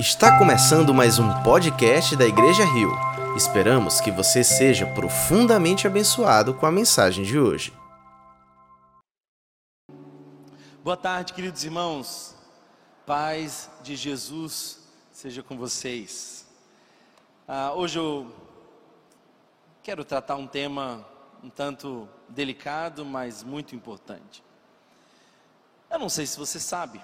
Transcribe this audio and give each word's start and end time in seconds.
Está 0.00 0.38
começando 0.38 0.94
mais 0.94 1.18
um 1.18 1.42
podcast 1.42 2.16
da 2.16 2.24
Igreja 2.24 2.64
Rio. 2.64 2.90
Esperamos 3.36 4.00
que 4.00 4.10
você 4.10 4.42
seja 4.42 4.86
profundamente 4.86 5.86
abençoado 5.86 6.54
com 6.54 6.64
a 6.64 6.72
mensagem 6.72 7.22
de 7.22 7.38
hoje. 7.38 7.70
Boa 10.82 10.96
tarde, 10.96 11.34
queridos 11.34 11.62
irmãos. 11.64 12.34
Paz 13.04 13.68
de 13.82 13.94
Jesus 13.94 14.78
seja 15.12 15.42
com 15.42 15.58
vocês. 15.58 16.46
Ah, 17.46 17.74
hoje 17.74 17.98
eu 17.98 18.34
quero 19.82 20.02
tratar 20.02 20.36
um 20.36 20.46
tema 20.46 21.06
um 21.44 21.50
tanto 21.50 22.08
delicado, 22.26 23.04
mas 23.04 23.42
muito 23.42 23.76
importante. 23.76 24.42
Eu 25.90 25.98
não 25.98 26.08
sei 26.08 26.24
se 26.24 26.38
você 26.38 26.58
sabe, 26.58 27.02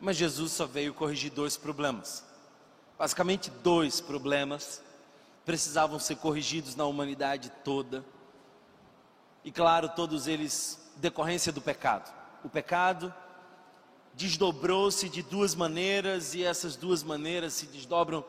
mas 0.00 0.16
Jesus 0.16 0.52
só 0.52 0.66
veio 0.66 0.94
corrigir 0.94 1.30
dois 1.30 1.56
problemas. 1.56 2.24
Basicamente, 2.98 3.50
dois 3.50 4.00
problemas 4.00 4.82
precisavam 5.44 5.98
ser 5.98 6.16
corrigidos 6.16 6.76
na 6.76 6.84
humanidade 6.84 7.50
toda. 7.64 8.04
E 9.44 9.50
claro, 9.50 9.88
todos 9.88 10.26
eles 10.26 10.92
decorrência 10.96 11.52
do 11.52 11.60
pecado. 11.60 12.12
O 12.44 12.48
pecado 12.48 13.14
desdobrou-se 14.14 15.08
de 15.08 15.22
duas 15.22 15.54
maneiras 15.54 16.34
e 16.34 16.44
essas 16.44 16.76
duas 16.76 17.02
maneiras 17.02 17.52
se 17.52 17.66
desdobram 17.66 18.24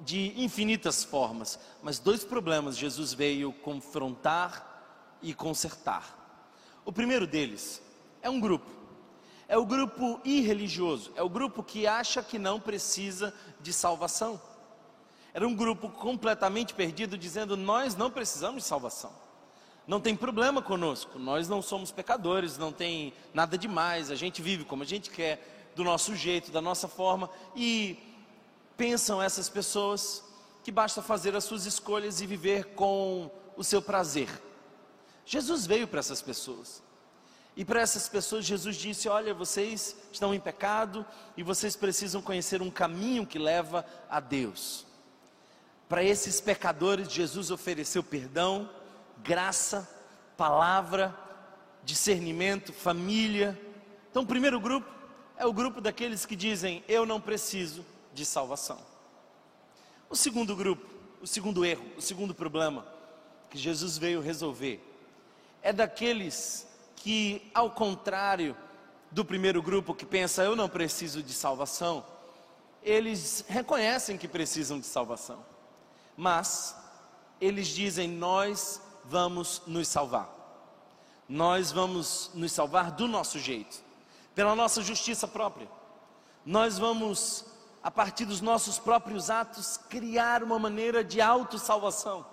de 0.00 0.32
infinitas 0.42 1.04
formas. 1.04 1.58
Mas 1.82 1.98
dois 1.98 2.24
problemas 2.24 2.76
Jesus 2.76 3.12
veio 3.12 3.52
confrontar 3.52 5.18
e 5.20 5.34
consertar. 5.34 6.18
O 6.84 6.92
primeiro 6.92 7.26
deles 7.26 7.82
é 8.22 8.30
um 8.30 8.40
grupo 8.40 8.81
é 9.52 9.58
o 9.58 9.66
grupo 9.66 10.18
irreligioso, 10.24 11.12
é 11.14 11.22
o 11.22 11.28
grupo 11.28 11.62
que 11.62 11.86
acha 11.86 12.22
que 12.22 12.38
não 12.38 12.58
precisa 12.58 13.34
de 13.60 13.70
salvação. 13.70 14.40
Era 15.34 15.46
um 15.46 15.54
grupo 15.54 15.90
completamente 15.90 16.72
perdido, 16.72 17.18
dizendo: 17.18 17.54
Nós 17.54 17.94
não 17.94 18.10
precisamos 18.10 18.62
de 18.62 18.68
salvação. 18.70 19.12
Não 19.86 20.00
tem 20.00 20.16
problema 20.16 20.62
conosco, 20.62 21.18
nós 21.18 21.50
não 21.50 21.60
somos 21.60 21.92
pecadores, 21.92 22.56
não 22.56 22.72
tem 22.72 23.12
nada 23.34 23.58
demais, 23.58 24.10
a 24.10 24.14
gente 24.14 24.40
vive 24.40 24.64
como 24.64 24.84
a 24.84 24.86
gente 24.86 25.10
quer, 25.10 25.70
do 25.76 25.84
nosso 25.84 26.16
jeito, 26.16 26.50
da 26.50 26.62
nossa 26.62 26.88
forma, 26.88 27.28
e 27.54 27.98
pensam 28.74 29.20
essas 29.20 29.50
pessoas 29.50 30.24
que 30.64 30.72
basta 30.72 31.02
fazer 31.02 31.36
as 31.36 31.44
suas 31.44 31.66
escolhas 31.66 32.22
e 32.22 32.26
viver 32.26 32.68
com 32.74 33.30
o 33.54 33.62
seu 33.62 33.82
prazer. 33.82 34.30
Jesus 35.26 35.66
veio 35.66 35.86
para 35.86 36.00
essas 36.00 36.22
pessoas. 36.22 36.81
E 37.56 37.64
para 37.64 37.80
essas 37.80 38.08
pessoas, 38.08 38.44
Jesus 38.44 38.76
disse: 38.76 39.08
Olha, 39.08 39.34
vocês 39.34 39.96
estão 40.10 40.34
em 40.34 40.40
pecado 40.40 41.04
e 41.36 41.42
vocês 41.42 41.76
precisam 41.76 42.22
conhecer 42.22 42.62
um 42.62 42.70
caminho 42.70 43.26
que 43.26 43.38
leva 43.38 43.84
a 44.08 44.20
Deus. 44.20 44.86
Para 45.88 46.02
esses 46.02 46.40
pecadores, 46.40 47.12
Jesus 47.12 47.50
ofereceu 47.50 48.02
perdão, 48.02 48.70
graça, 49.22 49.88
palavra, 50.36 51.14
discernimento, 51.84 52.72
família. 52.72 53.60
Então, 54.10 54.22
o 54.22 54.26
primeiro 54.26 54.58
grupo 54.58 54.88
é 55.36 55.44
o 55.44 55.52
grupo 55.52 55.80
daqueles 55.80 56.24
que 56.24 56.34
dizem: 56.34 56.82
Eu 56.88 57.04
não 57.04 57.20
preciso 57.20 57.84
de 58.14 58.24
salvação. 58.24 58.78
O 60.08 60.16
segundo 60.16 60.56
grupo, 60.56 60.86
o 61.20 61.26
segundo 61.26 61.64
erro, 61.64 61.84
o 61.98 62.00
segundo 62.00 62.34
problema 62.34 62.86
que 63.50 63.58
Jesus 63.58 63.98
veio 63.98 64.22
resolver 64.22 64.82
é 65.62 65.72
daqueles 65.72 66.66
que, 67.02 67.50
ao 67.52 67.68
contrário 67.68 68.56
do 69.10 69.24
primeiro 69.24 69.60
grupo 69.60 69.92
que 69.92 70.06
pensa 70.06 70.44
eu 70.44 70.54
não 70.54 70.68
preciso 70.68 71.20
de 71.20 71.32
salvação, 71.32 72.06
eles 72.80 73.44
reconhecem 73.48 74.16
que 74.16 74.28
precisam 74.28 74.78
de 74.78 74.86
salvação, 74.86 75.44
mas 76.16 76.76
eles 77.40 77.66
dizem: 77.66 78.08
Nós 78.08 78.80
vamos 79.04 79.62
nos 79.66 79.88
salvar, 79.88 80.30
nós 81.28 81.72
vamos 81.72 82.30
nos 82.34 82.52
salvar 82.52 82.92
do 82.92 83.08
nosso 83.08 83.36
jeito, 83.36 83.82
pela 84.32 84.54
nossa 84.54 84.80
justiça 84.80 85.26
própria, 85.26 85.68
nós 86.46 86.78
vamos, 86.78 87.44
a 87.82 87.90
partir 87.90 88.26
dos 88.26 88.40
nossos 88.40 88.78
próprios 88.78 89.28
atos, 89.28 89.76
criar 89.76 90.44
uma 90.44 90.58
maneira 90.58 91.02
de 91.02 91.20
autossalvação. 91.20 92.24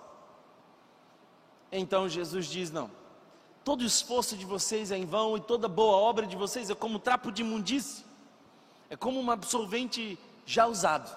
Então 1.72 2.08
Jesus 2.08 2.46
diz: 2.46 2.70
Não, 2.70 2.99
todo 3.64 3.84
esforço 3.84 4.36
de 4.36 4.44
vocês 4.44 4.90
é 4.90 4.96
em 4.96 5.04
vão 5.04 5.36
e 5.36 5.40
toda 5.40 5.68
boa 5.68 5.96
obra 5.96 6.26
de 6.26 6.36
vocês 6.36 6.70
é 6.70 6.74
como 6.74 6.98
trapo 6.98 7.30
de 7.30 7.42
imundície, 7.42 8.04
é 8.88 8.96
como 8.96 9.20
um 9.20 9.30
absorvente 9.30 10.18
já 10.44 10.66
usado, 10.66 11.16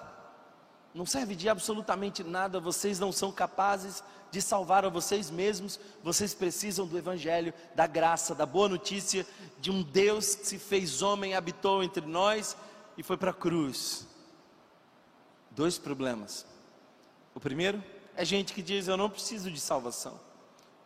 não 0.94 1.04
serve 1.04 1.34
de 1.34 1.48
absolutamente 1.48 2.22
nada, 2.22 2.60
vocês 2.60 2.98
não 3.00 3.10
são 3.10 3.32
capazes 3.32 4.02
de 4.30 4.42
salvar 4.42 4.84
a 4.84 4.88
vocês 4.88 5.30
mesmos, 5.30 5.78
vocês 6.02 6.34
precisam 6.34 6.86
do 6.86 6.98
Evangelho, 6.98 7.54
da 7.74 7.86
graça, 7.86 8.34
da 8.34 8.44
boa 8.44 8.68
notícia 8.68 9.26
de 9.60 9.70
um 9.70 9.82
Deus 9.82 10.34
que 10.34 10.46
se 10.46 10.58
fez 10.58 11.02
homem, 11.02 11.34
habitou 11.34 11.82
entre 11.82 12.04
nós 12.04 12.56
e 12.98 13.02
foi 13.02 13.16
para 13.16 13.30
a 13.30 13.34
cruz. 13.34 14.06
Dois 15.50 15.78
problemas. 15.78 16.44
O 17.32 17.40
primeiro 17.40 17.82
é 18.16 18.24
gente 18.24 18.52
que 18.52 18.62
diz: 18.62 18.88
Eu 18.88 18.96
não 18.96 19.08
preciso 19.08 19.50
de 19.50 19.60
salvação. 19.60 20.18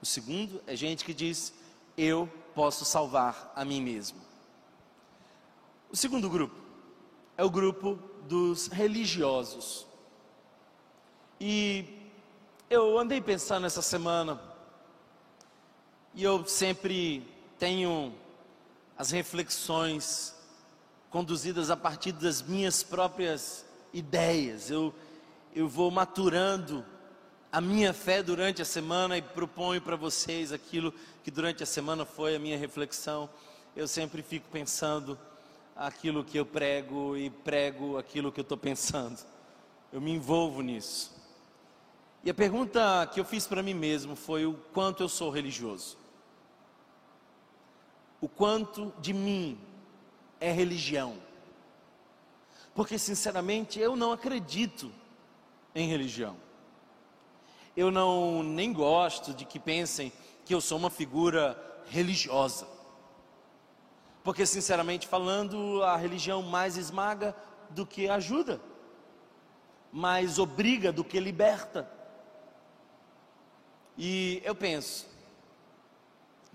O 0.00 0.06
segundo 0.06 0.62
é 0.66 0.76
gente 0.76 1.04
que 1.04 1.12
diz: 1.12 1.53
Eu 1.97 2.28
posso 2.54 2.84
salvar 2.84 3.53
a 3.54 3.64
mim 3.64 3.81
mesmo. 3.81 4.19
O 5.91 5.97
segundo 5.97 6.28
grupo 6.28 6.54
é 7.36 7.44
o 7.44 7.50
grupo 7.50 7.98
dos 8.28 8.69
religiosos. 8.69 9.86
E 11.41 11.84
eu 12.69 12.98
andei 12.98 13.20
pensando 13.20 13.66
essa 13.66 13.81
semana, 13.81 14.41
e 16.15 16.22
eu 16.22 16.44
sempre 16.47 17.26
tenho 17.59 18.12
as 18.97 19.10
reflexões 19.10 20.34
conduzidas 21.10 21.70
a 21.70 21.76
partir 21.76 22.12
das 22.12 22.42
minhas 22.42 22.82
próprias 22.82 23.65
ideias. 23.92 24.70
Eu, 24.70 24.94
eu 25.54 25.69
vou 25.69 25.91
maturando 25.91 26.84
a 27.50 27.60
minha 27.60 27.94
fé 27.94 28.22
durante 28.22 28.60
a 28.60 28.64
semana 28.64 29.16
e 29.16 29.22
proponho 29.22 29.81
para 29.81 29.97
vocês 29.97 30.53
aquilo 30.53 30.92
que 31.25 31.31
durante 31.31 31.62
a 31.62 31.66
semana 31.66 32.04
foi 32.04 32.36
a 32.36 32.38
minha 32.38 32.59
reflexão. 32.59 33.28
Eu 33.75 33.88
sempre 33.88 34.22
fico 34.22 34.47
pensando 34.50 35.19
aquilo 35.75 36.22
que 36.22 36.38
eu 36.38 36.44
prego 36.44 37.16
e 37.16 37.31
prego 37.31 37.97
aquilo 37.97 38.31
que 38.31 38.41
eu 38.41 38.42
estou 38.42 38.59
pensando. 38.59 39.19
Eu 39.91 40.00
me 40.00 40.10
envolvo 40.10 40.60
nisso. 40.60 41.16
E 42.22 42.28
a 42.28 42.34
pergunta 42.34 43.09
que 43.12 43.19
eu 43.19 43.25
fiz 43.25 43.47
para 43.47 43.62
mim 43.62 43.75
mesmo 43.75 44.15
foi 44.15 44.44
o 44.44 44.53
quanto 44.75 45.03
eu 45.03 45.09
sou 45.09 45.30
religioso. 45.30 45.97
O 48.20 48.28
quanto 48.28 48.92
de 48.98 49.15
mim 49.15 49.59
é 50.38 50.53
religião. 50.53 51.16
Porque 52.75 52.98
sinceramente 52.98 53.80
eu 53.80 53.97
não 53.97 54.12
acredito 54.12 54.92
em 55.75 55.88
religião 55.88 56.47
eu 57.78 57.93
não 57.93 58.43
nem 58.43 58.72
gosto 58.72 59.33
de 59.33 59.44
que 59.44 59.56
pensem 59.56 60.12
que 60.44 60.53
eu 60.53 60.61
sou 60.61 60.77
uma 60.77 60.91
figura 60.91 61.56
religiosa. 61.87 62.66
Porque, 64.25 64.44
sinceramente 64.44 65.06
falando, 65.06 65.81
a 65.84 65.97
religião 65.97 66.43
mais 66.43 66.77
esmaga 66.77 67.37
do 67.71 67.87
que 67.87 68.09
ajuda, 68.09 68.61
mais 69.93 70.41
obriga 70.41 70.91
do 70.91 71.05
que 71.05 71.21
liberta. 71.21 71.89
E 73.97 74.43
eu 74.45 74.56
penso 74.56 75.06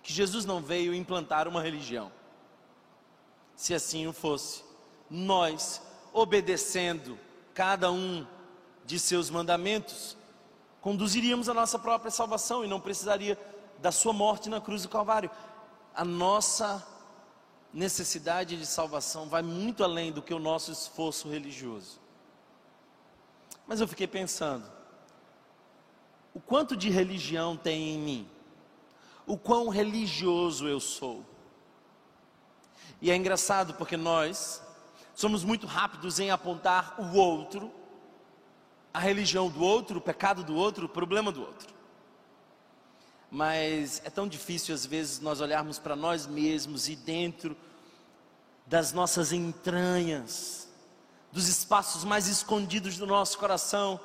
que 0.03 0.11
Jesus 0.11 0.43
não 0.43 0.61
veio 0.61 0.93
implantar 0.93 1.47
uma 1.47 1.61
religião. 1.61 2.11
Se 3.55 3.73
assim 3.73 4.07
o 4.07 4.11
fosse, 4.11 4.61
nós, 5.09 5.81
obedecendo 6.11 7.17
cada 7.53 7.89
um 7.89 8.27
de 8.85 8.99
seus 8.99 9.29
mandamentos, 9.29 10.17
conduziríamos 10.83 11.47
a 11.47 11.53
nossa 11.53 11.79
própria 11.79 12.11
salvação 12.11 12.65
e 12.65 12.67
não 12.67 12.77
precisaria 12.77 13.39
da 13.79 13.89
sua 13.89 14.11
morte 14.11 14.49
na 14.49 14.59
cruz 14.59 14.83
do 14.83 14.89
Calvário. 14.89 15.31
A 15.95 16.03
nossa 16.03 16.85
necessidade 17.73 18.57
de 18.57 18.65
salvação 18.65 19.29
vai 19.29 19.41
muito 19.41 19.81
além 19.81 20.11
do 20.11 20.21
que 20.21 20.33
o 20.33 20.39
nosso 20.39 20.73
esforço 20.73 21.29
religioso. 21.29 22.01
Mas 23.65 23.79
eu 23.79 23.87
fiquei 23.87 24.05
pensando, 24.05 24.69
o 26.33 26.41
quanto 26.41 26.75
de 26.75 26.89
religião 26.89 27.55
tem 27.55 27.95
em 27.95 27.97
mim? 27.97 28.29
O 29.25 29.37
quão 29.37 29.69
religioso 29.69 30.67
eu 30.67 30.81
sou? 30.81 31.23
E 33.01 33.09
é 33.09 33.15
engraçado 33.15 33.73
porque 33.75 33.95
nós 33.95 34.61
somos 35.15 35.45
muito 35.45 35.65
rápidos 35.65 36.19
em 36.19 36.29
apontar 36.29 36.99
o 36.99 37.15
outro 37.15 37.71
a 38.93 38.99
religião 38.99 39.49
do 39.49 39.63
outro, 39.63 39.97
o 39.97 40.01
pecado 40.01 40.43
do 40.43 40.55
outro, 40.55 40.85
o 40.85 40.89
problema 40.89 41.31
do 41.31 41.41
outro. 41.41 41.73
Mas 43.31 44.01
é 44.05 44.09
tão 44.09 44.27
difícil 44.27 44.75
às 44.75 44.85
vezes 44.85 45.19
nós 45.19 45.41
olharmos 45.41 45.79
para 45.79 45.95
nós 45.95 46.27
mesmos 46.27 46.87
e 46.87 46.95
dentro 46.95 47.57
das 48.67 48.93
nossas 48.93 49.31
entranhas 49.31 50.69
dos 51.31 51.47
espaços 51.47 52.03
mais 52.03 52.27
escondidos 52.27 52.95
do 52.97 53.07
nosso 53.07 53.39
coração, 53.39 53.99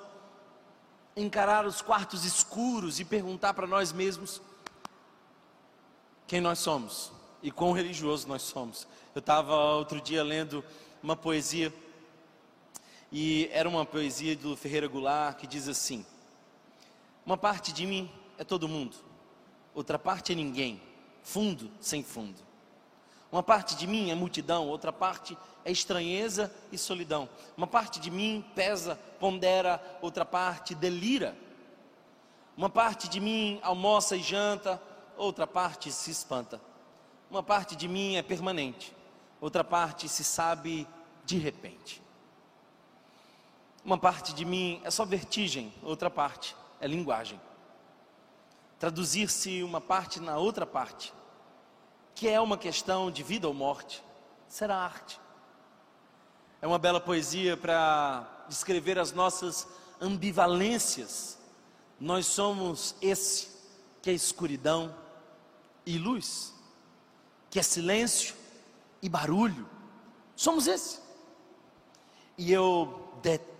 encarar 1.14 1.67
os 1.67 1.82
quartos 1.82 2.25
escuros 2.25 2.99
e 2.99 3.05
perguntar 3.05 3.52
para 3.52 3.67
nós 3.67 3.93
mesmos 3.93 4.40
quem 6.26 6.40
nós 6.40 6.58
somos 6.58 7.12
e 7.43 7.50
quão 7.50 7.73
religioso 7.73 8.26
nós 8.26 8.40
somos. 8.40 8.88
Eu 9.14 9.20
estava 9.20 9.55
outro 9.55 10.00
dia 10.00 10.25
lendo 10.25 10.64
uma 11.02 11.14
poesia 11.14 11.73
e 13.10 13.49
era 13.52 13.69
uma 13.69 13.87
poesia 13.87 14.37
do 14.37 14.56
Ferreira 14.56 14.87
Goulart 14.87 15.38
que 15.38 15.46
diz 15.46 15.69
assim: 15.69 16.05
Uma 17.25 17.37
parte 17.37 17.72
de 17.72 17.87
mim 17.87 18.10
é 18.37 18.44
todo 18.44 18.69
mundo, 18.69 18.96
outra 19.75 19.99
parte 19.99 20.32
é 20.32 20.34
ninguém, 20.34 20.81
fundo 21.22 21.70
sem 21.81 22.02
fundo. 22.02 22.46
Uma 23.31 23.43
parte 23.43 23.76
de 23.76 23.87
mim 23.87 24.10
é 24.10 24.14
multidão, 24.14 24.69
outra 24.69 24.93
parte 24.93 25.37
é 25.64 25.70
estranheza 25.70 26.52
e 26.72 26.78
solidão. 26.78 27.28
Uma 27.56 27.66
parte 27.66 28.00
de 28.00 28.10
mim 28.10 28.44
pesa, 28.55 28.99
pondera, 29.20 29.82
outra 30.00 30.25
parte 30.25 30.75
delira. 30.75 31.37
Uma 32.56 32.70
parte 32.70 33.06
de 33.06 33.20
mim 33.20 33.61
almoça 33.62 34.16
e 34.16 34.22
janta, 34.22 34.81
outra 35.16 35.46
parte 35.46 35.93
se 35.93 36.11
espanta. 36.11 36.61
Uma 37.31 37.43
parte 37.43 37.76
de 37.76 37.87
mim 37.87 38.16
é 38.16 38.22
permanente, 38.22 38.96
outra 39.40 39.62
parte 39.62 40.08
se 40.08 40.25
sabe 40.25 40.87
de 41.26 41.37
repente. 41.37 42.02
Uma 43.84 43.98
parte 43.98 44.34
de 44.34 44.44
mim 44.44 44.80
é 44.84 44.90
só 44.90 45.04
vertigem, 45.04 45.72
outra 45.82 46.10
parte 46.10 46.56
é 46.80 46.86
linguagem. 46.86 47.40
Traduzir-se 48.78 49.62
uma 49.62 49.80
parte 49.80 50.20
na 50.20 50.36
outra 50.36 50.66
parte 50.66 51.12
que 52.19 52.28
é 52.28 52.40
uma 52.40 52.58
questão 52.58 53.12
de 53.12 53.22
vida 53.22 53.46
ou 53.46 53.54
morte, 53.54 54.02
será 54.48 54.76
arte. 54.76 55.20
É 56.60 56.66
uma 56.66 56.76
bela 56.76 57.00
poesia 57.00 57.56
para 57.56 58.44
descrever 58.48 58.98
as 58.98 59.12
nossas 59.12 59.69
ambivalências. 60.00 61.38
Nós 62.00 62.26
somos 62.26 62.96
esse 63.00 63.50
que 64.02 64.10
é 64.10 64.12
escuridão 64.12 64.92
e 65.86 65.96
luz, 65.96 66.52
que 67.48 67.60
é 67.60 67.62
silêncio 67.62 68.34
e 69.00 69.08
barulho. 69.08 69.70
Somos 70.34 70.66
esse. 70.66 70.98
E 72.36 72.52
eu 72.52 73.12
detesto 73.22 73.57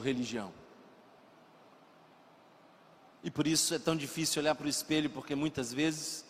religião. 0.00 0.52
E 3.22 3.30
por 3.30 3.46
isso 3.46 3.74
é 3.74 3.78
tão 3.78 3.96
difícil 3.96 4.40
olhar 4.40 4.54
para 4.54 4.66
o 4.66 4.70
espelho, 4.70 5.10
porque 5.10 5.34
muitas 5.34 5.72
vezes 5.72 6.24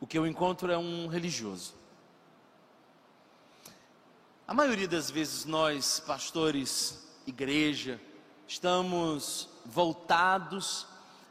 o 0.00 0.06
que 0.06 0.16
eu 0.16 0.26
encontro 0.26 0.70
é 0.70 0.78
um 0.78 1.06
religioso. 1.06 1.74
A 4.46 4.54
maioria 4.54 4.88
das 4.88 5.10
vezes 5.10 5.44
nós, 5.44 6.00
pastores, 6.00 7.06
igreja, 7.26 8.00
estamos 8.46 9.48
voltados 9.66 10.86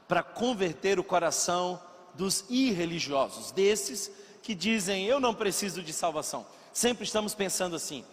para 0.07 0.21
converter 0.21 0.99
o 0.99 1.03
coração 1.03 1.81
dos 2.13 2.45
irreligiosos, 2.49 3.51
desses 3.51 4.11
que 4.43 4.53
dizem 4.53 5.05
eu 5.05 5.19
não 5.19 5.33
preciso 5.33 5.81
de 5.81 5.91
salvação. 5.91 6.45
Sempre 6.71 7.05
estamos 7.05 7.33
pensando 7.33 7.75
assim. 7.75 8.05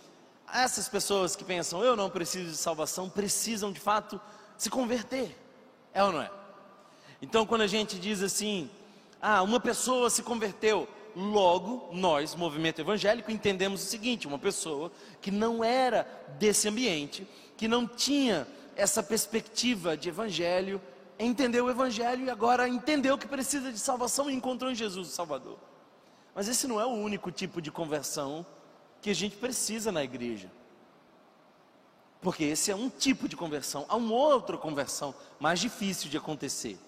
Essas 0.54 0.88
pessoas 0.88 1.34
que 1.34 1.42
pensam 1.42 1.82
eu 1.82 1.96
não 1.96 2.08
preciso 2.08 2.48
de 2.48 2.56
salvação 2.56 3.10
precisam 3.10 3.72
de 3.72 3.80
fato 3.80 4.20
se 4.56 4.70
converter. 4.70 5.36
É 5.92 6.04
ou 6.04 6.12
não 6.12 6.22
é? 6.22 6.30
Então 7.20 7.44
quando 7.44 7.62
a 7.62 7.66
gente 7.66 7.98
diz 7.98 8.22
assim, 8.22 8.70
ah, 9.20 9.42
uma 9.42 9.58
pessoa 9.58 10.08
se 10.08 10.22
converteu. 10.22 10.86
Logo, 11.16 11.90
nós, 11.92 12.34
movimento 12.34 12.80
evangélico, 12.80 13.30
entendemos 13.30 13.82
o 13.82 13.86
seguinte: 13.86 14.26
uma 14.26 14.38
pessoa 14.38 14.90
que 15.20 15.30
não 15.30 15.62
era 15.62 16.06
desse 16.38 16.68
ambiente, 16.68 17.26
que 17.56 17.68
não 17.68 17.86
tinha 17.86 18.46
essa 18.74 19.00
perspectiva 19.00 19.96
de 19.96 20.08
evangelho, 20.08 20.80
entendeu 21.18 21.66
o 21.66 21.70
evangelho 21.70 22.26
e 22.26 22.30
agora 22.30 22.68
entendeu 22.68 23.16
que 23.16 23.28
precisa 23.28 23.72
de 23.72 23.78
salvação 23.78 24.28
e 24.28 24.34
encontrou 24.34 24.70
em 24.70 24.74
Jesus 24.74 25.08
o 25.08 25.12
Salvador. 25.12 25.56
Mas 26.34 26.48
esse 26.48 26.66
não 26.66 26.80
é 26.80 26.84
o 26.84 26.90
único 26.90 27.30
tipo 27.30 27.62
de 27.62 27.70
conversão 27.70 28.44
que 29.04 29.10
a 29.10 29.14
gente 29.14 29.36
precisa 29.36 29.92
na 29.92 30.02
igreja. 30.02 30.50
Porque 32.22 32.42
esse 32.42 32.70
é 32.70 32.74
um 32.74 32.88
tipo 32.88 33.28
de 33.28 33.36
conversão, 33.36 33.84
há 33.86 33.96
uma 33.96 34.14
outra 34.14 34.56
conversão 34.56 35.14
mais 35.38 35.60
difícil 35.60 36.08
de 36.08 36.16
acontecer. 36.16 36.78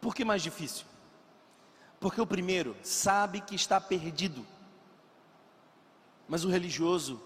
Por 0.00 0.14
que 0.14 0.24
mais 0.24 0.40
difícil? 0.40 0.86
Porque 1.98 2.20
o 2.20 2.26
primeiro 2.26 2.76
sabe 2.80 3.40
que 3.40 3.56
está 3.56 3.80
perdido, 3.80 4.46
mas 6.28 6.44
o 6.44 6.48
religioso 6.48 7.20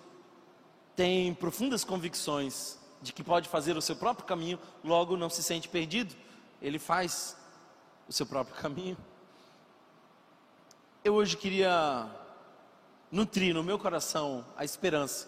tem 0.95 1.35
profundas 1.35 1.85
convicções 1.85 2.79
de 3.03 3.13
que 3.13 3.23
pode 3.23 3.51
fazer 3.51 3.77
o 3.77 3.83
seu 3.83 3.97
próprio 3.97 4.27
caminho, 4.27 4.59
logo 4.83 5.15
não 5.15 5.29
se 5.29 5.43
sente 5.43 5.69
perdido, 5.69 6.17
ele 6.63 6.79
faz 6.79 7.37
o 8.09 8.13
seu 8.15 8.25
próprio 8.25 8.57
caminho. 8.63 8.97
Eu 11.05 11.13
hoje 11.13 11.37
queria 11.37 12.25
nutrir 13.17 13.55
no 13.55 13.65
meu 13.65 13.79
coração 13.79 14.45
a 14.59 14.63
esperança 14.63 15.27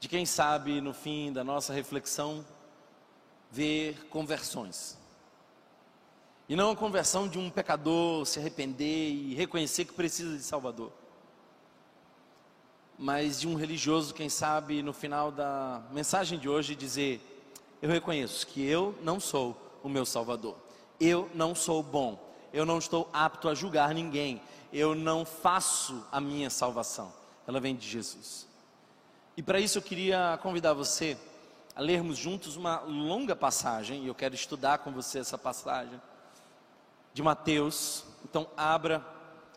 de 0.00 0.08
quem 0.08 0.26
sabe 0.26 0.80
no 0.80 0.92
fim 0.92 1.32
da 1.32 1.44
nossa 1.44 1.72
reflexão 1.72 2.44
ver 3.48 4.08
conversões. 4.08 4.98
E 6.48 6.56
não 6.56 6.72
a 6.72 6.76
conversão 6.76 7.28
de 7.28 7.38
um 7.38 7.48
pecador 7.48 8.26
se 8.26 8.40
arrepender 8.40 9.08
e 9.08 9.34
reconhecer 9.34 9.84
que 9.84 9.92
precisa 9.92 10.36
de 10.36 10.42
Salvador. 10.42 10.90
Mas 12.98 13.38
de 13.38 13.46
um 13.46 13.54
religioso, 13.54 14.12
quem 14.12 14.28
sabe, 14.28 14.82
no 14.82 14.92
final 14.92 15.30
da 15.30 15.80
mensagem 15.92 16.40
de 16.40 16.48
hoje, 16.48 16.74
dizer: 16.74 17.20
Eu 17.80 17.88
reconheço 17.88 18.48
que 18.48 18.66
eu 18.66 18.98
não 19.00 19.20
sou 19.20 19.56
o 19.80 19.88
meu 19.88 20.04
Salvador. 20.04 20.56
Eu 20.98 21.30
não 21.34 21.54
sou 21.54 21.84
bom. 21.84 22.18
Eu 22.54 22.64
não 22.64 22.78
estou 22.78 23.10
apto 23.12 23.48
a 23.48 23.54
julgar 23.54 23.92
ninguém. 23.92 24.40
Eu 24.72 24.94
não 24.94 25.24
faço 25.24 26.06
a 26.12 26.20
minha 26.20 26.48
salvação. 26.48 27.12
Ela 27.48 27.58
vem 27.58 27.74
de 27.74 27.86
Jesus. 27.86 28.46
E 29.36 29.42
para 29.42 29.58
isso 29.58 29.76
eu 29.76 29.82
queria 29.82 30.38
convidar 30.40 30.72
você 30.72 31.18
a 31.74 31.80
lermos 31.80 32.16
juntos 32.16 32.56
uma 32.56 32.78
longa 32.82 33.34
passagem, 33.34 34.04
e 34.04 34.06
eu 34.06 34.14
quero 34.14 34.36
estudar 34.36 34.78
com 34.78 34.92
você 34.92 35.18
essa 35.18 35.36
passagem 35.36 36.00
de 37.12 37.22
Mateus. 37.22 38.04
Então, 38.24 38.48
abra 38.56 39.04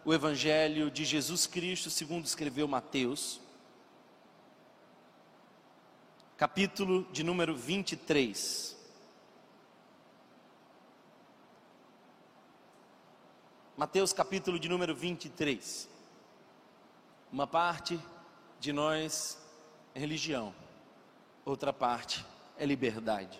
o 0.03 0.11
Evangelho 0.11 0.89
de 0.89 1.05
Jesus 1.05 1.45
Cristo, 1.45 1.91
segundo 1.91 2.25
escreveu 2.25 2.67
Mateus, 2.67 3.39
capítulo 6.35 7.07
de 7.11 7.23
número 7.23 7.55
23. 7.55 8.76
Mateus, 13.77 14.11
capítulo 14.11 14.57
de 14.57 14.67
número 14.67 14.95
23. 14.95 15.87
Uma 17.31 17.45
parte 17.45 17.99
de 18.59 18.73
nós 18.73 19.37
é 19.93 19.99
religião, 19.99 20.51
outra 21.45 21.71
parte 21.71 22.25
é 22.57 22.65
liberdade. 22.65 23.39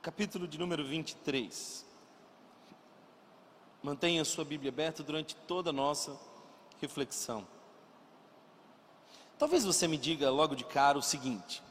capítulo 0.00 0.46
de 0.46 0.56
número 0.58 0.84
23. 0.84 1.84
Mantenha 3.82 4.22
a 4.22 4.24
sua 4.24 4.44
Bíblia 4.44 4.70
aberta 4.70 5.02
durante 5.02 5.34
toda 5.34 5.70
a 5.70 5.72
nossa 5.72 6.16
reflexão. 6.80 7.44
Talvez 9.36 9.64
você 9.64 9.88
me 9.88 9.98
diga 9.98 10.30
logo 10.30 10.54
de 10.54 10.64
cara 10.64 10.96
o 10.96 11.02
seguinte: 11.02 11.64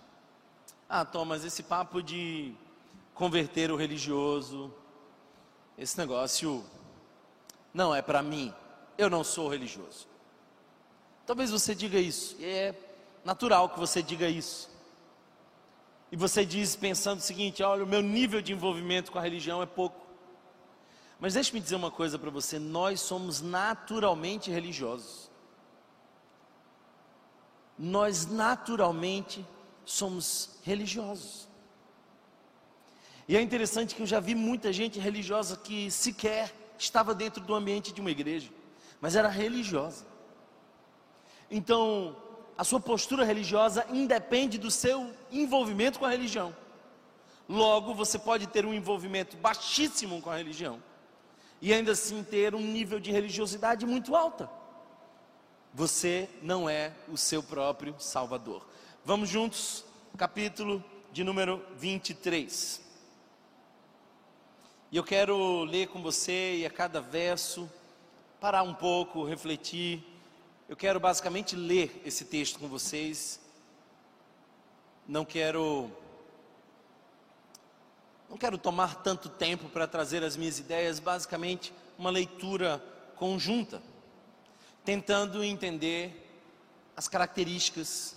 Ah, 0.89 1.05
Thomas, 1.05 1.45
esse 1.45 1.63
papo 1.63 2.03
de 2.03 2.53
converter 3.13 3.71
o 3.71 3.77
religioso, 3.77 4.73
esse 5.77 5.97
negócio 5.97 6.65
não 7.73 7.93
é 7.93 8.01
para 8.01 8.23
mim, 8.23 8.53
eu 8.97 9.09
não 9.09 9.23
sou 9.23 9.47
religioso. 9.47 10.07
Talvez 11.25 11.51
você 11.51 11.75
diga 11.75 11.99
isso, 11.99 12.35
e 12.39 12.45
é 12.45 12.75
natural 13.23 13.69
que 13.69 13.79
você 13.79 14.01
diga 14.01 14.27
isso. 14.27 14.69
E 16.11 16.15
você 16.15 16.45
diz 16.45 16.75
pensando 16.75 17.19
o 17.19 17.23
seguinte: 17.23 17.61
olha, 17.61 17.83
o 17.83 17.87
meu 17.87 18.01
nível 18.01 18.41
de 18.41 18.53
envolvimento 18.53 19.11
com 19.11 19.19
a 19.19 19.21
religião 19.21 19.61
é 19.61 19.65
pouco. 19.65 20.07
Mas 21.19 21.33
deixe-me 21.33 21.59
dizer 21.59 21.75
uma 21.75 21.91
coisa 21.91 22.17
para 22.17 22.29
você: 22.29 22.57
nós 22.57 23.01
somos 23.01 23.41
naturalmente 23.41 24.49
religiosos. 24.49 25.29
Nós 27.77 28.25
naturalmente 28.25 29.45
somos 29.85 30.57
religiosos. 30.63 31.47
E 33.27 33.35
é 33.35 33.41
interessante 33.41 33.93
que 33.93 34.01
eu 34.01 34.05
já 34.05 34.19
vi 34.19 34.33
muita 34.33 34.71
gente 34.71 34.99
religiosa 34.99 35.57
que 35.57 35.91
sequer 35.91 36.53
estava 36.77 37.13
dentro 37.13 37.41
do 37.43 37.53
ambiente 37.53 37.91
de 37.91 37.99
uma 37.99 38.09
igreja, 38.09 38.49
mas 39.01 39.15
era 39.15 39.27
religiosa. 39.27 40.05
Então, 41.51 42.15
a 42.57 42.63
sua 42.63 42.79
postura 42.79 43.25
religiosa 43.25 43.85
independe 43.91 44.57
do 44.57 44.71
seu 44.71 45.13
envolvimento 45.31 45.99
com 45.99 46.05
a 46.05 46.09
religião. 46.09 46.55
Logo, 47.49 47.93
você 47.93 48.17
pode 48.17 48.47
ter 48.47 48.65
um 48.65 48.73
envolvimento 48.73 49.35
baixíssimo 49.37 50.21
com 50.21 50.29
a 50.29 50.37
religião 50.37 50.81
e 51.61 51.73
ainda 51.73 51.91
assim 51.91 52.23
ter 52.23 52.55
um 52.55 52.61
nível 52.61 52.99
de 52.99 53.11
religiosidade 53.11 53.85
muito 53.85 54.15
alta. 54.15 54.49
Você 55.73 56.29
não 56.41 56.69
é 56.69 56.93
o 57.09 57.17
seu 57.17 57.43
próprio 57.43 57.95
Salvador. 57.99 58.65
Vamos 59.03 59.29
juntos, 59.29 59.85
capítulo 60.17 60.83
de 61.11 61.23
número 61.23 61.63
23. 61.77 62.86
E 64.89 64.95
eu 64.95 65.03
quero 65.03 65.65
ler 65.65 65.89
com 65.89 66.01
você 66.01 66.59
e 66.59 66.65
a 66.65 66.69
cada 66.69 67.01
verso, 67.01 67.69
parar 68.39 68.63
um 68.63 68.73
pouco, 68.73 69.25
refletir. 69.25 70.01
Eu 70.69 70.77
quero 70.77 70.97
basicamente 70.97 71.57
ler 71.57 72.01
esse 72.05 72.23
texto 72.23 72.57
com 72.57 72.69
vocês. 72.69 73.37
Não 75.05 75.25
quero 75.25 75.91
não 78.29 78.37
quero 78.37 78.57
tomar 78.57 79.03
tanto 79.03 79.27
tempo 79.27 79.67
para 79.69 79.87
trazer 79.87 80.23
as 80.23 80.37
minhas 80.37 80.57
ideias, 80.57 80.99
basicamente 80.99 81.73
uma 81.97 82.09
leitura 82.09 82.81
conjunta, 83.17 83.81
tentando 84.85 85.43
entender 85.43 86.29
as 86.95 87.09
características 87.09 88.15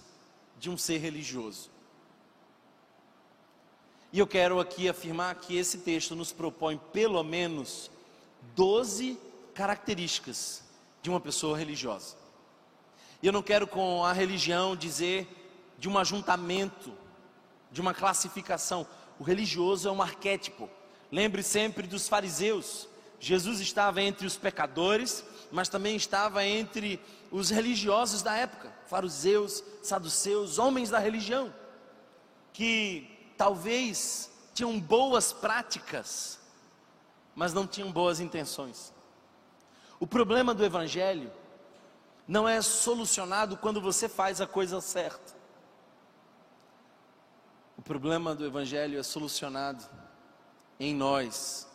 de 0.57 0.71
um 0.71 0.77
ser 0.77 0.99
religioso. 0.99 1.69
E 4.13 4.19
eu 4.19 4.27
quero 4.27 4.59
aqui 4.59 4.89
afirmar 4.89 5.37
que 5.37 5.57
esse 5.57 5.79
texto 5.79 6.17
nos 6.17 6.33
propõe 6.33 6.81
pelo 6.93 7.23
menos 7.23 7.91
12 8.57 9.17
características 9.55 10.65
de 11.01 11.09
uma 11.09 11.21
pessoa 11.21 11.57
religiosa. 11.57 12.17
E 13.23 13.27
eu 13.27 13.33
não 13.33 13.43
quero 13.43 13.67
com 13.67 14.05
a 14.05 14.13
religião 14.13 14.75
dizer 14.75 15.29
de 15.79 15.89
um 15.89 15.97
ajuntamento, 15.97 16.93
de 17.71 17.81
uma 17.81 17.95
classificação. 17.95 18.87
O 19.19 19.23
religioso 19.23 19.89
é 19.89 19.93
um 19.93 20.03
arquétipo. 20.03 20.69
Lembre 21.13 21.43
sempre 21.43 21.87
dos 21.87 22.09
fariseus. 22.09 22.89
Jesus 23.21 23.61
estava 23.61 24.03
entre 24.03 24.27
os 24.27 24.37
pecadores, 24.37 25.25
mas 25.53 25.69
também 25.69 25.95
estava 25.95 26.45
entre 26.45 26.99
os 27.31 27.51
religiosos 27.51 28.23
da 28.23 28.35
época, 28.35 28.73
fariseus, 28.87 29.63
saduceus, 29.83 30.59
homens 30.59 30.91
da 30.91 30.99
religião, 30.99 31.53
que 32.53 33.10
talvez 33.41 34.31
tinham 34.53 34.79
boas 34.79 35.33
práticas, 35.33 36.39
mas 37.35 37.55
não 37.55 37.67
tinham 37.67 37.91
boas 37.91 38.21
intenções. 38.21 38.93
O 39.99 40.07
problema 40.07 40.53
do 40.53 40.63
evangelho 40.63 41.33
não 42.29 42.47
é 42.47 42.61
solucionado 42.61 43.57
quando 43.57 43.81
você 43.81 44.11
faz 44.11 44.43
a 44.43 44.47
coisa 44.47 44.79
certa. 44.83 45.35
O 47.79 47.83
problema 47.83 48.35
do 48.35 48.45
Evangelho 48.45 49.01
é 49.01 49.03
solucionado 49.03 49.83
em 50.79 50.95
nós. 50.95 51.67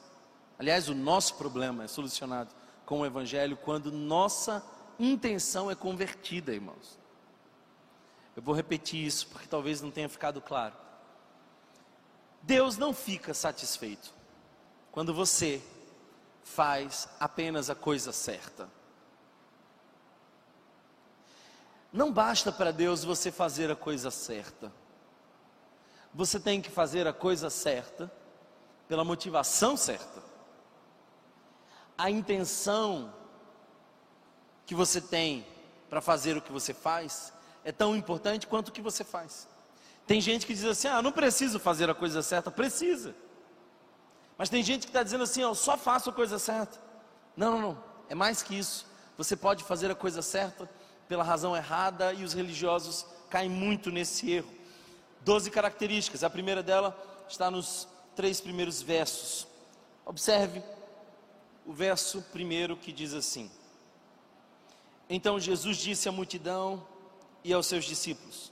Aliás, 0.59 0.87
o 0.87 0.93
nosso 0.93 1.33
problema 1.33 1.83
é 1.83 1.87
solucionado 1.87 2.53
com 2.85 2.99
o 2.99 3.05
Evangelho 3.07 3.57
quando 3.57 3.91
nossa 3.91 4.63
intenção 4.99 5.71
é 5.71 5.73
convertida, 5.73 6.53
irmãos. 6.53 6.99
Eu 8.35 8.43
vou 8.43 8.53
repetir 8.53 9.03
isso 9.03 9.27
porque 9.29 9.47
talvez 9.47 9.81
não 9.81 9.89
tenha 9.89 10.07
ficado 10.07 10.39
claro. 10.39 10.84
Deus 12.45 12.77
não 12.77 12.93
fica 12.93 13.33
satisfeito 13.33 14.13
quando 14.91 15.13
você 15.13 15.61
faz 16.43 17.09
apenas 17.19 17.69
a 17.69 17.75
coisa 17.75 18.11
certa. 18.11 18.69
Não 21.91 22.11
basta 22.11 22.51
para 22.51 22.71
Deus 22.71 23.03
você 23.03 23.31
fazer 23.31 23.69
a 23.71 23.75
coisa 23.75 24.11
certa 24.11 24.71
você 26.15 26.39
tem 26.39 26.61
que 26.61 26.69
fazer 26.69 27.05
a 27.07 27.11
coisa 27.11 27.49
certa, 27.49 28.09
pela 28.87 29.03
motivação 29.03 29.75
certa. 29.75 30.23
A 31.97 32.09
intenção 32.09 33.13
que 34.65 34.73
você 34.73 35.01
tem 35.01 35.45
para 35.89 35.99
fazer 35.99 36.37
o 36.37 36.41
que 36.41 36.53
você 36.53 36.73
faz 36.73 37.33
é 37.65 37.71
tão 37.73 37.97
importante 37.97 38.47
quanto 38.47 38.69
o 38.69 38.71
que 38.71 38.81
você 38.81 39.03
faz. 39.03 39.45
Tem 40.07 40.21
gente 40.21 40.45
que 40.45 40.53
diz 40.53 40.65
assim: 40.65 40.87
ah, 40.87 41.01
não 41.01 41.11
preciso 41.11 41.59
fazer 41.59 41.89
a 41.89 41.95
coisa 41.95 42.21
certa. 42.21 42.51
Precisa. 42.51 43.15
Mas 44.37 44.49
tem 44.49 44.61
gente 44.61 44.81
que 44.81 44.89
está 44.89 45.03
dizendo 45.03 45.23
assim: 45.23 45.41
eu 45.41 45.55
só 45.55 45.77
faço 45.77 46.09
a 46.09 46.13
coisa 46.13 46.37
certa. 46.37 46.79
Não, 47.35 47.51
não, 47.51 47.61
não. 47.61 47.83
É 48.09 48.15
mais 48.15 48.43
que 48.43 48.57
isso. 48.57 48.85
Você 49.17 49.35
pode 49.35 49.63
fazer 49.63 49.89
a 49.89 49.95
coisa 49.95 50.21
certa 50.21 50.69
pela 51.07 51.23
razão 51.23 51.55
errada 51.55 52.13
e 52.13 52.23
os 52.23 52.33
religiosos 52.33 53.05
caem 53.29 53.49
muito 53.49 53.91
nesse 53.91 54.31
erro. 54.31 54.51
Doze 55.21 55.49
características. 55.49 56.23
A 56.23 56.29
primeira 56.29 56.61
dela 56.61 56.95
está 57.27 57.49
nos 57.49 57.87
três 58.15 58.39
primeiros 58.39 58.81
versos. 58.81 59.47
Observe 60.05 60.61
o 61.65 61.73
verso 61.73 62.21
primeiro 62.31 62.77
que 62.77 62.91
diz 62.91 63.13
assim: 63.13 63.49
Então 65.09 65.39
Jesus 65.39 65.77
disse 65.77 66.07
à 66.07 66.11
multidão 66.11 66.85
e 67.43 67.51
aos 67.51 67.65
seus 67.65 67.85
discípulos: 67.85 68.51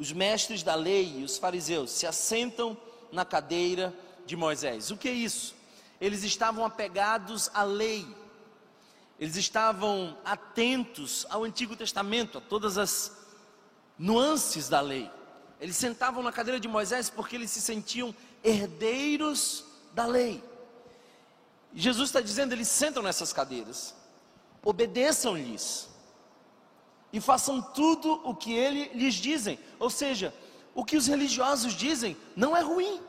Os 0.00 0.14
mestres 0.14 0.62
da 0.62 0.74
lei 0.74 1.18
e 1.18 1.24
os 1.24 1.36
fariseus 1.36 1.90
se 1.90 2.06
assentam 2.06 2.74
na 3.12 3.22
cadeira 3.22 3.94
de 4.24 4.34
Moisés. 4.34 4.90
O 4.90 4.96
que 4.96 5.06
é 5.06 5.12
isso? 5.12 5.54
Eles 6.00 6.24
estavam 6.24 6.64
apegados 6.64 7.50
à 7.52 7.64
lei, 7.64 8.06
eles 9.18 9.36
estavam 9.36 10.16
atentos 10.24 11.26
ao 11.28 11.44
Antigo 11.44 11.76
Testamento, 11.76 12.38
a 12.38 12.40
todas 12.40 12.78
as 12.78 13.12
nuances 13.98 14.70
da 14.70 14.80
lei. 14.80 15.10
Eles 15.60 15.76
sentavam 15.76 16.22
na 16.22 16.32
cadeira 16.32 16.58
de 16.58 16.66
Moisés 16.66 17.10
porque 17.10 17.36
eles 17.36 17.50
se 17.50 17.60
sentiam 17.60 18.14
herdeiros 18.42 19.62
da 19.92 20.06
lei. 20.06 20.42
Jesus 21.74 22.08
está 22.08 22.22
dizendo: 22.22 22.54
eles 22.54 22.68
sentam 22.68 23.02
nessas 23.02 23.34
cadeiras, 23.34 23.94
obedeçam-lhes 24.62 25.90
e 27.12 27.20
façam 27.20 27.60
tudo 27.60 28.20
o 28.24 28.34
que 28.34 28.52
ele 28.52 28.90
lhes 28.94 29.14
dizem. 29.14 29.58
Ou 29.78 29.90
seja, 29.90 30.34
o 30.74 30.84
que 30.84 30.96
os 30.96 31.06
religiosos 31.06 31.74
dizem 31.74 32.16
não 32.36 32.56
é 32.56 32.60
ruim. 32.60 33.00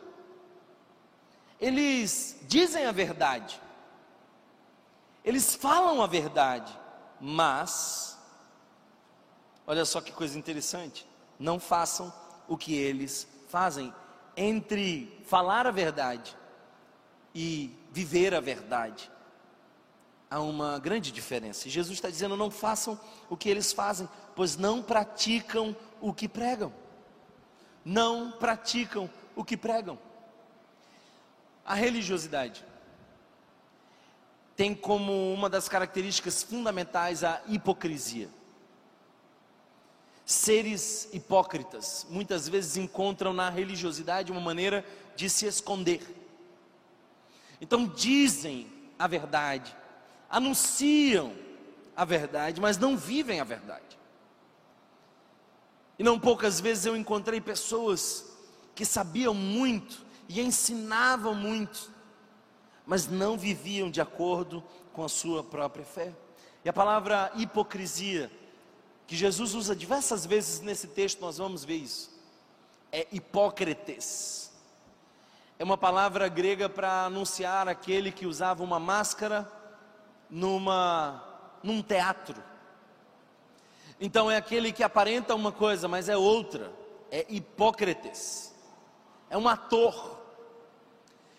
Eles 1.59 2.37
dizem 2.47 2.85
a 2.85 2.91
verdade. 2.91 3.61
Eles 5.23 5.53
falam 5.53 6.01
a 6.01 6.07
verdade, 6.07 6.75
mas 7.19 8.17
olha 9.67 9.85
só 9.85 10.01
que 10.01 10.11
coisa 10.11 10.37
interessante, 10.37 11.07
não 11.39 11.59
façam 11.59 12.11
o 12.47 12.57
que 12.57 12.75
eles 12.75 13.27
fazem. 13.47 13.93
Entre 14.35 15.23
falar 15.27 15.67
a 15.67 15.71
verdade 15.71 16.35
e 17.35 17.71
viver 17.91 18.33
a 18.33 18.39
verdade, 18.39 19.11
há 20.31 20.39
uma 20.39 20.79
grande 20.79 21.11
diferença. 21.11 21.69
Jesus 21.69 21.97
está 21.97 22.09
dizendo: 22.09 22.37
não 22.37 22.49
façam 22.49 22.97
o 23.29 23.35
que 23.35 23.49
eles 23.49 23.73
fazem, 23.73 24.07
pois 24.33 24.55
não 24.55 24.81
praticam 24.81 25.75
o 25.99 26.13
que 26.13 26.29
pregam. 26.29 26.73
Não 27.83 28.31
praticam 28.31 29.09
o 29.35 29.43
que 29.43 29.57
pregam. 29.57 29.99
A 31.65 31.75
religiosidade 31.75 32.63
tem 34.55 34.73
como 34.73 35.33
uma 35.33 35.49
das 35.49 35.67
características 35.67 36.41
fundamentais 36.43 37.23
a 37.23 37.41
hipocrisia. 37.47 38.29
Seres 40.25 41.09
hipócritas 41.11 42.05
muitas 42.09 42.47
vezes 42.47 42.77
encontram 42.77 43.33
na 43.33 43.49
religiosidade 43.49 44.31
uma 44.31 44.39
maneira 44.39 44.85
de 45.15 45.29
se 45.29 45.45
esconder. 45.45 46.01
Então 47.59 47.85
dizem 47.85 48.71
a 48.97 49.07
verdade, 49.07 49.75
anunciam 50.31 51.33
a 51.95 52.05
verdade, 52.05 52.61
mas 52.61 52.77
não 52.77 52.95
vivem 52.95 53.41
a 53.41 53.43
verdade. 53.43 53.99
E 55.99 56.03
não 56.03 56.17
poucas 56.17 56.59
vezes 56.59 56.85
eu 56.85 56.95
encontrei 56.95 57.41
pessoas 57.41 58.25
que 58.73 58.85
sabiam 58.85 59.33
muito 59.33 60.03
e 60.27 60.41
ensinavam 60.41 61.35
muito, 61.35 61.91
mas 62.85 63.07
não 63.07 63.37
viviam 63.37 63.91
de 63.91 63.99
acordo 63.99 64.63
com 64.93 65.03
a 65.03 65.09
sua 65.09 65.43
própria 65.43 65.85
fé. 65.85 66.13
E 66.63 66.69
a 66.69 66.73
palavra 66.73 67.31
hipocrisia 67.35 68.31
que 69.05 69.15
Jesus 69.15 69.53
usa 69.53 69.75
diversas 69.75 70.25
vezes 70.25 70.61
nesse 70.61 70.87
texto, 70.87 71.19
nós 71.19 71.37
vamos 71.37 71.65
ver 71.65 71.75
isso. 71.75 72.09
É 72.91 73.05
hipócrites. 73.11 74.51
É 75.59 75.63
uma 75.63 75.77
palavra 75.77 76.29
grega 76.29 76.69
para 76.69 77.05
anunciar 77.05 77.67
aquele 77.67 78.11
que 78.11 78.25
usava 78.25 78.63
uma 78.63 78.79
máscara 78.79 79.60
numa 80.31 81.21
num 81.61 81.83
teatro. 81.83 82.41
Então 83.99 84.31
é 84.31 84.37
aquele 84.37 84.71
que 84.71 84.83
aparenta 84.83 85.35
uma 85.35 85.51
coisa, 85.51 85.87
mas 85.87 86.09
é 86.09 86.17
outra. 86.17 86.71
É 87.11 87.25
hipócrites. 87.29 88.55
É 89.29 89.37
um 89.37 89.47
ator. 89.47 90.19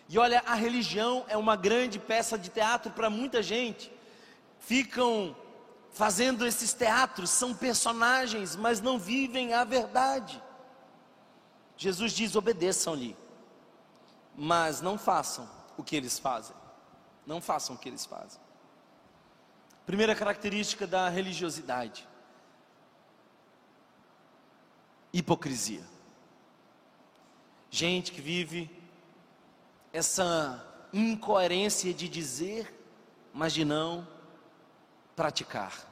E 0.08 0.18
olha, 0.18 0.42
a 0.46 0.54
religião 0.54 1.24
é 1.26 1.36
uma 1.36 1.56
grande 1.56 1.98
peça 1.98 2.38
de 2.38 2.50
teatro 2.50 2.92
para 2.92 3.08
muita 3.08 3.42
gente. 3.42 3.90
Ficam 4.60 5.34
fazendo 5.90 6.46
esses 6.46 6.72
teatros, 6.74 7.30
são 7.30 7.54
personagens, 7.54 8.54
mas 8.54 8.80
não 8.80 8.98
vivem 8.98 9.54
a 9.54 9.64
verdade. 9.64 10.42
Jesus 11.76 12.12
diz: 12.12 12.36
obedeçam-lhe, 12.36 13.16
mas 14.36 14.80
não 14.80 14.98
façam 14.98 15.48
o 15.76 15.82
que 15.82 15.96
eles 15.96 16.18
fazem. 16.18 16.54
Não 17.26 17.40
façam 17.40 17.74
o 17.74 17.78
que 17.78 17.88
eles 17.88 18.04
fazem. 18.04 18.41
Primeira 19.84 20.14
característica 20.14 20.86
da 20.86 21.08
religiosidade: 21.08 22.06
hipocrisia. 25.12 25.82
Gente 27.70 28.12
que 28.12 28.20
vive 28.20 28.70
essa 29.92 30.64
incoerência 30.92 31.92
de 31.92 32.08
dizer, 32.08 32.72
mas 33.32 33.52
de 33.52 33.64
não 33.64 34.06
praticar. 35.16 35.88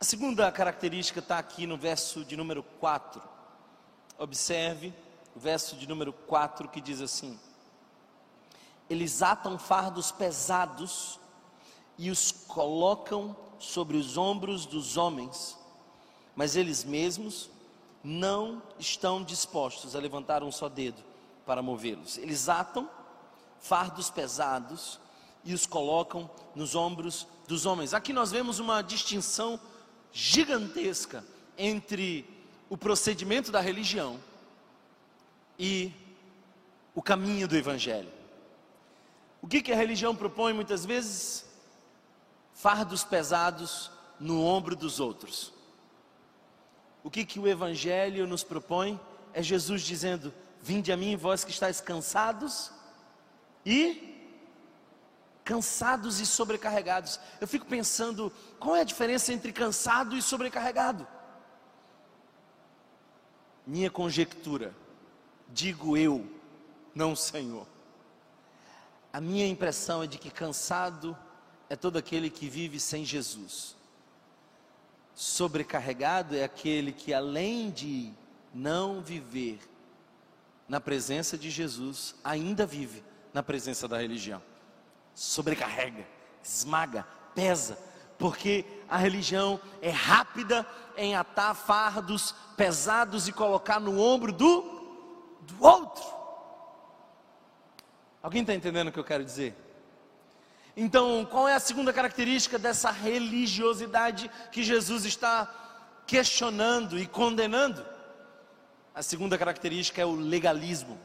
A 0.00 0.04
segunda 0.04 0.50
característica 0.52 1.20
está 1.20 1.38
aqui 1.38 1.66
no 1.66 1.76
verso 1.76 2.24
de 2.24 2.36
número 2.36 2.62
4. 2.62 3.20
Observe 4.18 4.92
o 5.34 5.40
verso 5.40 5.76
de 5.76 5.88
número 5.88 6.12
4 6.12 6.68
que 6.68 6.80
diz 6.80 7.00
assim: 7.00 7.38
Eles 8.90 9.22
atam 9.22 9.58
fardos 9.58 10.12
pesados 10.12 11.18
e 11.98 12.10
os 12.10 12.30
colocam 12.30 13.36
sobre 13.58 13.96
os 13.96 14.16
ombros 14.16 14.64
dos 14.64 14.96
homens, 14.96 15.58
mas 16.36 16.54
eles 16.54 16.84
mesmos 16.84 17.50
não 18.04 18.62
estão 18.78 19.22
dispostos 19.24 19.96
a 19.96 19.98
levantar 19.98 20.42
um 20.44 20.52
só 20.52 20.68
dedo 20.68 21.02
para 21.44 21.60
movê-los. 21.60 22.16
Eles 22.16 22.48
atam 22.48 22.88
fardos 23.60 24.10
pesados 24.10 25.00
e 25.44 25.52
os 25.52 25.66
colocam 25.66 26.30
nos 26.54 26.74
ombros 26.74 27.26
dos 27.48 27.66
homens. 27.66 27.92
Aqui 27.92 28.12
nós 28.12 28.30
vemos 28.30 28.60
uma 28.60 28.80
distinção 28.82 29.58
gigantesca 30.12 31.24
entre 31.56 32.24
o 32.70 32.76
procedimento 32.76 33.50
da 33.50 33.60
religião 33.60 34.20
e 35.58 35.92
o 36.94 37.02
caminho 37.02 37.48
do 37.48 37.56
evangelho. 37.56 38.10
O 39.40 39.48
que, 39.48 39.62
que 39.62 39.72
a 39.72 39.76
religião 39.76 40.14
propõe 40.14 40.52
muitas 40.52 40.84
vezes? 40.84 41.47
Fardos 42.58 43.04
pesados 43.04 43.88
no 44.18 44.44
ombro 44.44 44.74
dos 44.74 44.98
outros. 44.98 45.52
O 47.04 47.10
que, 47.10 47.24
que 47.24 47.38
o 47.38 47.46
evangelho 47.46 48.26
nos 48.26 48.42
propõe? 48.42 49.00
É 49.32 49.40
Jesus 49.40 49.82
dizendo: 49.82 50.34
Vinde 50.60 50.90
a 50.90 50.96
mim, 50.96 51.16
vós 51.16 51.44
que 51.44 51.52
estáis 51.52 51.80
cansados 51.80 52.72
e 53.64 54.28
cansados 55.44 56.18
e 56.18 56.26
sobrecarregados. 56.26 57.20
Eu 57.40 57.46
fico 57.46 57.64
pensando, 57.64 58.32
qual 58.58 58.74
é 58.74 58.80
a 58.80 58.84
diferença 58.84 59.32
entre 59.32 59.52
cansado 59.52 60.16
e 60.16 60.20
sobrecarregado? 60.20 61.06
Minha 63.64 63.88
conjectura, 63.88 64.74
digo 65.48 65.96
eu, 65.96 66.28
não 66.92 67.14
Senhor. 67.14 67.68
A 69.12 69.20
minha 69.20 69.46
impressão 69.46 70.02
é 70.02 70.08
de 70.08 70.18
que 70.18 70.28
cansado 70.28 71.16
é 71.68 71.76
todo 71.76 71.96
aquele 71.98 72.30
que 72.30 72.48
vive 72.48 72.80
sem 72.80 73.04
Jesus. 73.04 73.76
Sobrecarregado 75.14 76.36
é 76.36 76.44
aquele 76.44 76.92
que, 76.92 77.12
além 77.12 77.70
de 77.70 78.12
não 78.54 79.00
viver 79.00 79.58
na 80.68 80.80
presença 80.80 81.36
de 81.36 81.50
Jesus, 81.50 82.14
ainda 82.22 82.64
vive 82.64 83.02
na 83.32 83.42
presença 83.42 83.88
da 83.88 83.98
religião 83.98 84.42
sobrecarrega, 85.18 86.06
esmaga, 86.40 87.04
pesa, 87.34 87.76
porque 88.16 88.64
a 88.88 88.96
religião 88.96 89.60
é 89.82 89.90
rápida 89.90 90.64
em 90.96 91.16
atar 91.16 91.56
fardos 91.56 92.32
pesados 92.56 93.26
e 93.26 93.32
colocar 93.32 93.80
no 93.80 94.00
ombro 94.00 94.32
do, 94.32 94.62
do 95.42 95.64
outro. 95.64 96.04
Alguém 98.22 98.42
está 98.42 98.54
entendendo 98.54 98.88
o 98.88 98.92
que 98.92 98.98
eu 99.00 99.04
quero 99.04 99.24
dizer? 99.24 99.56
Então, 100.80 101.26
qual 101.30 101.48
é 101.48 101.54
a 101.54 101.60
segunda 101.60 101.92
característica 101.92 102.58
dessa 102.58 102.90
religiosidade 102.90 104.30
que 104.52 104.62
Jesus 104.62 105.04
está 105.04 105.52
questionando 106.06 106.98
e 106.98 107.06
condenando? 107.06 107.84
A 108.94 109.02
segunda 109.02 109.36
característica 109.36 110.00
é 110.00 110.06
o 110.06 110.14
legalismo 110.14 110.98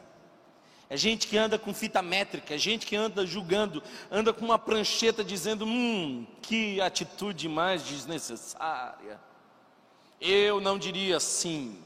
é 0.94 0.98
gente 0.98 1.26
que 1.26 1.36
anda 1.36 1.58
com 1.58 1.74
fita 1.74 2.04
métrica, 2.04 2.54
é 2.54 2.58
gente 2.60 2.86
que 2.86 2.96
anda 2.96 3.26
julgando, 3.26 3.82
anda 4.12 4.32
com 4.32 4.46
uma 4.46 4.60
prancheta 4.60 5.24
dizendo: 5.24 5.66
hum, 5.66 6.24
que 6.40 6.80
atitude 6.80 7.50
mais 7.50 7.84
desnecessária. 7.84 9.20
Eu 10.22 10.62
não 10.62 10.78
diria 10.78 11.18
assim, 11.18 11.84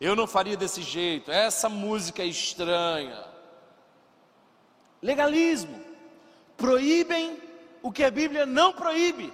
eu 0.00 0.16
não 0.16 0.26
faria 0.26 0.56
desse 0.56 0.80
jeito, 0.80 1.30
essa 1.30 1.68
música 1.68 2.22
é 2.22 2.26
estranha. 2.26 3.26
Legalismo, 5.02 5.78
proíbem 6.56 7.40
o 7.82 7.92
que 7.92 8.04
a 8.04 8.10
Bíblia 8.10 8.46
não 8.46 8.72
proíbe. 8.72 9.32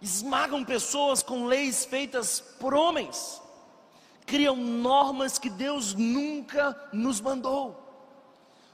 Esmagam 0.00 0.64
pessoas 0.64 1.22
com 1.22 1.46
leis 1.46 1.84
feitas 1.84 2.40
por 2.58 2.74
homens 2.74 3.40
criam 4.30 4.54
normas 4.54 5.40
que 5.40 5.50
Deus 5.50 5.92
nunca 5.92 6.88
nos 6.92 7.20
mandou. 7.20 7.76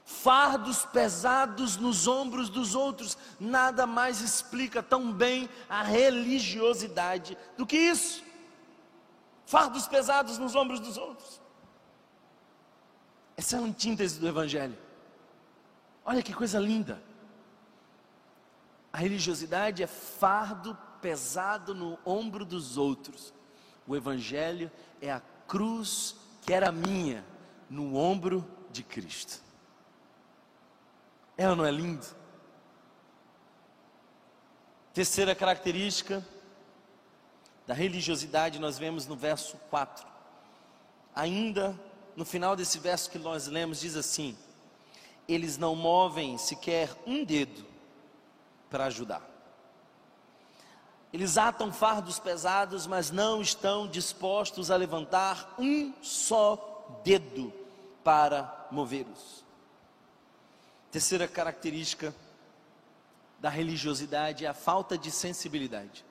Fardos 0.05 0.85
pesados 0.85 1.77
nos 1.77 2.05
ombros 2.07 2.47
dos 2.47 2.75
outros, 2.75 3.17
nada 3.39 3.87
mais 3.87 4.21
explica 4.21 4.83
tão 4.83 5.11
bem 5.11 5.49
a 5.67 5.81
religiosidade 5.81 7.35
do 7.57 7.65
que 7.65 7.75
isso. 7.75 8.23
Fardos 9.47 9.87
pesados 9.87 10.37
nos 10.37 10.53
ombros 10.53 10.79
dos 10.79 10.95
outros. 10.95 11.41
Essa 13.35 13.55
é 13.55 13.59
a 13.59 13.63
antítese 13.63 14.19
do 14.19 14.27
Evangelho. 14.27 14.77
Olha 16.07 16.23
que 16.23 16.33
coisa 16.33 16.57
linda. 16.57 17.03
A 18.93 18.97
religiosidade 18.97 19.83
é 19.83 19.87
fardo 19.87 20.73
pesado 21.01 21.75
no 21.75 21.99
ombro 22.05 22.45
dos 22.45 22.77
outros. 22.77 23.33
O 23.85 23.93
Evangelho 23.93 24.71
é 25.01 25.11
a 25.11 25.21
cruz 25.45 26.15
que 26.43 26.53
era 26.53 26.71
minha 26.71 27.25
no 27.69 27.97
ombro 27.97 28.49
de 28.71 28.83
Cristo. 28.83 29.43
É 31.37 31.49
ou 31.49 31.57
não 31.57 31.65
é 31.65 31.71
lindo? 31.71 32.07
Terceira 34.93 35.35
característica 35.35 36.25
da 37.67 37.73
religiosidade 37.73 38.59
nós 38.59 38.79
vemos 38.79 39.05
no 39.05 39.17
verso 39.17 39.57
4. 39.69 40.07
Ainda 41.13 41.77
no 42.15 42.23
final 42.23 42.55
desse 42.55 42.79
verso 42.79 43.11
que 43.11 43.19
nós 43.19 43.47
lemos, 43.47 43.81
diz 43.81 43.97
assim: 43.97 44.37
Eles 45.27 45.57
não 45.57 45.75
movem 45.75 46.37
sequer 46.37 46.95
um 47.05 47.23
dedo 47.23 47.65
para 48.69 48.85
ajudar. 48.85 49.21
Eles 51.11 51.37
atam 51.37 51.71
fardos 51.71 52.19
pesados, 52.19 52.85
mas 52.85 53.11
não 53.11 53.41
estão 53.41 53.87
dispostos 53.87 54.69
a 54.69 54.75
levantar 54.75 55.55
um 55.57 55.93
só 56.01 56.99
dedo 57.03 57.53
para 58.03 58.67
movê-los. 58.71 59.45
Terceira 60.91 61.27
característica 61.27 62.13
da 63.39 63.49
religiosidade 63.49 64.45
é 64.45 64.47
a 64.47 64.53
falta 64.53 64.97
de 64.97 65.11
sensibilidade. 65.11 66.05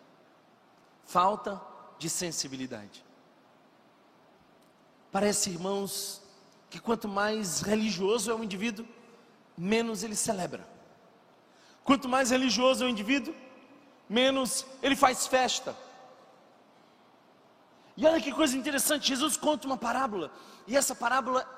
Falta 1.05 1.61
de 1.99 2.09
sensibilidade. 2.09 3.05
Parece, 5.11 5.51
irmãos, 5.51 6.23
que 6.69 6.79
quanto 6.79 7.09
mais 7.09 7.61
religioso 7.61 8.31
é 8.31 8.35
o 8.35 8.45
indivíduo, 8.45 8.87
menos 9.57 10.03
ele 10.03 10.17
celebra. 10.17 10.67
Quanto 11.85 12.09
mais 12.09 12.31
religioso 12.31 12.85
é 12.85 12.87
o 12.87 12.91
indivíduo, 12.91 13.35
menos 14.09 14.67
ele 14.83 14.97
faz 14.97 15.27
festa. 15.27 15.77
E 17.97 18.05
olha 18.05 18.21
que 18.21 18.33
coisa 18.33 18.57
interessante, 18.57 19.09
Jesus 19.09 19.37
conta 19.37 19.67
uma 19.67 19.77
parábola, 19.77 20.31
e 20.67 20.77
essa 20.77 20.95
parábola 20.95 21.49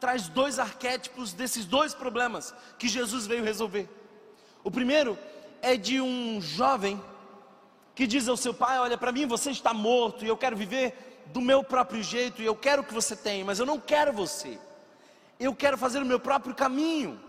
traz 0.00 0.28
dois 0.28 0.58
arquétipos 0.58 1.32
desses 1.32 1.64
dois 1.64 1.94
problemas 1.94 2.54
que 2.78 2.88
Jesus 2.88 3.26
veio 3.26 3.44
resolver. 3.44 3.88
O 4.64 4.70
primeiro 4.70 5.16
é 5.62 5.76
de 5.76 6.00
um 6.00 6.40
jovem 6.40 7.02
que 7.94 8.06
diz 8.06 8.28
ao 8.28 8.36
seu 8.36 8.52
pai: 8.52 8.78
Olha, 8.78 8.98
para 8.98 9.12
mim 9.12 9.26
você 9.26 9.50
está 9.50 9.72
morto 9.72 10.24
e 10.24 10.28
eu 10.28 10.36
quero 10.36 10.56
viver 10.56 11.24
do 11.26 11.40
meu 11.40 11.62
próprio 11.62 12.02
jeito, 12.02 12.40
e 12.40 12.44
eu 12.44 12.54
quero 12.54 12.84
que 12.84 12.94
você 12.94 13.14
tenha, 13.16 13.44
mas 13.44 13.58
eu 13.58 13.66
não 13.66 13.80
quero 13.80 14.12
você, 14.12 14.58
eu 15.38 15.54
quero 15.54 15.76
fazer 15.76 16.00
o 16.02 16.06
meu 16.06 16.20
próprio 16.20 16.54
caminho. 16.54 17.20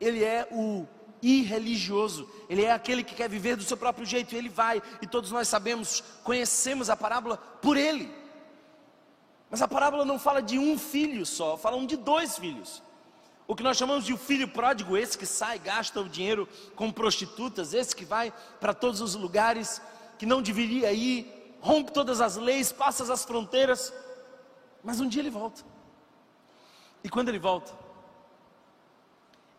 Ele 0.00 0.24
é 0.24 0.48
o 0.50 0.86
irreligioso, 1.20 2.28
ele 2.48 2.64
é 2.64 2.72
aquele 2.72 3.02
que 3.02 3.14
quer 3.14 3.28
viver 3.28 3.56
do 3.56 3.64
seu 3.64 3.76
próprio 3.76 4.06
jeito, 4.06 4.34
e 4.34 4.38
ele 4.38 4.48
vai, 4.48 4.80
e 5.02 5.06
todos 5.06 5.30
nós 5.30 5.48
sabemos, 5.48 6.02
conhecemos 6.22 6.88
a 6.88 6.96
parábola 6.96 7.36
por 7.36 7.76
ele. 7.76 8.08
Mas 9.50 9.62
a 9.62 9.68
parábola 9.68 10.04
não 10.04 10.18
fala 10.18 10.40
de 10.40 10.58
um 10.58 10.78
filho 10.78 11.24
só, 11.24 11.56
fala 11.56 11.84
de 11.86 11.96
dois 11.96 12.38
filhos. 12.38 12.82
O 13.46 13.56
que 13.56 13.62
nós 13.62 13.78
chamamos 13.78 14.04
de 14.04 14.12
o 14.12 14.18
filho 14.18 14.46
pródigo, 14.46 14.96
esse 14.96 15.16
que 15.16 15.24
sai, 15.24 15.58
gasta 15.58 16.00
o 16.00 16.08
dinheiro 16.08 16.46
com 16.76 16.92
prostitutas, 16.92 17.72
esse 17.72 17.96
que 17.96 18.04
vai 18.04 18.32
para 18.60 18.74
todos 18.74 19.00
os 19.00 19.14
lugares 19.14 19.80
que 20.18 20.26
não 20.26 20.42
deveria 20.42 20.92
ir, 20.92 21.56
rompe 21.60 21.90
todas 21.90 22.20
as 22.20 22.36
leis, 22.36 22.70
passa 22.70 23.10
as 23.10 23.24
fronteiras, 23.24 23.92
mas 24.84 25.00
um 25.00 25.08
dia 25.08 25.22
ele 25.22 25.30
volta. 25.30 25.62
E 27.02 27.08
quando 27.08 27.30
ele 27.30 27.38
volta, 27.38 27.72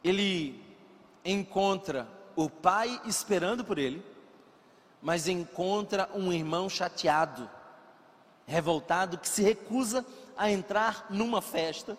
ele 0.04 0.64
encontra 1.24 2.08
o 2.36 2.50
pai 2.50 3.02
esperando 3.06 3.64
por 3.64 3.78
ele, 3.78 4.04
mas 5.02 5.28
encontra 5.28 6.10
um 6.14 6.32
irmão 6.32 6.70
chateado, 6.70 7.50
revoltado, 8.46 9.18
que 9.18 9.28
se 9.28 9.42
recusa 9.42 10.06
a 10.38 10.50
entrar 10.50 11.08
numa 11.10 11.42
festa 11.42 11.98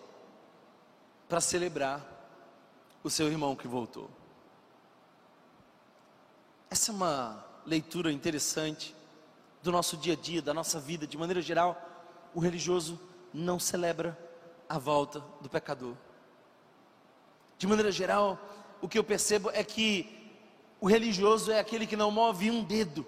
para 1.29 1.39
celebrar 1.39 2.05
o 3.03 3.09
seu 3.09 3.27
irmão 3.27 3.55
que 3.55 3.67
voltou. 3.67 4.09
Essa 6.69 6.91
é 6.91 6.95
uma 6.95 7.45
leitura 7.65 8.11
interessante 8.11 8.95
do 9.61 9.71
nosso 9.71 9.95
dia 9.97 10.13
a 10.13 10.15
dia, 10.15 10.41
da 10.41 10.53
nossa 10.53 10.79
vida, 10.79 11.05
de 11.05 11.17
maneira 11.17 11.41
geral. 11.41 11.79
O 12.33 12.39
religioso 12.39 12.99
não 13.33 13.59
celebra 13.59 14.17
a 14.67 14.77
volta 14.77 15.23
do 15.41 15.49
pecador. 15.49 15.95
De 17.61 17.67
maneira 17.67 17.91
geral, 17.91 18.39
o 18.81 18.89
que 18.89 18.97
eu 18.97 19.03
percebo 19.03 19.51
é 19.51 19.63
que 19.63 20.33
o 20.79 20.87
religioso 20.87 21.51
é 21.51 21.59
aquele 21.59 21.85
que 21.85 21.95
não 21.95 22.09
move 22.09 22.49
um 22.49 22.63
dedo. 22.63 23.05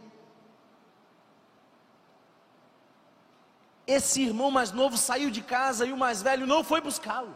Esse 3.87 4.21
irmão 4.21 4.51
mais 4.51 4.71
novo 4.71 4.95
saiu 4.95 5.31
de 5.31 5.41
casa 5.41 5.87
e 5.87 5.91
o 5.91 5.97
mais 5.97 6.21
velho 6.21 6.45
não 6.45 6.63
foi 6.63 6.81
buscá-lo. 6.81 7.35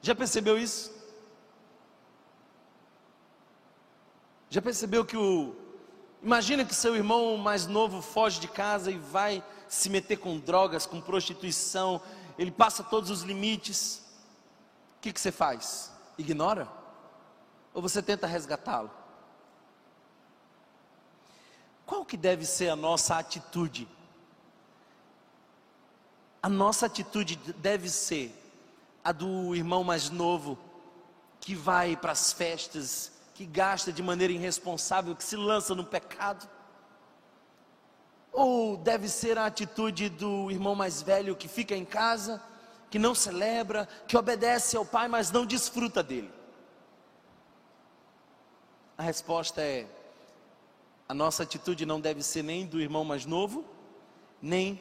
Já 0.00 0.14
percebeu 0.14 0.56
isso? 0.56 0.92
Já 4.48 4.62
percebeu 4.62 5.04
que 5.04 5.16
o. 5.16 5.56
Imagina 6.22 6.64
que 6.64 6.76
seu 6.76 6.94
irmão 6.94 7.36
mais 7.36 7.66
novo 7.66 8.00
foge 8.00 8.38
de 8.38 8.46
casa 8.46 8.88
e 8.88 8.98
vai 8.98 9.42
se 9.66 9.90
meter 9.90 10.18
com 10.18 10.38
drogas, 10.38 10.86
com 10.86 11.00
prostituição, 11.00 12.00
ele 12.38 12.52
passa 12.52 12.84
todos 12.84 13.10
os 13.10 13.22
limites. 13.22 13.98
O 14.96 15.00
que, 15.00 15.12
que 15.12 15.20
você 15.20 15.32
faz? 15.32 15.92
Ignora? 16.16 16.68
Ou 17.72 17.82
você 17.82 18.02
tenta 18.02 18.26
resgatá-lo? 18.26 18.90
Qual 21.84 22.04
que 22.04 22.16
deve 22.16 22.46
ser 22.46 22.68
a 22.68 22.76
nossa 22.76 23.18
atitude? 23.18 23.88
A 26.42 26.48
nossa 26.48 26.86
atitude 26.86 27.36
deve 27.36 27.88
ser 27.88 28.32
a 29.02 29.12
do 29.12 29.54
irmão 29.54 29.84
mais 29.84 30.08
novo, 30.08 30.58
que 31.40 31.54
vai 31.54 31.96
para 31.96 32.12
as 32.12 32.32
festas, 32.32 33.12
que 33.34 33.44
gasta 33.44 33.92
de 33.92 34.02
maneira 34.02 34.32
irresponsável, 34.32 35.14
que 35.14 35.24
se 35.24 35.36
lança 35.36 35.74
no 35.74 35.84
pecado? 35.84 36.48
Ou 38.32 38.76
deve 38.76 39.08
ser 39.08 39.36
a 39.36 39.46
atitude 39.46 40.08
do 40.08 40.50
irmão 40.50 40.74
mais 40.74 41.02
velho 41.02 41.36
que 41.36 41.48
fica 41.48 41.76
em 41.76 41.84
casa, 41.84 42.42
que 42.94 42.98
não 43.00 43.12
celebra, 43.12 43.88
que 44.06 44.16
obedece 44.16 44.76
ao 44.76 44.86
pai, 44.86 45.08
mas 45.08 45.28
não 45.32 45.44
desfruta 45.44 46.00
dele? 46.00 46.32
A 48.96 49.02
resposta 49.02 49.60
é: 49.60 49.84
a 51.08 51.12
nossa 51.12 51.42
atitude 51.42 51.84
não 51.84 52.00
deve 52.00 52.22
ser 52.22 52.44
nem 52.44 52.64
do 52.64 52.80
irmão 52.80 53.04
mais 53.04 53.26
novo, 53.26 53.64
nem 54.40 54.80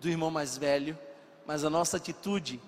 do 0.00 0.08
irmão 0.08 0.30
mais 0.30 0.56
velho, 0.56 0.96
mas 1.44 1.64
a 1.64 1.68
nossa 1.68 1.96
atitude 1.96 2.60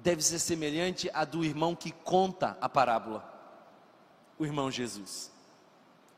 deve 0.00 0.20
ser 0.22 0.38
semelhante 0.38 1.10
à 1.14 1.24
do 1.24 1.42
irmão 1.42 1.74
que 1.74 1.90
conta 1.90 2.54
a 2.60 2.68
parábola, 2.68 3.24
o 4.38 4.44
irmão 4.44 4.70
Jesus. 4.70 5.32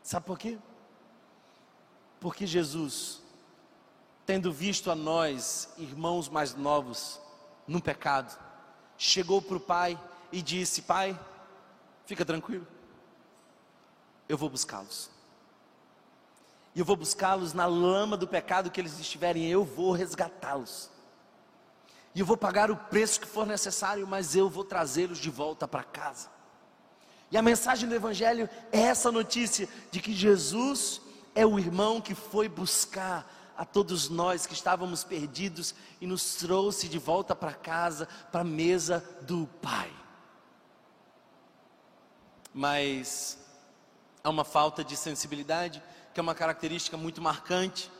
Sabe 0.03 0.27
por 0.27 0.37
quê? 0.37 0.59
Porque 2.19 2.45
Jesus, 2.45 3.23
tendo 4.27 4.53
visto 4.53 4.91
a 4.91 4.97
nós, 4.97 5.73
irmãos 5.79 6.29
mais 6.29 6.57
novos, 6.57 7.21
no 7.71 7.81
pecado, 7.81 8.39
chegou 8.99 9.41
para 9.41 9.57
o 9.57 9.61
Pai 9.61 9.99
e 10.33 10.43
disse: 10.43 10.83
Pai, 10.83 11.19
fica 12.05 12.25
tranquilo, 12.25 12.67
eu 14.29 14.37
vou 14.37 14.51
buscá-los 14.51 15.11
e 16.75 16.79
eu 16.79 16.85
vou 16.85 16.97
buscá-los 16.97 17.53
na 17.53 17.67
lama 17.67 18.17
do 18.17 18.29
pecado 18.29 18.71
que 18.71 18.81
eles 18.81 18.99
estiverem, 18.99 19.49
eu 19.49 19.65
vou 19.65 19.93
resgatá-los. 19.93 20.91
E 22.15 22.21
eu 22.21 22.27
vou 22.27 22.37
pagar 22.37 22.71
o 22.71 22.77
preço 22.77 23.21
que 23.21 23.27
for 23.27 23.47
necessário, 23.47 24.07
mas 24.07 24.37
eu 24.37 24.49
vou 24.49 24.65
trazê-los 24.65 25.19
de 25.19 25.31
volta 25.31 25.67
para 25.67 25.83
casa. 25.83 26.29
E 27.31 27.37
a 27.37 27.43
mensagem 27.43 27.89
do 27.89 27.95
Evangelho 27.95 28.49
é 28.73 28.81
essa 28.81 29.11
notícia 29.11 29.69
de 29.91 30.01
que 30.01 30.13
Jesus 30.13 31.01
é 31.35 31.47
o 31.47 31.59
irmão 31.59 32.01
que 32.01 32.15
foi 32.15 32.49
buscar 32.49 33.40
a 33.61 33.65
todos 33.67 34.09
nós 34.09 34.47
que 34.47 34.55
estávamos 34.55 35.05
perdidos 35.05 35.75
e 36.01 36.07
nos 36.07 36.37
trouxe 36.37 36.89
de 36.89 36.99
volta 36.99 37.37
para 37.37 37.53
casa, 37.53 38.09
para 38.33 38.41
a 38.41 38.45
mesa 38.45 39.05
do 39.21 39.47
Pai. 39.61 39.93
Mas 42.55 43.39
há 44.25 44.31
uma 44.31 44.47
falta 44.47 44.83
de 44.83 44.97
sensibilidade 44.97 45.83
que 46.15 46.19
é 46.19 46.23
uma 46.23 46.35
característica 46.35 46.97
muito 46.97 47.21
marcante 47.21 47.93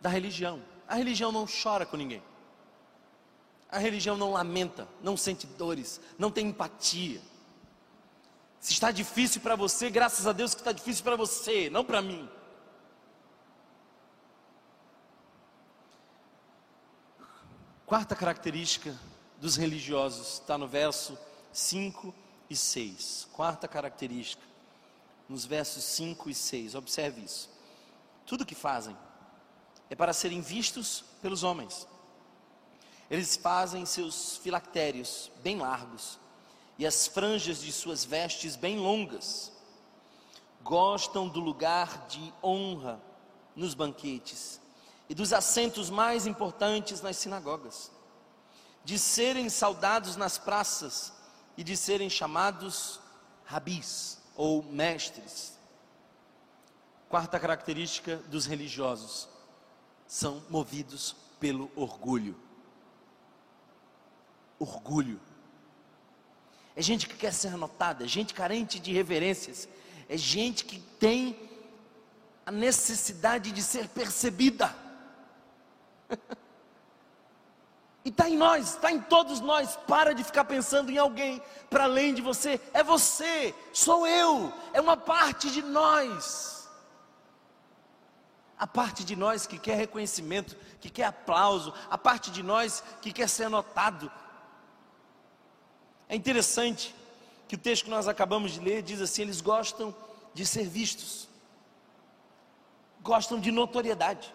da 0.00 0.08
religião. 0.08 0.60
A 0.88 0.96
religião 0.96 1.30
não 1.30 1.46
chora 1.46 1.86
com 1.86 1.96
ninguém. 1.96 2.22
A 3.70 3.78
religião 3.78 4.16
não 4.16 4.32
lamenta, 4.32 4.88
não 5.00 5.16
sente 5.16 5.46
dores, 5.46 6.00
não 6.18 6.28
tem 6.28 6.48
empatia. 6.48 7.20
Se 8.58 8.72
está 8.72 8.90
difícil 8.90 9.42
para 9.42 9.54
você, 9.54 9.88
graças 9.90 10.26
a 10.26 10.32
Deus 10.32 10.56
que 10.56 10.60
está 10.60 10.72
difícil 10.72 11.04
para 11.04 11.14
você, 11.14 11.70
não 11.70 11.84
para 11.84 12.02
mim. 12.02 12.28
Quarta 17.90 18.14
característica 18.14 18.96
dos 19.40 19.56
religiosos 19.56 20.34
está 20.34 20.56
no 20.56 20.68
verso 20.68 21.18
5 21.52 22.14
e 22.48 22.54
6. 22.54 23.26
Quarta 23.32 23.66
característica 23.66 24.44
nos 25.28 25.44
versos 25.44 25.82
5 25.82 26.30
e 26.30 26.34
6. 26.36 26.76
Observe 26.76 27.20
isso. 27.20 27.50
Tudo 28.24 28.46
que 28.46 28.54
fazem 28.54 28.96
é 29.90 29.96
para 29.96 30.12
serem 30.12 30.40
vistos 30.40 31.02
pelos 31.20 31.42
homens. 31.42 31.84
Eles 33.10 33.34
fazem 33.34 33.84
seus 33.84 34.36
filactérios 34.36 35.28
bem 35.42 35.58
largos 35.58 36.16
e 36.78 36.86
as 36.86 37.08
franjas 37.08 37.60
de 37.60 37.72
suas 37.72 38.04
vestes 38.04 38.54
bem 38.54 38.78
longas. 38.78 39.50
Gostam 40.62 41.26
do 41.26 41.40
lugar 41.40 42.06
de 42.06 42.32
honra 42.40 43.02
nos 43.56 43.74
banquetes 43.74 44.59
e 45.10 45.14
dos 45.14 45.32
assentos 45.32 45.90
mais 45.90 46.24
importantes 46.24 47.02
nas 47.02 47.16
sinagogas, 47.16 47.90
de 48.84 48.96
serem 48.96 49.48
saudados 49.48 50.14
nas 50.14 50.38
praças 50.38 51.12
e 51.56 51.64
de 51.64 51.76
serem 51.76 52.08
chamados 52.08 53.00
rabis 53.44 54.18
ou 54.36 54.62
mestres. 54.62 55.58
Quarta 57.08 57.40
característica 57.40 58.18
dos 58.28 58.46
religiosos: 58.46 59.28
são 60.06 60.44
movidos 60.48 61.16
pelo 61.40 61.68
orgulho. 61.74 62.38
Orgulho. 64.60 65.20
É 66.76 66.80
gente 66.80 67.08
que 67.08 67.16
quer 67.16 67.34
ser 67.34 67.56
notada, 67.56 68.04
é 68.04 68.06
gente 68.06 68.32
carente 68.32 68.78
de 68.78 68.92
reverências, 68.92 69.68
é 70.08 70.16
gente 70.16 70.64
que 70.64 70.78
tem 70.78 71.50
a 72.46 72.52
necessidade 72.52 73.50
de 73.50 73.60
ser 73.60 73.88
percebida. 73.88 74.88
E 78.04 78.08
está 78.08 78.28
em 78.28 78.36
nós, 78.36 78.70
está 78.70 78.90
em 78.90 79.00
todos 79.00 79.40
nós. 79.40 79.76
Para 79.86 80.14
de 80.14 80.24
ficar 80.24 80.44
pensando 80.44 80.90
em 80.90 80.98
alguém 80.98 81.42
para 81.68 81.84
além 81.84 82.14
de 82.14 82.22
você. 82.22 82.60
É 82.72 82.82
você, 82.82 83.54
sou 83.72 84.06
eu, 84.06 84.52
é 84.72 84.80
uma 84.80 84.96
parte 84.96 85.50
de 85.50 85.62
nós. 85.62 86.68
A 88.58 88.66
parte 88.66 89.04
de 89.04 89.16
nós 89.16 89.46
que 89.46 89.58
quer 89.58 89.76
reconhecimento, 89.76 90.56
que 90.80 90.90
quer 90.90 91.04
aplauso, 91.04 91.72
a 91.90 91.96
parte 91.96 92.30
de 92.30 92.42
nós 92.42 92.82
que 93.00 93.12
quer 93.12 93.28
ser 93.28 93.48
notado. 93.48 94.10
É 96.08 96.16
interessante 96.16 96.94
que 97.48 97.54
o 97.54 97.58
texto 97.58 97.84
que 97.84 97.90
nós 97.90 98.08
acabamos 98.08 98.52
de 98.52 98.60
ler 98.60 98.82
diz 98.82 99.00
assim: 99.00 99.22
eles 99.22 99.40
gostam 99.40 99.94
de 100.32 100.46
ser 100.46 100.66
vistos, 100.66 101.28
gostam 103.02 103.38
de 103.38 103.50
notoriedade. 103.50 104.34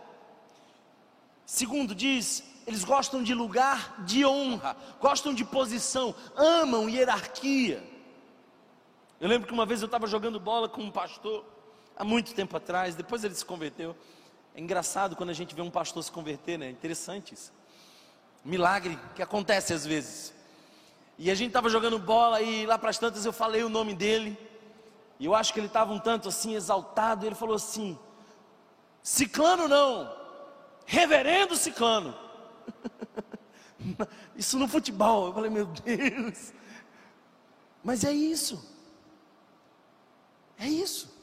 Segundo, 1.45 1.93
diz 1.93 2.43
eles 2.67 2.83
gostam 2.83 3.21
de 3.21 3.33
lugar 3.33 4.01
de 4.03 4.25
honra, 4.25 4.75
gostam 4.99 5.33
de 5.33 5.45
posição, 5.45 6.15
amam 6.35 6.89
hierarquia. 6.89 7.83
Eu 9.19 9.29
lembro 9.29 9.47
que 9.47 9.53
uma 9.53 9.65
vez 9.65 9.81
eu 9.81 9.85
estava 9.85 10.07
jogando 10.07 10.39
bola 10.39 10.67
com 10.67 10.81
um 10.81 10.91
pastor, 10.91 11.45
há 11.95 12.03
muito 12.03 12.33
tempo 12.33 12.57
atrás, 12.57 12.95
depois 12.95 13.23
ele 13.23 13.35
se 13.35 13.45
converteu. 13.45 13.95
É 14.55 14.59
engraçado 14.59 15.15
quando 15.15 15.29
a 15.29 15.33
gente 15.33 15.53
vê 15.53 15.61
um 15.61 15.69
pastor 15.69 16.03
se 16.03 16.11
converter, 16.11 16.57
né? 16.57 16.69
Interessante 16.69 17.33
isso. 17.33 17.53
Milagre 18.43 18.97
que 19.15 19.21
acontece 19.21 19.73
às 19.73 19.85
vezes. 19.85 20.33
E 21.17 21.29
a 21.29 21.35
gente 21.35 21.49
estava 21.49 21.69
jogando 21.69 21.99
bola 21.99 22.41
e 22.41 22.65
lá 22.65 22.77
para 22.77 22.89
as 22.89 22.97
tantas 22.97 23.25
eu 23.25 23.33
falei 23.33 23.63
o 23.63 23.69
nome 23.69 23.93
dele. 23.93 24.37
E 25.19 25.25
eu 25.25 25.35
acho 25.35 25.53
que 25.53 25.59
ele 25.59 25.67
estava 25.67 25.93
um 25.93 25.99
tanto 25.99 26.29
assim 26.29 26.55
exaltado. 26.55 27.25
Ele 27.25 27.35
falou 27.35 27.55
assim: 27.55 27.97
Ciclano 29.01 29.67
não, 29.67 30.11
Reverendo 30.85 31.55
Ciclano. 31.55 32.15
Isso 34.35 34.57
no 34.57 34.67
futebol. 34.67 35.27
Eu 35.27 35.33
falei, 35.33 35.49
meu 35.49 35.65
Deus. 35.65 36.53
Mas 37.83 38.03
é 38.03 38.11
isso. 38.11 38.67
É 40.57 40.67
isso. 40.67 41.13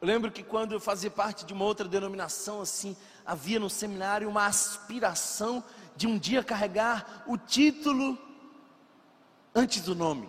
Eu 0.00 0.08
lembro 0.08 0.30
que 0.30 0.42
quando 0.42 0.72
eu 0.72 0.80
fazia 0.80 1.10
parte 1.10 1.44
de 1.44 1.52
uma 1.52 1.64
outra 1.64 1.86
denominação, 1.88 2.60
assim, 2.60 2.96
havia 3.24 3.60
no 3.60 3.70
seminário 3.70 4.28
uma 4.28 4.46
aspiração 4.46 5.62
de 5.96 6.06
um 6.06 6.18
dia 6.18 6.42
carregar 6.42 7.24
o 7.26 7.36
título 7.36 8.18
antes 9.54 9.82
do 9.82 9.94
nome. 9.94 10.28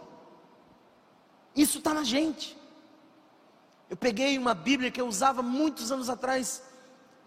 Isso 1.55 1.79
está 1.79 1.93
na 1.93 2.03
gente. 2.03 2.57
Eu 3.89 3.97
peguei 3.97 4.37
uma 4.37 4.53
Bíblia 4.53 4.91
que 4.91 5.01
eu 5.01 5.07
usava 5.07 5.41
muitos 5.41 5.91
anos 5.91 6.09
atrás 6.09 6.63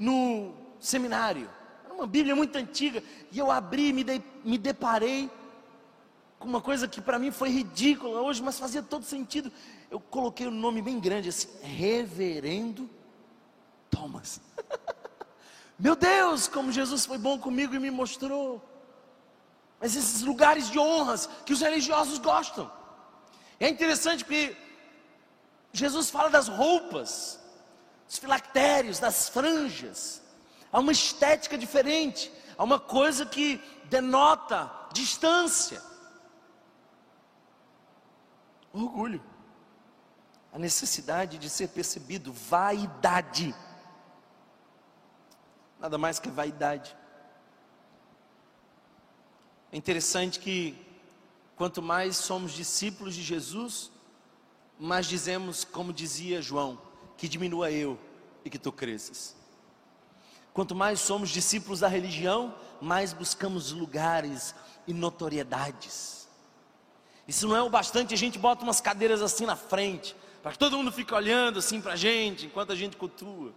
no 0.03 0.53
seminário. 0.81 1.49
Era 1.85 1.95
uma 1.95 2.09
Bíblia 2.09 2.35
muito 2.35 2.57
antiga. 2.57 3.03
E 3.31 3.39
eu 3.39 3.53
abri 3.53 3.89
e 3.89 3.93
me, 3.93 4.05
me 4.45 4.59
deparei 4.59 5.31
com 6.41 6.49
uma 6.49 6.61
coisa 6.61 6.89
que 6.89 7.01
para 7.01 7.21
mim 7.21 7.31
foi 7.31 7.51
ridícula 7.51 8.21
hoje, 8.21 8.43
mas 8.43 8.59
fazia 8.59 8.83
todo 8.83 9.05
sentido. 9.05 9.53
Eu 9.89 10.01
coloquei 10.01 10.49
um 10.49 10.51
nome 10.51 10.83
bem 10.83 10.99
grande 10.99 11.29
assim, 11.29 11.49
Reverendo 11.63 12.91
Thomas. 13.89 14.41
Meu 15.79 15.95
Deus, 15.95 16.49
como 16.49 16.73
Jesus 16.73 17.07
foi 17.07 17.19
bom 17.19 17.39
comigo 17.39 17.73
e 17.73 17.79
me 17.79 17.91
mostrou. 17.91 18.61
Mas 19.81 19.95
esses 19.95 20.23
lugares 20.23 20.69
de 20.69 20.81
honras 20.81 21.29
que 21.47 21.53
os 21.53 21.61
religiosos 21.61 22.19
gostam. 22.19 22.71
É 23.61 23.69
interessante 23.69 24.25
porque 24.25 24.57
Jesus 25.73 26.11
fala 26.11 26.29
das 26.29 26.49
roupas, 26.49 27.42
dos 28.13 28.19
filactérios, 28.19 28.99
das 28.99 29.31
franjas. 29.31 30.21
Há 30.71 30.79
uma 30.79 30.93
estética 30.93 31.57
diferente, 31.57 32.31
há 32.59 32.63
uma 32.63 32.79
coisa 32.79 33.25
que 33.25 33.57
denota 33.87 34.71
distância. 34.93 35.83
Orgulho. 38.71 39.25
A 40.53 40.59
necessidade 40.59 41.39
de 41.39 41.49
ser 41.49 41.69
percebido, 41.69 42.35
vaidade 42.35 43.55
nada 45.81 45.99
mais 45.99 46.21
que 46.21 46.31
vaidade. 46.31 46.97
É 49.73 49.77
interessante 49.77 50.39
que 50.39 50.77
quanto 51.57 51.83
mais 51.83 52.17
somos 52.17 52.53
discípulos 52.53 53.17
de 53.17 53.23
Jesus, 53.23 53.91
mais 54.79 55.07
dizemos, 55.07 55.65
como 55.65 55.93
dizia 55.93 56.41
João, 56.41 56.79
que 57.17 57.29
diminua 57.29 57.71
eu 57.71 57.99
e 58.45 58.51
que 58.51 58.59
tu 58.59 58.73
cresças. 58.73 59.37
Quanto 60.53 60.75
mais 60.75 61.01
somos 61.01 61.31
discípulos 61.31 61.81
da 61.81 61.89
religião, 61.89 62.55
mais 62.81 63.13
buscamos 63.13 63.73
lugares 63.73 64.55
e 64.87 64.93
notoriedades. 64.93 66.29
E 67.27 67.33
se 67.33 67.47
não 67.47 67.57
é 67.57 67.63
o 67.63 67.71
bastante, 67.71 68.13
a 68.13 68.17
gente 68.17 68.39
bota 68.39 68.63
umas 68.63 68.81
cadeiras 68.81 69.23
assim 69.23 69.47
na 69.47 69.57
frente, 69.57 70.15
para 70.43 70.53
que 70.53 70.59
todo 70.59 70.77
mundo 70.77 70.93
fique 70.93 71.15
olhando 71.15 71.59
assim 71.61 71.81
para 71.81 71.93
a 71.93 71.97
gente, 71.97 72.47
enquanto 72.47 72.73
a 72.73 72.77
gente 72.77 72.97
cultua. 72.97 73.53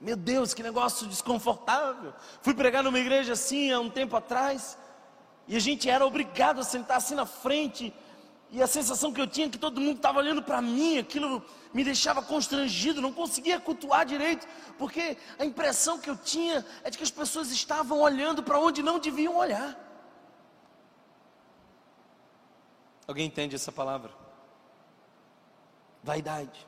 Meu 0.00 0.16
Deus, 0.16 0.52
que 0.52 0.62
negócio 0.62 1.06
desconfortável. 1.06 2.12
Fui 2.42 2.54
pregar 2.54 2.82
numa 2.82 2.98
igreja 2.98 3.32
assim 3.32 3.72
há 3.72 3.80
um 3.80 3.88
tempo 3.88 4.14
atrás, 4.14 4.76
e 5.48 5.56
a 5.56 5.60
gente 5.60 5.88
era 5.88 6.06
obrigado 6.06 6.60
a 6.60 6.64
sentar 6.64 6.98
assim 6.98 7.14
na 7.14 7.26
frente, 7.26 7.92
e 8.52 8.62
a 8.62 8.66
sensação 8.66 9.14
que 9.14 9.20
eu 9.20 9.26
tinha 9.26 9.46
é 9.46 9.50
que 9.50 9.56
todo 9.56 9.80
mundo 9.80 9.96
estava 9.96 10.18
olhando 10.18 10.42
para 10.42 10.60
mim, 10.60 10.98
aquilo 10.98 11.42
me 11.72 11.82
deixava 11.82 12.20
constrangido, 12.20 13.00
não 13.00 13.10
conseguia 13.10 13.58
cultuar 13.58 14.04
direito, 14.04 14.46
porque 14.76 15.16
a 15.38 15.44
impressão 15.46 15.98
que 15.98 16.10
eu 16.10 16.16
tinha 16.18 16.62
é 16.84 16.90
de 16.90 16.98
que 16.98 17.02
as 17.02 17.10
pessoas 17.10 17.50
estavam 17.50 18.02
olhando 18.02 18.42
para 18.42 18.60
onde 18.60 18.82
não 18.82 18.98
deviam 18.98 19.36
olhar. 19.36 19.74
Alguém 23.08 23.26
entende 23.26 23.56
essa 23.56 23.72
palavra? 23.72 24.12
Vaidade. 26.02 26.66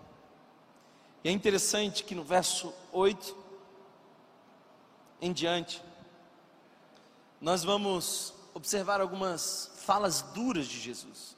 E 1.23 1.29
é 1.29 1.33
interessante 1.33 2.03
que 2.03 2.15
no 2.15 2.25
verso 2.25 2.73
8 2.93 3.37
em 5.21 5.35
diante, 5.35 5.83
nós 7.41 7.63
vamos 7.63 8.33
observar 8.55 9.03
algumas 9.03 9.71
falas 9.77 10.23
duras 10.23 10.67
de 10.67 10.81
Jesus. 10.81 11.35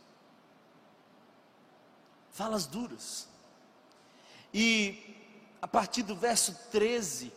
Falas 2.37 2.67
duras. 2.67 3.27
E 4.53 5.17
a 5.63 5.67
partir 5.67 6.03
do 6.03 6.15
verso 6.15 6.55
13, 6.71 7.33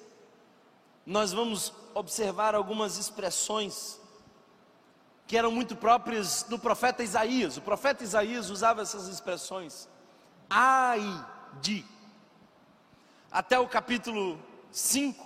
nós 1.06 1.32
vamos 1.32 1.72
observar 1.96 2.54
algumas 2.54 2.98
expressões 2.98 3.98
que 5.26 5.38
eram 5.38 5.52
muito 5.52 5.74
próprias 5.74 6.44
do 6.44 6.60
profeta 6.60 7.02
Isaías. 7.02 7.56
O 7.56 7.62
profeta 7.62 8.04
Isaías 8.04 8.50
usava 8.50 8.82
essas 8.82 9.08
expressões. 9.08 9.88
Ai 10.50 11.00
de 11.62 11.86
até 13.32 13.58
o 13.58 13.70
capítulo 13.70 14.38
5, 14.70 15.26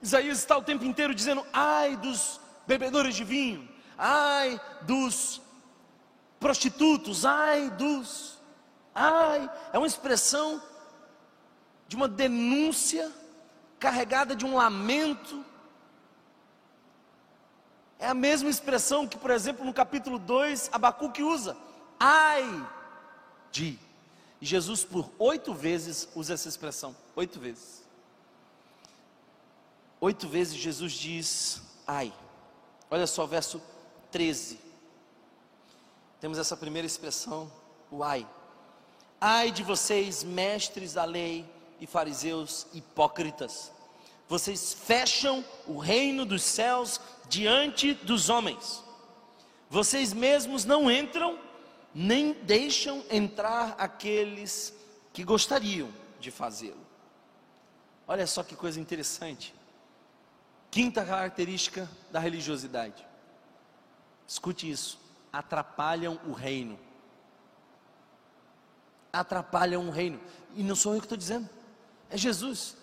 Isaías 0.00 0.38
está 0.38 0.56
o 0.56 0.62
tempo 0.62 0.86
inteiro 0.86 1.14
dizendo: 1.14 1.44
ai 1.52 1.96
dos 1.98 2.40
bebedores 2.66 3.14
de 3.14 3.24
vinho, 3.24 3.68
ai 3.98 4.58
dos 4.86 5.42
prostitutos, 6.42 7.24
ai 7.24 7.70
dos. 7.70 8.38
Ai, 8.94 9.50
é 9.72 9.78
uma 9.78 9.86
expressão 9.86 10.60
de 11.88 11.96
uma 11.96 12.08
denúncia 12.08 13.10
carregada 13.78 14.36
de 14.36 14.44
um 14.44 14.56
lamento. 14.56 15.44
É 17.98 18.08
a 18.08 18.14
mesma 18.14 18.50
expressão 18.50 19.06
que, 19.06 19.16
por 19.16 19.30
exemplo, 19.30 19.64
no 19.64 19.72
capítulo 19.72 20.18
2, 20.18 20.70
Abacuque 20.72 21.22
usa: 21.22 21.56
ai 21.98 22.68
de. 23.50 23.78
E 24.40 24.44
Jesus, 24.44 24.84
por 24.84 25.08
oito 25.20 25.54
vezes, 25.54 26.08
usa 26.16 26.34
essa 26.34 26.48
expressão. 26.48 26.96
Oito 27.14 27.38
vezes. 27.38 27.82
Oito 30.00 30.26
vezes 30.26 30.54
Jesus 30.54 30.94
diz, 30.94 31.62
ai. 31.86 32.12
Olha 32.90 33.06
só, 33.06 33.24
verso 33.24 33.62
13. 34.10 34.58
Temos 36.22 36.38
essa 36.38 36.56
primeira 36.56 36.86
expressão, 36.86 37.50
o 37.90 38.04
ai. 38.04 38.24
Ai 39.20 39.50
de 39.50 39.64
vocês, 39.64 40.22
mestres 40.22 40.94
da 40.94 41.04
lei 41.04 41.44
e 41.80 41.86
fariseus 41.86 42.68
hipócritas. 42.72 43.72
Vocês 44.28 44.72
fecham 44.72 45.44
o 45.66 45.78
reino 45.78 46.24
dos 46.24 46.44
céus 46.44 47.00
diante 47.28 47.92
dos 47.92 48.28
homens. 48.28 48.84
Vocês 49.68 50.12
mesmos 50.12 50.64
não 50.64 50.88
entram 50.88 51.36
nem 51.92 52.34
deixam 52.34 53.04
entrar 53.10 53.74
aqueles 53.76 54.72
que 55.12 55.24
gostariam 55.24 55.88
de 56.20 56.30
fazê-lo. 56.30 56.86
Olha 58.06 58.28
só 58.28 58.44
que 58.44 58.54
coisa 58.54 58.78
interessante. 58.78 59.52
Quinta 60.70 61.04
característica 61.04 61.90
da 62.12 62.20
religiosidade. 62.20 63.04
Escute 64.24 64.70
isso: 64.70 65.01
atrapalham 65.32 66.20
o 66.26 66.32
reino. 66.32 66.78
Atrapalham 69.12 69.88
o 69.88 69.90
reino. 69.90 70.20
E 70.54 70.62
não 70.62 70.76
sou 70.76 70.94
eu 70.94 71.00
que 71.00 71.06
estou 71.06 71.18
dizendo, 71.18 71.48
é 72.10 72.16
Jesus. 72.16 72.76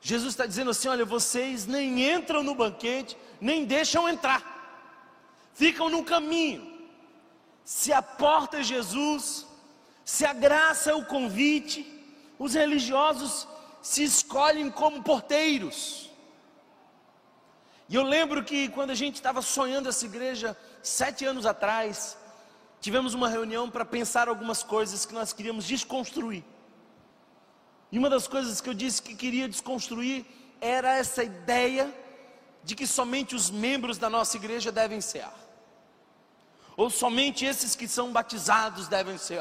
Jesus 0.00 0.34
está 0.34 0.46
dizendo 0.46 0.70
assim: 0.70 0.88
olha, 0.88 1.04
vocês 1.04 1.66
nem 1.66 2.12
entram 2.12 2.42
no 2.42 2.54
banquete, 2.54 3.16
nem 3.40 3.64
deixam 3.64 4.08
entrar, 4.08 4.42
ficam 5.54 5.88
no 5.88 6.04
caminho 6.04 6.74
se 7.64 7.92
a 7.92 8.02
porta 8.02 8.58
é 8.58 8.62
Jesus, 8.62 9.46
se 10.04 10.26
a 10.26 10.34
graça 10.34 10.90
é 10.90 10.94
o 10.94 11.06
convite, 11.06 11.90
os 12.38 12.52
religiosos 12.52 13.48
se 13.80 14.04
escolhem 14.04 14.70
como 14.70 15.02
porteiros. 15.02 16.10
E 17.94 17.96
eu 17.96 18.02
lembro 18.02 18.42
que 18.42 18.68
quando 18.70 18.90
a 18.90 18.94
gente 18.96 19.14
estava 19.14 19.40
sonhando 19.40 19.88
essa 19.88 20.04
igreja, 20.04 20.56
sete 20.82 21.24
anos 21.24 21.46
atrás, 21.46 22.18
tivemos 22.80 23.14
uma 23.14 23.28
reunião 23.28 23.70
para 23.70 23.84
pensar 23.84 24.26
algumas 24.26 24.64
coisas 24.64 25.06
que 25.06 25.14
nós 25.14 25.32
queríamos 25.32 25.64
desconstruir. 25.64 26.42
E 27.92 27.96
uma 27.96 28.10
das 28.10 28.26
coisas 28.26 28.60
que 28.60 28.68
eu 28.68 28.74
disse 28.74 29.00
que 29.00 29.14
queria 29.14 29.48
desconstruir 29.48 30.26
era 30.60 30.96
essa 30.96 31.22
ideia 31.22 31.88
de 32.64 32.74
que 32.74 32.84
somente 32.84 33.36
os 33.36 33.48
membros 33.48 33.96
da 33.96 34.10
nossa 34.10 34.36
igreja 34.36 34.72
devem 34.72 35.00
ser 35.00 35.28
ou 36.76 36.90
somente 36.90 37.44
esses 37.44 37.76
que 37.76 37.86
são 37.86 38.10
batizados 38.10 38.88
devem 38.88 39.16
ser? 39.16 39.40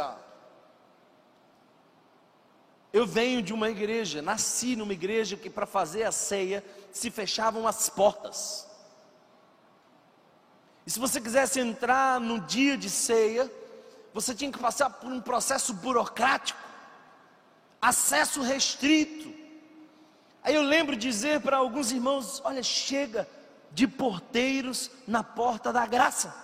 Eu 2.93 3.07
venho 3.07 3.41
de 3.41 3.51
uma 3.51 3.71
igreja, 3.71 4.21
nasci 4.21 4.75
numa 4.75 4.93
igreja 4.93 5.35
que 5.35 5.49
para 5.49 5.65
fazer 5.65 6.03
a 6.03 6.11
ceia 6.11 6.63
se 6.93 7.09
fechavam 7.09 7.67
as 7.67 7.89
portas. 7.89 8.67
E 10.85 10.91
se 10.91 10.99
você 10.99 11.19
quisesse 11.19 11.59
entrar 11.59 12.19
no 12.19 12.39
dia 12.39 12.77
de 12.77 12.89
ceia, 12.89 13.51
você 14.13 14.35
tinha 14.35 14.51
que 14.51 14.59
passar 14.59 14.89
por 14.91 15.11
um 15.11 15.19
processo 15.19 15.73
burocrático, 15.73 16.59
acesso 17.81 18.41
restrito. 18.41 19.33
Aí 20.43 20.53
eu 20.53 20.61
lembro 20.61 20.95
dizer 20.95 21.41
para 21.41 21.57
alguns 21.57 21.91
irmãos: 21.91 22.41
olha, 22.45 22.61
chega 22.61 23.27
de 23.71 23.87
porteiros 23.87 24.91
na 25.07 25.23
porta 25.23 25.73
da 25.73 25.85
graça. 25.87 26.35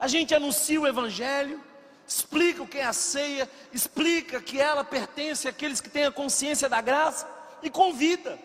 A 0.00 0.08
gente 0.08 0.34
anuncia 0.34 0.80
o 0.80 0.86
Evangelho, 0.86 1.62
explica 2.06 2.62
o 2.62 2.68
que 2.68 2.78
é 2.78 2.86
a 2.86 2.92
ceia, 2.92 3.50
explica 3.72 4.40
que 4.40 4.58
ela 4.58 4.84
pertence 4.84 5.48
àqueles 5.48 5.80
que 5.80 5.90
têm 5.90 6.06
a 6.06 6.12
consciência 6.12 6.68
da 6.68 6.80
graça 6.80 7.28
e 7.62 7.68
convida. 7.68 8.38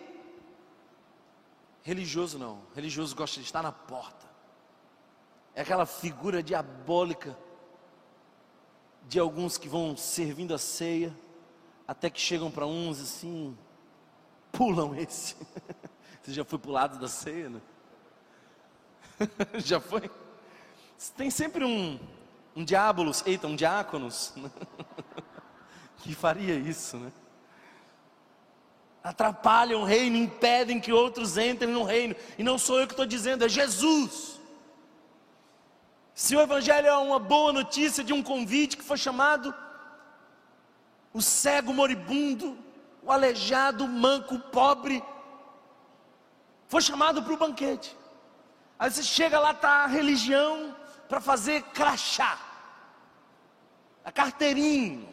Religioso 1.82 2.38
não, 2.38 2.62
religioso 2.74 3.14
gosta 3.14 3.40
de 3.40 3.46
estar 3.46 3.62
na 3.62 3.72
porta. 3.72 4.26
É 5.54 5.62
aquela 5.62 5.84
figura 5.84 6.42
diabólica 6.42 7.36
de 9.08 9.18
alguns 9.18 9.58
que 9.58 9.68
vão 9.68 9.96
servindo 9.96 10.54
a 10.54 10.58
ceia, 10.58 11.14
até 11.86 12.08
que 12.08 12.20
chegam 12.20 12.50
para 12.50 12.66
uns 12.66 13.00
assim, 13.00 13.56
pulam 14.52 14.94
esse. 14.94 15.36
Você 16.22 16.32
já 16.32 16.44
foi 16.44 16.58
para 16.58 16.70
o 16.70 16.72
lado 16.72 16.98
da 17.00 17.08
ceia, 17.08 17.50
né? 17.50 17.60
já 19.58 19.80
foi? 19.80 20.08
Tem 21.16 21.30
sempre 21.30 21.64
um, 21.64 21.98
um 22.54 22.64
diabolos, 22.64 23.24
eita, 23.26 23.48
um 23.48 23.56
diáconos, 23.56 24.32
que 25.98 26.14
faria 26.14 26.54
isso, 26.54 26.96
né? 26.96 27.12
Atrapalham 29.02 29.82
o 29.82 29.84
reino, 29.84 30.16
impedem 30.16 30.80
que 30.80 30.92
outros 30.92 31.36
entrem 31.36 31.72
no 31.72 31.82
reino, 31.82 32.14
e 32.38 32.42
não 32.42 32.56
sou 32.56 32.78
eu 32.78 32.86
que 32.86 32.92
estou 32.92 33.06
dizendo, 33.06 33.44
é 33.44 33.48
Jesus. 33.48 34.40
Se 36.14 36.36
o 36.36 36.40
Evangelho 36.40 36.86
é 36.86 36.96
uma 36.96 37.18
boa 37.18 37.52
notícia 37.52 38.04
de 38.04 38.12
um 38.12 38.22
convite 38.22 38.76
que 38.76 38.84
foi 38.84 38.96
chamado 38.96 39.52
o 41.12 41.20
cego 41.20 41.74
moribundo, 41.74 42.56
o 43.02 43.10
aleijado, 43.10 43.84
o 43.84 43.88
manco, 43.88 44.36
o 44.36 44.40
pobre, 44.40 45.02
foi 46.68 46.80
chamado 46.80 47.22
para 47.22 47.32
o 47.32 47.36
banquete. 47.36 47.96
Aí 48.78 48.90
você 48.90 49.02
chega 49.02 49.38
lá, 49.38 49.50
está 49.50 49.84
a 49.84 49.86
religião 49.86 50.74
para 51.08 51.20
fazer 51.20 51.62
crachá, 51.74 52.38
a 54.04 54.12
carteirinha. 54.12 55.06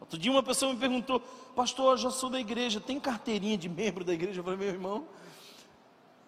Outro 0.00 0.18
dia 0.18 0.30
uma 0.30 0.42
pessoa 0.42 0.72
me 0.72 0.78
perguntou, 0.78 1.22
pastor, 1.54 1.92
eu 1.92 1.96
já 1.96 2.10
sou 2.10 2.30
da 2.30 2.40
igreja, 2.40 2.80
tem 2.80 2.98
carteirinha 2.98 3.56
de 3.56 3.68
membro 3.68 4.04
da 4.04 4.12
igreja? 4.12 4.40
Eu 4.40 4.44
falei, 4.44 4.58
meu 4.58 4.68
irmão, 4.68 5.06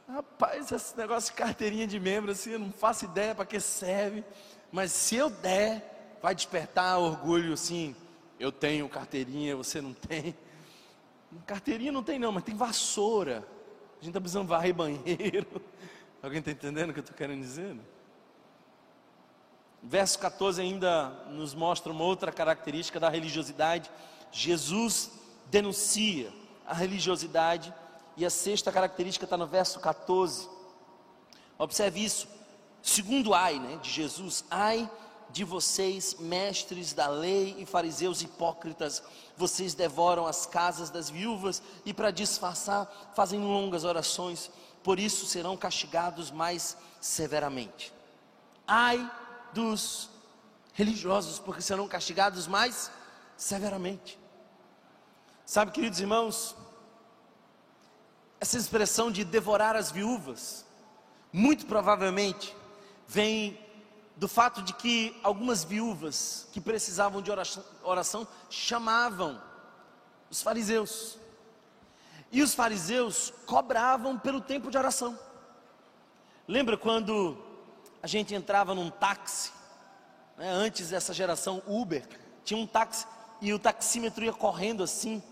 rapaz, 0.09 0.71
esse 0.71 0.97
negócio 0.97 1.33
de 1.33 1.37
carteirinha 1.37 1.87
de 1.87 1.99
membro, 1.99 2.31
assim, 2.31 2.51
eu 2.51 2.59
não 2.59 2.73
faço 2.73 3.05
ideia 3.05 3.35
para 3.35 3.47
que 3.47 3.59
serve, 3.59 4.25
mas 4.71 4.93
se 4.93 5.17
eu 5.17 5.31
der, 5.31 6.19
vai 6.23 6.35
despertar 6.35 6.99
orgulho, 6.99 7.53
assim, 7.53 7.95
eu 8.39 8.51
tenho 8.51 8.89
carteirinha, 8.89 9.57
você 9.57 9.81
não 9.81 9.93
tem. 9.93 10.35
Carteirinha 11.47 11.93
não 11.93 12.03
tem 12.03 12.19
não, 12.19 12.33
mas 12.33 12.45
tem 12.45 12.55
vassoura. 12.55 13.39
A 14.01 14.05
gente 14.05 14.09
está 14.09 14.21
precisando 14.21 14.49
varrer 14.49 14.75
banheiro. 14.75 15.47
Alguém 16.23 16.39
está 16.39 16.51
entendendo 16.51 16.91
o 16.91 16.93
que 16.93 16.99
eu 17.01 17.03
estou 17.03 17.17
querendo 17.17 17.41
dizer? 17.41 17.77
Verso 19.83 20.19
14 20.19 20.61
ainda 20.63 21.11
nos 21.29 21.55
mostra 21.55 21.93
uma 21.93 22.05
outra 22.05 22.33
característica 22.33 22.99
da 22.99 23.09
religiosidade. 23.09 23.91
Jesus 24.35 25.11
denuncia 25.47 26.33
a 26.66 26.75
religiosidade. 26.75 27.73
E 28.16 28.27
a 28.27 28.31
sexta 28.31 28.70
característica 28.70 29.25
está 29.25 29.37
no 29.37 29.47
verso 29.47 29.81
14. 29.81 30.49
Observe 31.57 32.05
isso. 32.05 32.29
Segundo 32.83 33.33
ai, 33.33 33.59
né, 33.59 33.79
de 33.81 33.90
Jesus, 33.90 34.44
ai 34.51 34.90
de 35.31 35.42
vocês, 35.42 36.16
mestres 36.20 36.92
da 36.92 37.09
lei 37.09 37.57
e 37.59 37.66
fariseus 37.66 38.23
hipócritas, 38.23 39.03
vocês 39.37 39.75
devoram 39.75 40.27
as 40.27 40.47
casas 40.47 40.90
das 40.90 41.11
viúvas 41.11 41.62
e 41.85 41.92
para 41.92 42.11
disfarçar 42.11 43.12
fazem 43.16 43.40
longas 43.40 43.83
orações, 43.83 44.51
por 44.83 45.01
isso 45.01 45.27
serão 45.27 45.57
castigados 45.57 46.31
mais 46.31 46.77
severamente. 47.01 47.92
Ai 48.66 49.11
dos 49.53 50.09
religiosos, 50.73 51.38
porque 51.38 51.62
serão 51.62 51.88
castigados 51.88 52.47
mais 52.47 52.90
severamente. 53.37 54.18
Sabe, 55.47 55.73
queridos 55.73 56.01
irmãos, 56.01 56.57
essa 58.41 58.57
expressão 58.57 59.11
de 59.11 59.25
devorar 59.25 59.77
as 59.77 59.91
viúvas, 59.91 60.65
muito 61.31 61.67
provavelmente 61.67 62.57
vem 63.07 63.59
do 64.17 64.27
fato 64.27 64.63
de 64.63 64.73
que 64.73 65.15
algumas 65.23 65.63
viúvas 65.63 66.49
que 66.51 66.63
precisavam 66.63 67.21
de 67.21 67.31
oração, 67.31 67.65
oração 67.83 68.29
chamavam 68.49 69.41
os 70.31 70.41
fariseus. 70.41 71.19
E 72.33 72.43
os 72.43 72.55
fariseus 72.55 73.31
cobravam 73.45 74.19
pelo 74.19 74.41
tempo 74.41 74.71
de 74.71 74.79
oração. 74.79 75.19
Lembra 76.49 76.79
quando 76.79 77.37
a 78.03 78.07
gente 78.07 78.35
entrava 78.35 78.75
num 78.75 78.91
táxi, 78.91 79.53
né, 80.39 80.51
antes 80.51 80.89
dessa 80.89 81.13
geração 81.13 81.63
Uber, 81.67 82.09
tinha 82.45 82.59
um 82.59 82.67
táxi 82.67 83.07
e 83.43 83.53
o 83.53 83.59
taxímetro 83.59 84.25
ia 84.25 84.33
correndo 84.33 84.83
assim. 84.83 85.23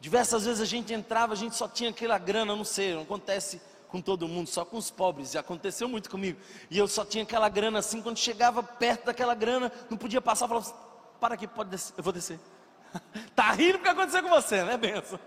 Diversas 0.00 0.46
vezes 0.46 0.62
a 0.62 0.64
gente 0.64 0.94
entrava, 0.94 1.34
a 1.34 1.36
gente 1.36 1.54
só 1.54 1.68
tinha 1.68 1.90
aquela 1.90 2.16
grana, 2.16 2.56
não 2.56 2.64
sei, 2.64 2.94
não 2.94 3.02
acontece 3.02 3.60
com 3.88 4.00
todo 4.00 4.26
mundo, 4.26 4.48
só 4.48 4.64
com 4.64 4.78
os 4.78 4.90
pobres, 4.90 5.32
já 5.32 5.40
aconteceu 5.40 5.88
muito 5.88 6.08
comigo. 6.08 6.40
E 6.70 6.78
eu 6.78 6.88
só 6.88 7.04
tinha 7.04 7.22
aquela 7.22 7.48
grana 7.48 7.80
assim, 7.80 8.00
quando 8.00 8.16
chegava 8.16 8.62
perto 8.62 9.06
daquela 9.06 9.34
grana, 9.34 9.70
não 9.90 9.98
podia 9.98 10.20
passar, 10.20 10.48
falava 10.48 10.66
assim, 10.66 10.76
para 11.20 11.34
aqui, 11.34 11.46
pode 11.46 11.70
descer, 11.70 11.94
eu 11.98 12.02
vou 12.02 12.12
descer. 12.12 12.40
tá 13.36 13.52
rindo 13.52 13.74
porque 13.74 13.90
aconteceu 13.90 14.22
com 14.22 14.30
você, 14.30 14.64
né, 14.64 14.76
benção? 14.78 15.20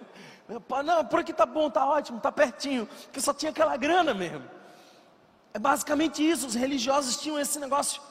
Não, 0.47 1.05
por 1.05 1.19
aqui 1.19 1.31
tá 1.31 1.45
bom, 1.45 1.69
tá 1.69 1.88
ótimo, 1.88 2.19
tá 2.19 2.31
pertinho, 2.31 2.88
porque 3.05 3.21
só 3.21 3.33
tinha 3.33 3.51
aquela 3.51 3.77
grana 3.77 4.13
mesmo. 4.13 4.43
É 5.53 5.59
basicamente 5.59 6.27
isso, 6.27 6.47
os 6.47 6.55
religiosos 6.55 7.17
tinham 7.17 7.39
esse 7.39 7.59
negócio. 7.59 8.01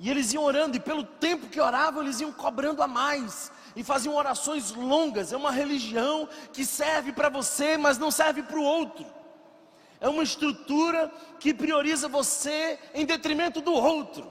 E 0.00 0.10
eles 0.10 0.32
iam 0.32 0.42
orando, 0.42 0.76
e 0.76 0.80
pelo 0.80 1.04
tempo 1.04 1.48
que 1.48 1.60
oravam, 1.60 2.02
eles 2.02 2.18
iam 2.20 2.32
cobrando 2.32 2.82
a 2.82 2.88
mais. 2.88 3.52
E 3.74 3.82
faziam 3.82 4.14
orações 4.14 4.72
longas. 4.72 5.32
É 5.32 5.36
uma 5.36 5.50
religião 5.50 6.28
que 6.52 6.64
serve 6.64 7.12
para 7.12 7.28
você, 7.28 7.76
mas 7.76 7.98
não 7.98 8.10
serve 8.10 8.42
para 8.42 8.58
o 8.58 8.64
outro 8.64 9.06
é 10.02 10.08
uma 10.08 10.24
estrutura 10.24 11.08
que 11.38 11.54
prioriza 11.54 12.08
você 12.08 12.76
em 12.92 13.06
detrimento 13.06 13.60
do 13.60 13.72
outro. 13.72 14.30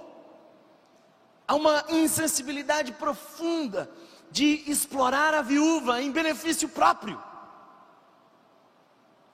Há 1.48 1.56
uma 1.56 1.86
insensibilidade 1.88 2.92
profunda 2.92 3.90
de 4.30 4.70
explorar 4.70 5.34
a 5.34 5.42
viúva 5.42 6.02
em 6.02 6.12
benefício 6.12 6.68
próprio. 6.68 7.18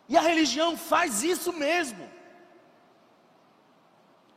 E 0.07 0.15
a 0.15 0.21
religião 0.21 0.77
faz 0.77 1.23
isso 1.23 1.51
mesmo. 1.51 2.07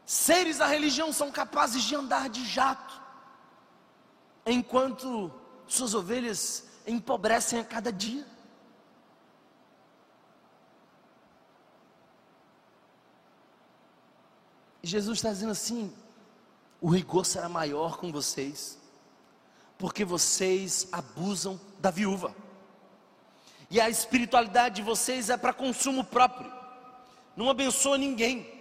Seres 0.06 0.56
da 0.56 0.66
religião 0.66 1.12
são 1.12 1.30
capazes 1.30 1.82
de 1.82 1.94
andar 1.94 2.30
de 2.30 2.46
jato, 2.46 2.98
enquanto 4.46 5.30
suas 5.70 5.94
ovelhas 5.94 6.64
empobrecem 6.86 7.60
a 7.60 7.64
cada 7.64 7.92
dia. 7.92 8.26
E 14.82 14.86
Jesus 14.86 15.18
está 15.18 15.30
dizendo 15.30 15.52
assim: 15.52 15.94
o 16.80 16.88
rigor 16.88 17.24
será 17.24 17.48
maior 17.48 17.98
com 17.98 18.10
vocês, 18.10 18.78
porque 19.78 20.04
vocês 20.04 20.88
abusam 20.90 21.60
da 21.78 21.90
viúva, 21.90 22.34
e 23.70 23.80
a 23.80 23.88
espiritualidade 23.88 24.76
de 24.76 24.82
vocês 24.82 25.30
é 25.30 25.36
para 25.36 25.52
consumo 25.52 26.02
próprio, 26.02 26.52
não 27.36 27.48
abençoa 27.48 27.96
ninguém. 27.96 28.58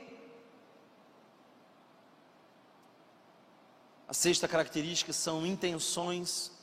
A 4.08 4.14
sexta 4.14 4.48
característica 4.48 5.14
são 5.14 5.46
intenções 5.46 6.59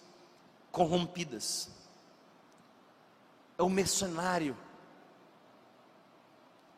corrompidas. 0.77 1.71
É 3.57 3.63
o 3.63 3.69
mercenário. 3.71 4.57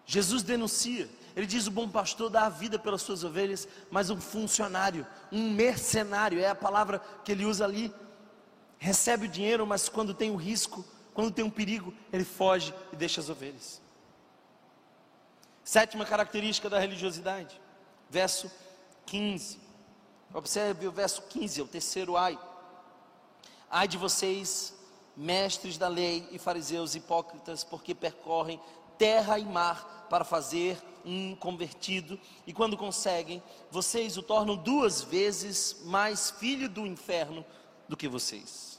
Jesus 0.06 0.42
denuncia 0.42 1.08
ele 1.38 1.46
diz: 1.46 1.68
o 1.68 1.70
bom 1.70 1.88
pastor 1.88 2.28
dá 2.28 2.46
a 2.46 2.48
vida 2.48 2.80
pelas 2.80 3.00
suas 3.00 3.22
ovelhas, 3.22 3.68
mas 3.92 4.10
um 4.10 4.20
funcionário, 4.20 5.06
um 5.30 5.52
mercenário, 5.52 6.40
é 6.40 6.48
a 6.48 6.54
palavra 6.54 7.00
que 7.24 7.30
ele 7.30 7.44
usa 7.44 7.64
ali, 7.64 7.94
recebe 8.76 9.26
o 9.26 9.30
dinheiro, 9.30 9.64
mas 9.64 9.88
quando 9.88 10.12
tem 10.12 10.30
o 10.30 10.34
um 10.34 10.36
risco, 10.36 10.84
quando 11.14 11.30
tem 11.30 11.44
um 11.44 11.50
perigo, 11.50 11.94
ele 12.12 12.24
foge 12.24 12.74
e 12.92 12.96
deixa 12.96 13.20
as 13.20 13.28
ovelhas. 13.28 13.80
Sétima 15.62 16.04
característica 16.04 16.68
da 16.68 16.80
religiosidade, 16.80 17.60
verso 18.10 18.50
15. 19.06 19.60
Observe 20.34 20.88
o 20.88 20.90
verso 20.90 21.22
15, 21.22 21.60
é 21.60 21.62
o 21.62 21.68
terceiro 21.68 22.16
ai. 22.16 22.36
Ai 23.70 23.86
de 23.86 23.96
vocês, 23.96 24.74
mestres 25.16 25.76
da 25.76 25.88
lei 25.88 26.28
e 26.30 26.38
fariseus 26.38 26.94
hipócritas, 26.94 27.64
porque 27.64 27.94
percorrem 27.94 28.60
terra 28.96 29.38
e 29.38 29.44
mar 29.44 30.06
para 30.08 30.24
fazer 30.24 30.82
um 31.04 31.34
convertido, 31.36 32.18
e 32.46 32.52
quando 32.52 32.76
conseguem, 32.76 33.42
vocês 33.70 34.16
o 34.16 34.22
tornam 34.22 34.56
duas 34.56 35.02
vezes 35.02 35.76
mais 35.84 36.30
filho 36.30 36.68
do 36.68 36.86
inferno 36.86 37.44
do 37.88 37.96
que 37.96 38.08
vocês. 38.08 38.78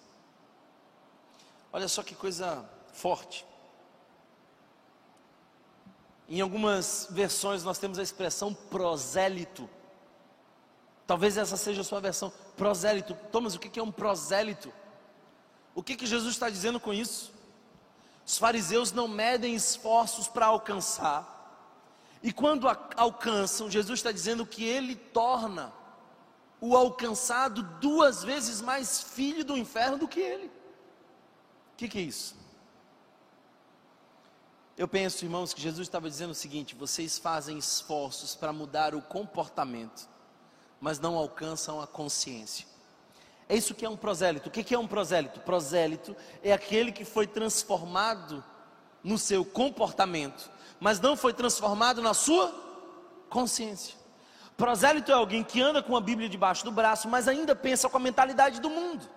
Olha 1.72 1.88
só 1.88 2.04
que 2.04 2.16
coisa 2.16 2.68
forte. 2.94 3.46
Em 6.28 6.42
algumas 6.42 7.08
versões 7.10 7.64
nós 7.64 7.80
temos 7.80 7.98
a 7.98 8.04
expressão 8.04 8.54
prosélito. 8.54 9.68
Talvez 11.08 11.38
essa 11.38 11.58
seja 11.58 11.82
a 11.82 11.84
sua 11.84 12.00
versão. 12.00 12.32
Prosélito. 12.56 13.16
Thomas, 13.32 13.56
o 13.56 13.60
que 13.60 13.80
é 13.80 13.84
um 13.84 13.92
prosélito? 13.92 14.72
O 15.74 15.84
que, 15.84 15.96
que 15.96 16.06
Jesus 16.06 16.34
está 16.34 16.50
dizendo 16.50 16.80
com 16.80 16.94
isso? 16.94 17.32
Os 18.26 18.38
fariseus 18.38 18.92
não 18.92 19.08
medem 19.08 19.56
esforços 19.56 20.28
para 20.28 20.46
alcançar. 20.46 21.38
E 22.22 22.32
quando 22.32 22.68
alcançam, 22.96 23.72
Jesus 23.72 24.00
está 24.00 24.12
dizendo 24.12 24.46
que 24.46 24.64
ele 24.64 24.96
torna 24.96 25.74
o 26.62 26.76
alcançado 26.76 27.64
duas 27.80 28.24
vezes 28.24 28.62
mais 28.62 29.02
filho 29.02 29.46
do 29.46 29.58
inferno 29.58 29.98
do 29.98 30.08
que 30.08 30.20
ele. 30.20 30.48
O 30.48 31.78
que, 31.78 31.88
que 31.88 31.98
é 31.98 32.02
isso? 32.02 32.36
Eu 34.78 34.88
penso, 34.88 35.26
irmãos, 35.26 35.54
que 35.54 35.62
Jesus 35.62 35.88
estava 35.88 36.10
dizendo 36.10 36.32
o 36.32 36.36
seguinte: 36.36 36.76
vocês 36.76 37.18
fazem 37.18 37.58
esforços 37.58 38.36
para 38.36 38.54
mudar 38.54 38.96
o 38.96 39.02
comportamento, 39.02 40.08
mas 40.80 41.00
não 41.00 41.18
alcançam 41.18 41.82
a 41.82 41.88
consciência. 41.88 42.66
É 43.50 43.58
isso 43.58 43.74
que 43.74 43.84
é 43.84 43.90
um 43.90 43.98
prosélito. 43.98 44.48
O 44.48 44.52
que 44.52 44.76
é 44.76 44.78
um 44.78 44.86
prosélito? 44.86 45.40
Prosélito 45.40 46.16
é 46.44 46.54
aquele 46.54 46.92
que 46.92 47.04
foi 47.04 47.26
transformado 47.26 48.44
no 49.04 49.18
seu 49.18 49.44
comportamento, 49.44 50.52
mas 50.80 51.00
não 51.00 51.18
foi 51.18 51.34
transformado 51.34 52.00
na 52.00 52.14
sua 52.14 52.54
consciência. 53.28 53.96
Prosélito 54.56 55.12
é 55.12 55.16
alguém 55.16 55.44
que 55.44 55.60
anda 55.62 55.82
com 55.82 55.98
a 55.98 56.02
Bíblia 56.02 56.30
debaixo 56.30 56.64
do 56.64 56.72
braço, 56.72 57.10
mas 57.10 57.28
ainda 57.28 57.56
pensa 57.56 57.90
com 57.90 57.98
a 57.98 58.00
mentalidade 58.00 58.62
do 58.62 58.70
mundo. 58.70 59.10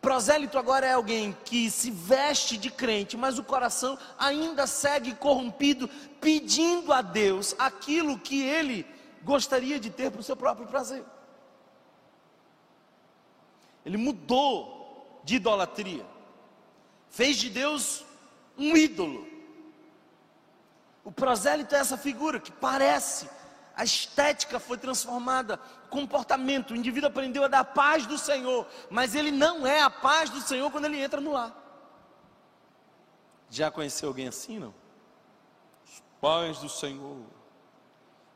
Prosélito 0.00 0.58
agora 0.58 0.86
é 0.86 0.92
alguém 0.92 1.34
que 1.44 1.70
se 1.70 1.90
veste 1.90 2.58
de 2.58 2.70
crente, 2.70 3.16
mas 3.16 3.38
o 3.38 3.44
coração 3.44 3.98
ainda 4.18 4.66
segue 4.66 5.14
corrompido, 5.14 5.88
pedindo 6.20 6.92
a 6.92 7.00
Deus 7.00 7.54
aquilo 7.58 8.18
que 8.18 8.42
ele 8.42 8.86
gostaria 9.22 9.80
de 9.80 9.90
ter 9.90 10.10
para 10.10 10.20
o 10.20 10.24
seu 10.24 10.36
próprio 10.36 10.66
prazer. 10.66 11.04
Ele 13.88 13.96
mudou 13.96 15.18
de 15.24 15.36
idolatria, 15.36 16.04
fez 17.08 17.38
de 17.38 17.48
Deus 17.48 18.04
um 18.58 18.76
ídolo. 18.76 19.26
O 21.02 21.10
prosélito 21.10 21.74
é 21.74 21.78
essa 21.78 21.96
figura 21.96 22.38
que 22.38 22.52
parece, 22.52 23.30
a 23.74 23.82
estética 23.82 24.60
foi 24.60 24.76
transformada, 24.76 25.56
comportamento, 25.88 26.72
o 26.72 26.76
indivíduo 26.76 27.08
aprendeu 27.08 27.44
a 27.44 27.48
dar 27.48 27.60
a 27.60 27.64
paz 27.64 28.04
do 28.04 28.18
Senhor, 28.18 28.66
mas 28.90 29.14
ele 29.14 29.30
não 29.30 29.66
é 29.66 29.80
a 29.80 29.88
paz 29.88 30.28
do 30.28 30.42
Senhor 30.42 30.70
quando 30.70 30.84
ele 30.84 31.00
entra 31.00 31.18
no 31.18 31.32
lar. 31.32 31.56
Já 33.48 33.70
conheceu 33.70 34.10
alguém 34.10 34.28
assim, 34.28 34.58
não? 34.58 34.74
Os 35.86 36.02
paz 36.20 36.58
do 36.58 36.68
Senhor. 36.68 37.24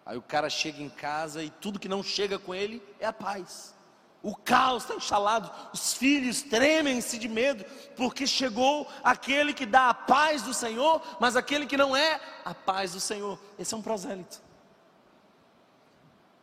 Aí 0.07 0.17
o 0.17 0.23
cara 0.23 0.49
chega 0.49 0.83
em 0.83 0.89
casa 0.89 1.45
e 1.45 1.51
tudo 1.51 1.79
que 1.79 1.91
não 1.91 2.03
chega 2.03 2.39
com 2.39 2.55
ele 2.55 2.83
é 2.99 3.05
a 3.05 3.13
paz. 3.13 3.75
O 4.23 4.37
caos 4.37 4.85
está 4.85 4.95
instalado, 4.95 5.51
os 5.73 5.95
filhos 5.95 6.43
tremem-se 6.43 7.19
de 7.19 7.29
medo, 7.29 7.65
porque 7.97 8.25
chegou 8.25 8.89
aquele 9.03 9.53
que 9.53 9.67
dá 9.67 9.89
a 9.89 9.95
paz 9.95 10.43
do 10.43 10.55
Senhor, 10.55 11.03
mas 11.19 11.35
aquele 11.35 11.67
que 11.67 11.77
não 11.77 11.97
é 11.97 12.21
a 12.45 12.55
paz 12.55 12.93
do 12.93 13.01
Senhor. 13.01 13.37
Esse 13.59 13.75
é 13.75 13.77
um 13.77 13.83
prosélito. 13.83 14.41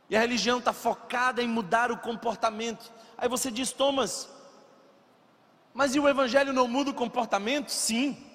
E 0.10 0.18
a 0.18 0.20
religião 0.20 0.60
está 0.60 0.74
focada 0.74 1.42
em 1.42 1.48
mudar 1.48 1.90
o 1.90 1.98
comportamento. 1.98 2.92
Aí 3.18 3.30
você 3.30 3.50
diz, 3.50 3.72
Thomas, 3.72 4.28
mas 5.74 5.96
e 5.96 6.00
o 6.00 6.10
Evangelho 6.10 6.52
não 6.52 6.68
muda 6.68 6.92
o 6.92 6.94
comportamento? 6.94 7.70
Sim. 7.70 8.29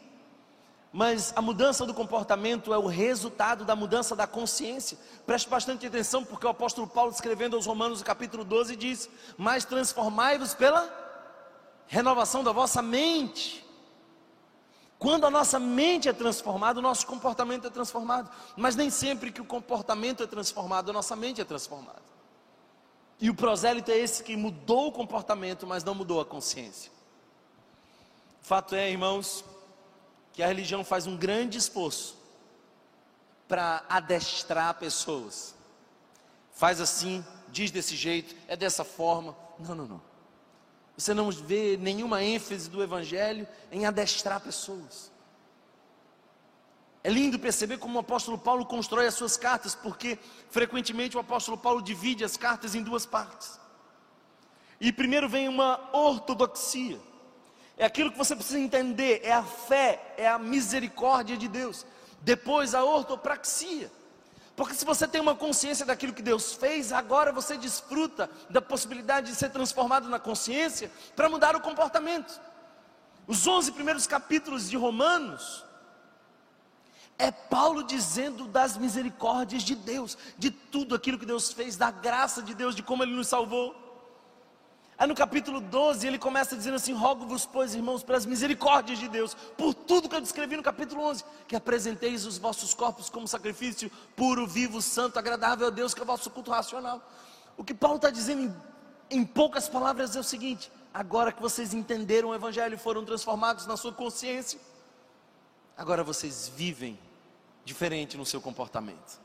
Mas 0.96 1.32
a 1.34 1.42
mudança 1.42 1.84
do 1.84 1.92
comportamento 1.92 2.72
é 2.72 2.78
o 2.78 2.86
resultado 2.86 3.64
da 3.64 3.74
mudança 3.74 4.14
da 4.14 4.28
consciência. 4.28 4.96
Preste 5.26 5.48
bastante 5.48 5.84
atenção, 5.84 6.24
porque 6.24 6.46
o 6.46 6.48
apóstolo 6.48 6.86
Paulo, 6.86 7.10
escrevendo 7.10 7.56
aos 7.56 7.66
Romanos, 7.66 7.98
no 7.98 8.06
capítulo 8.06 8.44
12, 8.44 8.76
diz: 8.76 9.10
Mas 9.36 9.64
transformai-vos 9.64 10.54
pela 10.54 10.88
renovação 11.88 12.44
da 12.44 12.52
vossa 12.52 12.80
mente. 12.80 13.66
Quando 14.96 15.26
a 15.26 15.30
nossa 15.30 15.58
mente 15.58 16.08
é 16.08 16.12
transformada, 16.12 16.78
o 16.78 16.82
nosso 16.82 17.08
comportamento 17.08 17.66
é 17.66 17.70
transformado. 17.70 18.30
Mas 18.56 18.76
nem 18.76 18.88
sempre 18.88 19.32
que 19.32 19.40
o 19.40 19.44
comportamento 19.44 20.22
é 20.22 20.28
transformado, 20.28 20.90
a 20.90 20.92
nossa 20.92 21.16
mente 21.16 21.40
é 21.40 21.44
transformada. 21.44 22.02
E 23.20 23.28
o 23.28 23.34
prosélito 23.34 23.90
é 23.90 23.98
esse 23.98 24.22
que 24.22 24.36
mudou 24.36 24.86
o 24.86 24.92
comportamento, 24.92 25.66
mas 25.66 25.82
não 25.82 25.92
mudou 25.92 26.20
a 26.20 26.24
consciência. 26.24 26.92
Fato 28.40 28.76
é, 28.76 28.92
irmãos, 28.92 29.44
que 30.34 30.42
a 30.42 30.48
religião 30.48 30.84
faz 30.84 31.06
um 31.06 31.16
grande 31.16 31.56
esforço 31.56 32.18
para 33.46 33.84
adestrar 33.88 34.74
pessoas. 34.74 35.54
Faz 36.52 36.80
assim, 36.80 37.24
diz 37.48 37.70
desse 37.70 37.94
jeito, 37.94 38.34
é 38.48 38.56
dessa 38.56 38.82
forma. 38.84 39.36
Não, 39.60 39.76
não, 39.76 39.86
não. 39.86 40.02
Você 40.96 41.14
não 41.14 41.30
vê 41.30 41.76
nenhuma 41.76 42.22
ênfase 42.22 42.68
do 42.68 42.82
Evangelho 42.82 43.46
em 43.70 43.86
adestrar 43.86 44.40
pessoas. 44.40 45.10
É 47.04 47.10
lindo 47.10 47.38
perceber 47.38 47.78
como 47.78 47.96
o 47.96 48.00
apóstolo 48.00 48.36
Paulo 48.36 48.66
constrói 48.66 49.06
as 49.06 49.14
suas 49.14 49.36
cartas, 49.36 49.74
porque 49.74 50.18
frequentemente 50.50 51.16
o 51.16 51.20
apóstolo 51.20 51.56
Paulo 51.56 51.80
divide 51.80 52.24
as 52.24 52.36
cartas 52.36 52.74
em 52.74 52.82
duas 52.82 53.06
partes. 53.06 53.60
E 54.80 54.92
primeiro 54.92 55.28
vem 55.28 55.46
uma 55.46 55.78
ortodoxia 55.92 56.98
é 57.76 57.84
aquilo 57.84 58.12
que 58.12 58.18
você 58.18 58.36
precisa 58.36 58.58
entender, 58.58 59.20
é 59.24 59.32
a 59.32 59.42
fé, 59.42 60.14
é 60.16 60.28
a 60.28 60.38
misericórdia 60.38 61.36
de 61.36 61.48
Deus. 61.48 61.84
Depois 62.20 62.74
a 62.74 62.84
ortopraxia. 62.84 63.90
Porque 64.56 64.74
se 64.74 64.84
você 64.84 65.08
tem 65.08 65.20
uma 65.20 65.34
consciência 65.34 65.84
daquilo 65.84 66.12
que 66.12 66.22
Deus 66.22 66.52
fez, 66.52 66.92
agora 66.92 67.32
você 67.32 67.56
desfruta 67.56 68.30
da 68.48 68.62
possibilidade 68.62 69.32
de 69.32 69.36
ser 69.36 69.50
transformado 69.50 70.08
na 70.08 70.20
consciência 70.20 70.90
para 71.16 71.28
mudar 71.28 71.56
o 71.56 71.60
comportamento. 71.60 72.40
Os 73.26 73.46
11 73.46 73.72
primeiros 73.72 74.06
capítulos 74.06 74.70
de 74.70 74.76
Romanos 74.76 75.64
é 77.18 77.30
Paulo 77.30 77.82
dizendo 77.82 78.46
das 78.46 78.76
misericórdias 78.76 79.62
de 79.62 79.74
Deus, 79.74 80.16
de 80.38 80.50
tudo 80.50 80.94
aquilo 80.94 81.18
que 81.18 81.26
Deus 81.26 81.52
fez, 81.52 81.76
da 81.76 81.90
graça 81.90 82.42
de 82.42 82.54
Deus, 82.54 82.76
de 82.76 82.82
como 82.82 83.02
ele 83.02 83.14
nos 83.14 83.28
salvou. 83.28 83.83
Aí 84.96 85.08
no 85.08 85.14
capítulo 85.14 85.60
12 85.60 86.06
ele 86.06 86.18
começa 86.18 86.56
dizendo 86.56 86.76
assim: 86.76 86.92
Rogo-vos, 86.92 87.44
pois, 87.44 87.74
irmãos, 87.74 88.02
pelas 88.04 88.24
misericórdias 88.24 88.98
de 88.98 89.08
Deus, 89.08 89.34
por 89.56 89.74
tudo 89.74 90.08
que 90.08 90.14
eu 90.14 90.20
descrevi 90.20 90.56
no 90.56 90.62
capítulo 90.62 91.02
11, 91.02 91.24
que 91.48 91.56
apresenteis 91.56 92.24
os 92.24 92.38
vossos 92.38 92.72
corpos 92.72 93.10
como 93.10 93.26
sacrifício 93.26 93.90
puro, 94.14 94.46
vivo, 94.46 94.80
santo, 94.80 95.18
agradável 95.18 95.66
a 95.66 95.70
Deus, 95.70 95.94
que 95.94 96.00
é 96.00 96.04
o 96.04 96.06
vosso 96.06 96.30
culto 96.30 96.50
racional. 96.50 97.02
O 97.56 97.64
que 97.64 97.74
Paulo 97.74 97.96
está 97.96 98.08
dizendo 98.08 98.42
em, 99.10 99.18
em 99.18 99.24
poucas 99.24 99.68
palavras 99.68 100.14
é 100.14 100.20
o 100.20 100.24
seguinte: 100.24 100.70
agora 100.92 101.32
que 101.32 101.42
vocês 101.42 101.74
entenderam 101.74 102.28
o 102.28 102.34
Evangelho 102.34 102.74
e 102.74 102.78
foram 102.78 103.04
transformados 103.04 103.66
na 103.66 103.76
sua 103.76 103.92
consciência, 103.92 104.60
agora 105.76 106.04
vocês 106.04 106.48
vivem 106.54 106.96
diferente 107.64 108.16
no 108.16 108.24
seu 108.24 108.40
comportamento. 108.40 109.18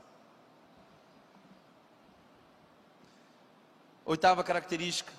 Oitava 4.04 4.44
característica 4.44 5.14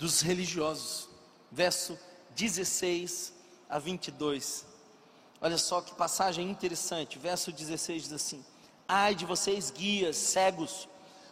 dos 0.00 0.22
religiosos, 0.22 1.10
verso 1.52 1.96
16 2.34 3.34
a 3.68 3.78
22. 3.78 4.64
Olha 5.42 5.58
só 5.58 5.82
que 5.82 5.94
passagem 5.94 6.50
interessante, 6.50 7.18
verso 7.18 7.52
16 7.52 8.04
diz 8.04 8.12
assim: 8.12 8.42
Ai 8.88 9.14
de 9.14 9.26
vocês, 9.26 9.70
guias, 9.70 10.16
cegos, 10.16 10.88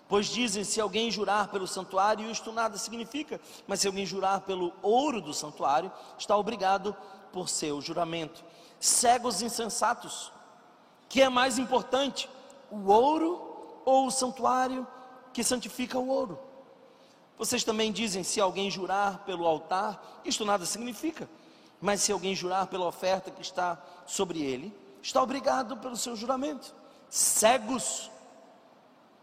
pois 0.07 0.27
dizem: 0.27 0.65
se 0.65 0.83
alguém 0.83 1.11
jurar 1.11 1.49
pelo 1.49 1.67
santuário, 1.67 2.31
isto 2.31 2.53
nada 2.53 2.77
significa, 2.77 3.41
mas 3.67 3.81
se 3.81 3.87
alguém 3.87 4.05
jurar 4.05 4.43
pelo 4.43 4.75
ouro 4.83 5.23
do 5.23 5.33
santuário, 5.33 5.91
está 6.19 6.37
obrigado 6.37 6.95
por 7.33 7.49
seu 7.49 7.81
juramento. 7.81 8.45
Cegos 8.79 9.41
insensatos, 9.41 10.31
que 11.09 11.23
é 11.23 11.31
mais 11.31 11.59
importante, 11.59 12.29
o 12.71 12.93
ouro 12.93 13.81
ou 13.87 14.09
o 14.09 14.11
santuário 14.11 14.87
que 15.33 15.43
santifica 15.43 15.99
o 15.99 16.09
ouro? 16.09 16.48
Vocês 17.39 17.63
também 17.63 17.93
dizem: 17.93 18.25
se 18.25 18.41
alguém 18.41 18.71
jurar 18.71 19.25
pelo 19.25 19.47
altar, 19.47 20.21
isto 20.25 20.45
nada 20.45 20.67
significa. 20.67 21.31
Mas 21.81 22.03
se 22.03 22.11
alguém 22.11 22.35
jurar 22.35 22.67
pela 22.67 22.87
oferta 22.87 23.31
que 23.31 23.41
está 23.41 23.81
sobre 24.05 24.43
ele, 24.43 24.77
está 25.01 25.23
obrigado 25.23 25.77
pelo 25.77 25.97
seu 25.97 26.17
juramento. 26.17 26.75
Cegos. 27.09 28.11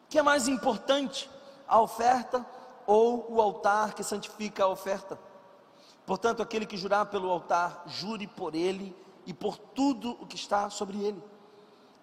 O 0.05 0.07
que 0.09 0.17
é 0.17 0.21
mais 0.21 0.47
importante, 0.47 1.29
a 1.67 1.81
oferta 1.81 2.45
ou 2.87 3.25
o 3.29 3.41
altar 3.41 3.93
que 3.93 4.03
santifica 4.03 4.63
a 4.63 4.67
oferta? 4.67 5.19
Portanto, 6.05 6.41
aquele 6.41 6.65
que 6.65 6.77
jurar 6.77 7.07
pelo 7.07 7.29
altar, 7.29 7.83
jure 7.87 8.27
por 8.27 8.55
ele 8.55 8.95
e 9.25 9.33
por 9.33 9.57
tudo 9.57 10.11
o 10.21 10.25
que 10.25 10.35
está 10.35 10.69
sobre 10.69 11.03
ele. 11.03 11.21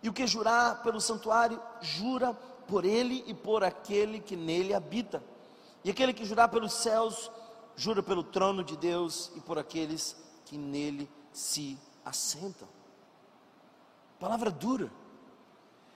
E 0.02 0.08
o 0.08 0.12
que 0.12 0.26
jurar 0.26 0.82
pelo 0.82 1.00
santuário, 1.00 1.62
jura 1.80 2.34
por 2.66 2.84
ele 2.84 3.24
e 3.26 3.32
por 3.32 3.62
aquele 3.62 4.18
que 4.20 4.36
nele 4.36 4.74
habita. 4.74 5.22
E 5.84 5.90
aquele 5.90 6.12
que 6.12 6.24
jurar 6.24 6.48
pelos 6.48 6.72
céus, 6.72 7.30
jura 7.76 8.02
pelo 8.02 8.22
trono 8.22 8.62
de 8.62 8.76
Deus 8.76 9.32
e 9.34 9.40
por 9.40 9.58
aqueles 9.58 10.16
que 10.44 10.56
nele 10.56 11.10
se 11.32 11.78
assentam. 12.04 12.68
Palavra 14.20 14.50
dura. 14.50 14.90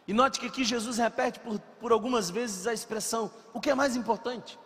E 0.08 0.12
note 0.12 0.40
que 0.40 0.46
aqui 0.46 0.64
Jesus 0.64 0.98
repete 0.98 1.38
por, 1.40 1.58
por 1.58 1.92
algumas 1.92 2.30
vezes 2.30 2.66
a 2.66 2.72
expressão: 2.72 3.30
o 3.52 3.60
que 3.60 3.70
é 3.70 3.74
mais 3.74 3.94
importante? 3.96 4.58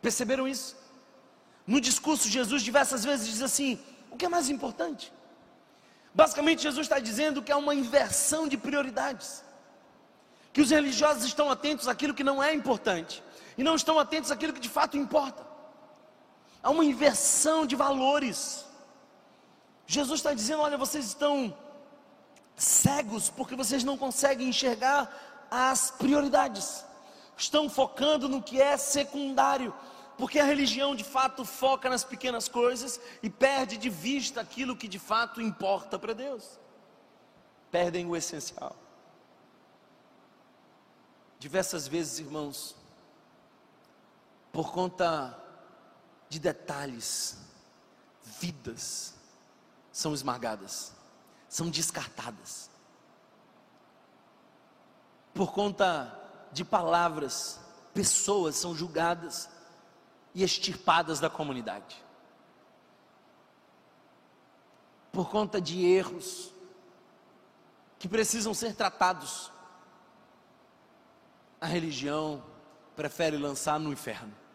Perceberam 0.00 0.46
isso? 0.46 0.76
No 1.66 1.80
discurso, 1.80 2.28
Jesus 2.28 2.62
diversas 2.62 3.04
vezes 3.04 3.28
diz 3.28 3.42
assim: 3.42 3.78
o 4.10 4.16
que 4.16 4.24
é 4.24 4.28
mais 4.28 4.48
importante? 4.48 5.12
Basicamente, 6.14 6.62
Jesus 6.62 6.86
está 6.86 6.98
dizendo 6.98 7.42
que 7.42 7.52
é 7.52 7.56
uma 7.56 7.74
inversão 7.74 8.48
de 8.48 8.56
prioridades, 8.56 9.44
que 10.52 10.60
os 10.60 10.70
religiosos 10.70 11.24
estão 11.24 11.50
atentos 11.50 11.86
àquilo 11.86 12.14
que 12.14 12.24
não 12.24 12.42
é 12.42 12.54
importante 12.54 13.22
e 13.56 13.62
não 13.62 13.74
estão 13.74 13.98
atentos 13.98 14.30
àquilo 14.30 14.52
que 14.52 14.60
de 14.60 14.68
fato 14.68 14.96
importa. 14.96 15.46
Há 16.62 16.70
uma 16.70 16.84
inversão 16.84 17.66
de 17.66 17.76
valores. 17.76 18.64
Jesus 19.86 20.20
está 20.20 20.34
dizendo: 20.34 20.62
olha, 20.62 20.76
vocês 20.76 21.06
estão 21.06 21.56
cegos 22.56 23.30
porque 23.30 23.54
vocês 23.54 23.84
não 23.84 23.96
conseguem 23.96 24.48
enxergar 24.48 25.46
as 25.50 25.90
prioridades, 25.90 26.84
estão 27.36 27.68
focando 27.68 28.28
no 28.28 28.42
que 28.42 28.60
é 28.60 28.76
secundário, 28.76 29.72
porque 30.18 30.38
a 30.38 30.44
religião 30.44 30.94
de 30.94 31.04
fato 31.04 31.44
foca 31.44 31.88
nas 31.88 32.02
pequenas 32.02 32.48
coisas 32.48 33.00
e 33.22 33.30
perde 33.30 33.76
de 33.76 33.88
vista 33.88 34.40
aquilo 34.40 34.76
que 34.76 34.88
de 34.88 34.98
fato 34.98 35.40
importa 35.40 35.98
para 35.98 36.14
Deus, 36.14 36.58
perdem 37.70 38.06
o 38.06 38.16
essencial. 38.16 38.74
Diversas 41.38 41.86
vezes, 41.86 42.18
irmãos, 42.18 42.74
por 44.56 44.72
conta 44.72 45.38
de 46.30 46.38
detalhes, 46.38 47.36
vidas 48.40 49.14
são 49.92 50.14
esmagadas 50.14 50.96
são 51.46 51.68
descartadas. 51.68 52.70
Por 55.34 55.52
conta 55.52 56.18
de 56.52 56.64
palavras, 56.64 57.60
pessoas 57.92 58.56
são 58.56 58.74
julgadas 58.74 59.48
e 60.34 60.42
extirpadas 60.42 61.20
da 61.20 61.28
comunidade. 61.28 62.02
Por 65.12 65.30
conta 65.30 65.60
de 65.60 65.84
erros 65.84 66.50
que 67.98 68.08
precisam 68.08 68.54
ser 68.54 68.74
tratados, 68.74 69.52
a 71.60 71.66
religião 71.66 72.42
prefere 72.94 73.36
lançar 73.36 73.78
no 73.78 73.92
inferno. 73.92 74.45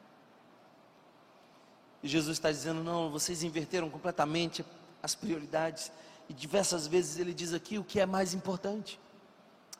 E 2.04 2.08
Jesus 2.08 2.38
está 2.38 2.52
dizendo: 2.52 2.84
não, 2.84 3.10
vocês 3.10 3.43
inverteram 3.43 3.89
completamente 3.89 4.66
as 5.02 5.16
prioridades. 5.16 5.91
E 6.30 6.34
diversas 6.34 6.88
vezes 6.88 7.18
ele 7.18 7.34
diz 7.34 7.54
aqui 7.54 7.78
o 7.78 7.84
que 7.84 7.99
é 7.99 8.06
mais 8.06 8.34
importante. 8.34 8.99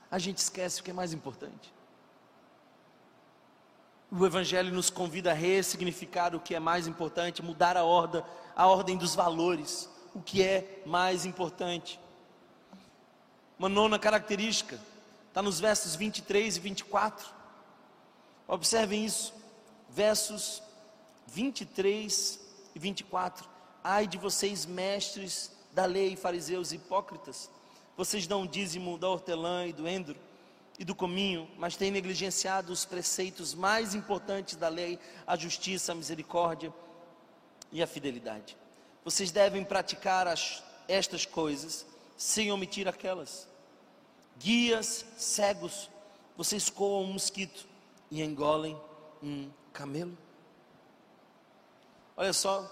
A 0.10 0.20
gente 0.20 0.38
esquece 0.38 0.82
o 0.82 0.84
que 0.84 0.92
é 0.92 0.94
mais 0.94 1.14
importante. 1.14 1.74
O 4.12 4.26
Evangelho 4.26 4.74
nos 4.74 4.90
convida 4.90 5.32
a 5.32 5.34
ressignificar 5.34 6.36
o 6.36 6.40
que 6.40 6.54
é 6.54 6.60
mais 6.60 6.86
importante, 6.86 7.42
mudar 7.42 7.78
a 7.78 7.84
ordem, 7.86 8.22
a 8.54 8.68
ordem 8.68 8.98
dos 8.98 9.16
valores, 9.16 9.90
o 10.14 10.22
que 10.22 10.44
é 10.44 10.84
mais 10.86 11.26
importante. 11.26 11.98
Uma 13.58 13.70
nona 13.70 13.98
característica 13.98 14.78
está 15.30 15.42
nos 15.42 15.62
versos 15.62 15.96
23 15.96 16.58
e 16.58 16.60
24. 16.60 17.26
Observem 18.48 19.06
isso, 19.06 19.34
versos 19.90 20.62
23 21.32 22.40
e 22.76 22.80
24. 22.80 23.48
Ai 23.84 24.06
de 24.06 24.18
vocês, 24.18 24.66
mestres 24.66 25.52
da 25.72 25.86
lei, 25.86 26.16
fariseus 26.16 26.74
hipócritas, 26.74 27.50
vocês 27.96 28.28
dão 28.28 28.46
dízimo 28.46 28.98
da 28.98 29.10
hortelã 29.10 29.66
e 29.66 29.74
do 29.74 29.88
endro 29.88 30.18
e 30.78 30.84
do 30.84 30.94
cominho, 30.94 31.50
mas 31.58 31.78
têm 31.78 31.92
negligenciado 31.92 32.74
os 32.74 32.84
preceitos 32.84 33.54
mais 33.54 33.96
importantes 33.96 34.56
da 34.56 34.68
lei, 34.68 35.00
a 35.26 35.36
justiça, 35.38 35.92
a 35.92 35.96
misericórdia 35.96 36.74
e 37.72 37.82
a 37.82 37.88
fidelidade. 37.88 38.58
Vocês 39.04 39.32
devem 39.32 39.64
praticar 39.64 40.28
as, 40.28 40.64
estas 40.88 41.26
coisas 41.26 41.86
sem 42.18 42.52
omitir 42.52 42.88
aquelas. 42.88 43.48
Guias 44.38 45.06
cegos, 45.18 45.90
vocês 46.36 46.70
coam 46.70 47.04
um 47.04 47.14
mosquito 47.14 47.68
e 48.10 48.22
engolem 48.22 48.78
um 49.22 49.50
camelo. 49.72 50.18
Olha 52.16 52.34
só, 52.34 52.70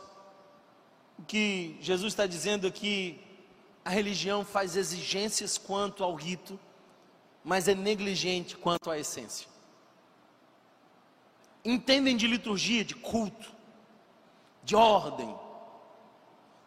o 1.18 1.24
que 1.24 1.78
Jesus 1.82 2.14
está 2.14 2.26
dizendo 2.26 2.68
aqui, 2.68 3.20
a 3.84 3.90
religião 3.90 4.46
faz 4.46 4.76
exigências 4.76 5.58
quanto 5.58 6.04
ao 6.04 6.16
rito, 6.16 6.60
mas 7.44 7.68
é 7.68 7.76
negligente 7.76 8.56
quanto 8.56 8.92
à 8.92 8.98
essência. 8.98 9.48
Entendem 11.64 12.16
de 12.16 12.28
liturgia, 12.28 12.86
de 12.86 12.96
culto, 12.96 13.54
de 14.64 14.76
ordem, 14.76 15.36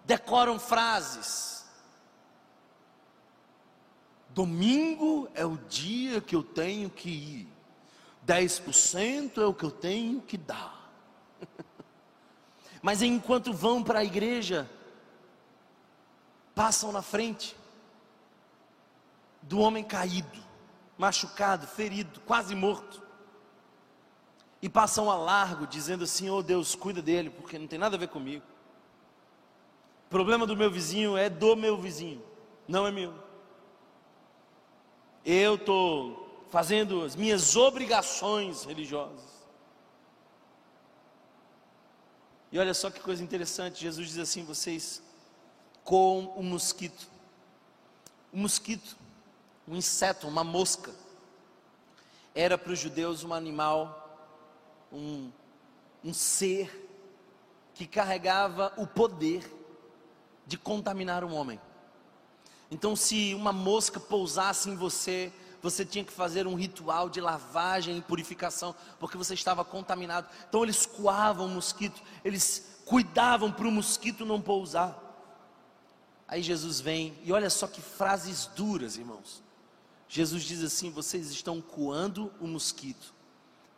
decoram 0.05 0.59
frases. 0.59 1.65
Domingo 4.31 5.29
é 5.35 5.45
o 5.45 5.57
dia 5.69 6.21
que 6.21 6.35
eu 6.35 6.43
tenho 6.43 6.91
que 6.91 7.11
ir, 7.11 7.49
10% 8.27 9.39
é 9.39 9.47
o 9.47 9.55
que 9.55 9.65
eu 9.65 9.71
tenho 9.71 10.21
que 10.23 10.37
dar. 10.37 10.82
Mas 12.83 13.01
enquanto 13.01 13.53
vão 13.53 13.81
para 13.83 14.01
a 14.01 14.05
igreja, 14.05 14.69
passam 16.53 16.91
na 16.91 17.01
frente 17.01 17.57
do 19.41 19.61
homem 19.61 19.85
caído, 19.85 20.41
machucado, 20.99 21.67
ferido, 21.67 22.21
quase 22.21 22.57
morto, 22.57 23.01
e 24.61 24.69
passam 24.69 25.11
a 25.11 25.17
largo, 25.17 25.67
dizendo 25.67 26.05
assim: 26.05 26.29
Oh 26.29 26.43
Deus, 26.43 26.75
cuida 26.75 27.01
dele, 27.01 27.31
porque 27.31 27.59
não 27.59 27.69
tem 27.69 27.79
nada 27.79 27.97
a 27.97 27.99
ver 27.99 28.09
comigo. 28.09 28.45
O 30.07 30.11
problema 30.11 30.45
do 30.45 30.57
meu 30.57 30.71
vizinho 30.71 31.17
é 31.17 31.31
do 31.31 31.57
meu 31.57 31.77
vizinho, 31.77 32.23
não 32.67 32.87
é 32.87 32.91
meu. 32.91 33.15
Eu 35.25 35.55
estou 35.55 36.47
fazendo 36.51 37.05
as 37.05 37.15
minhas 37.17 37.57
obrigações 37.57 38.65
religiosas. 38.65 39.32
E 42.53 42.59
olha 42.59 42.75
só 42.75 42.91
que 42.91 43.01
coisa 43.01 43.25
interessante, 43.25 43.81
Jesus 43.81 44.09
diz 44.09 44.19
assim: 44.19 44.45
vocês 44.45 45.03
com 45.83 46.27
o 46.37 46.41
um 46.41 46.43
mosquito. 46.43 47.09
O 48.31 48.37
mosquito, 48.37 48.97
um 49.67 49.75
inseto, 49.75 50.29
uma 50.29 50.45
mosca, 50.45 50.95
era 52.35 52.59
para 52.59 52.73
os 52.73 52.79
judeus 52.79 53.25
um 53.25 53.33
animal, 53.33 54.29
um, 54.93 55.31
um 56.05 56.13
ser 56.13 56.91
que 57.75 57.87
carregava 57.87 58.73
o 58.77 58.87
poder 58.87 59.51
de 60.47 60.59
contaminar 60.59 61.25
um 61.25 61.35
homem. 61.35 61.61
Então, 62.71 62.95
se 62.95 63.35
uma 63.35 63.53
mosca 63.53 63.99
pousasse 63.99 64.69
em 64.69 64.77
você, 64.77 65.33
você 65.63 65.85
tinha 65.85 66.05
que 66.05 66.13
fazer 66.13 66.47
um 66.47 66.57
ritual 66.57 67.09
de 67.09 67.21
lavagem 67.21 67.97
e 67.97 68.03
purificação, 68.03 68.75
porque 68.99 69.17
você 69.17 69.33
estava 69.33 69.65
contaminado. 69.65 70.29
Então 70.49 70.65
eles 70.65 70.85
coavam 70.85 71.47
o 71.47 71.49
mosquito, 71.49 72.03
eles 72.25 72.83
cuidavam 72.85 73.53
para 73.53 73.69
o 73.69 73.71
mosquito 73.71 74.27
não 74.27 74.41
pousar. 74.41 74.99
Aí 76.27 76.43
Jesus 76.43 76.81
vem, 76.81 77.17
e 77.23 77.33
olha 77.33 77.49
só 77.49 77.69
que 77.69 77.81
frases 77.81 78.47
duras, 78.47 78.97
irmãos. 78.97 79.43
Jesus 80.09 80.43
diz 80.43 80.65
assim: 80.65 80.91
vocês 80.91 81.31
estão 81.31 81.61
coando 81.61 82.33
o 82.41 82.47
mosquito, 82.47 83.15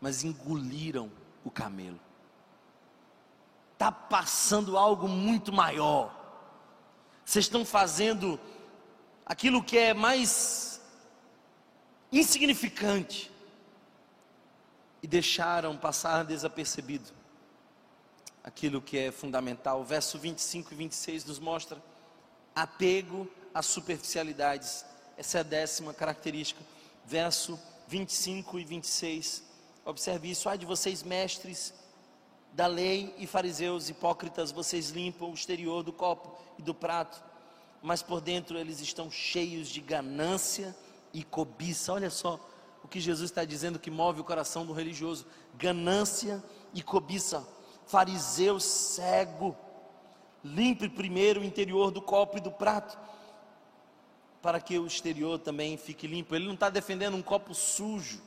mas 0.01 0.25
engoliram 0.25 1.13
o 1.45 1.51
camelo. 1.51 2.01
Está 3.75 3.93
passando 3.93 4.79
algo 4.79 5.07
muito 5.07 5.53
maior. 5.53 6.19
Vocês 7.25 7.45
estão 7.45 7.65
fazendo 7.65 8.41
aquilo 9.27 9.63
que 9.63 9.77
é 9.77 9.93
mais 9.93 10.74
insignificante 12.19 13.31
e 15.03 15.07
deixaram 15.07 15.77
passar 15.77 16.25
desapercebido 16.25 17.11
aquilo 18.43 18.81
que 18.81 18.97
é 18.97 19.11
fundamental. 19.11 19.85
Verso 19.85 20.19
25 20.19 20.73
e 20.73 20.77
26 20.77 21.25
nos 21.25 21.39
mostra 21.39 21.83
apego 22.55 23.29
às 23.53 23.67
superficialidades. 23.67 24.85
Essa 25.17 25.39
é 25.39 25.41
a 25.41 25.45
décima 25.45 25.93
característica. 25.93 26.63
Verso 27.05 27.59
25 27.89 28.59
e 28.59 28.65
26. 28.65 29.43
Observe 29.85 30.31
isso. 30.31 30.49
Ai 30.49 30.57
de 30.57 30.67
vocês, 30.67 31.03
mestres 31.03 31.75
da 32.53 32.69
lei 32.69 33.13
e 33.19 33.27
fariseus 33.27 33.89
hipócritas, 33.89 34.53
vocês 34.53 34.91
limpam 34.91 35.31
o 35.31 35.35
exterior 35.35 35.83
do 35.83 35.93
copo 35.93 36.39
e 36.57 36.63
do 36.63 36.73
prato, 36.73 37.21
mas 37.83 38.01
por 38.01 38.21
dentro 38.21 38.57
eles 38.57 38.81
estão 38.81 39.11
cheios 39.11 39.69
de 39.69 39.81
ganância 39.81 40.75
e 41.15 41.23
cobiça. 41.23 41.93
Olha 41.93 42.11
só 42.11 42.39
o 42.83 42.89
que 42.89 43.01
Jesus 43.01 43.31
está 43.31 43.45
dizendo 43.45 43.79
que 43.79 43.91
move 43.91 44.21
o 44.21 44.25
coração 44.25 44.67
do 44.67 44.75
religioso: 44.75 45.25
ganância 45.55 46.45
e 46.75 46.83
cobiça. 46.83 47.47
Fariseu 47.87 48.59
cego, 48.59 49.57
limpe 50.43 50.89
primeiro 50.89 51.41
o 51.41 51.45
interior 51.45 51.91
do 51.91 52.03
copo 52.03 52.39
e 52.39 52.41
do 52.41 52.51
prato, 52.51 52.99
para 54.43 54.61
que 54.61 54.79
o 54.79 54.87
exterior 54.87 55.39
também 55.39 55.77
fique 55.77 56.07
limpo. 56.07 56.35
Ele 56.35 56.47
não 56.47 56.55
está 56.55 56.69
defendendo 56.69 57.15
um 57.15 57.23
copo 57.23 57.55
sujo. 57.55 58.21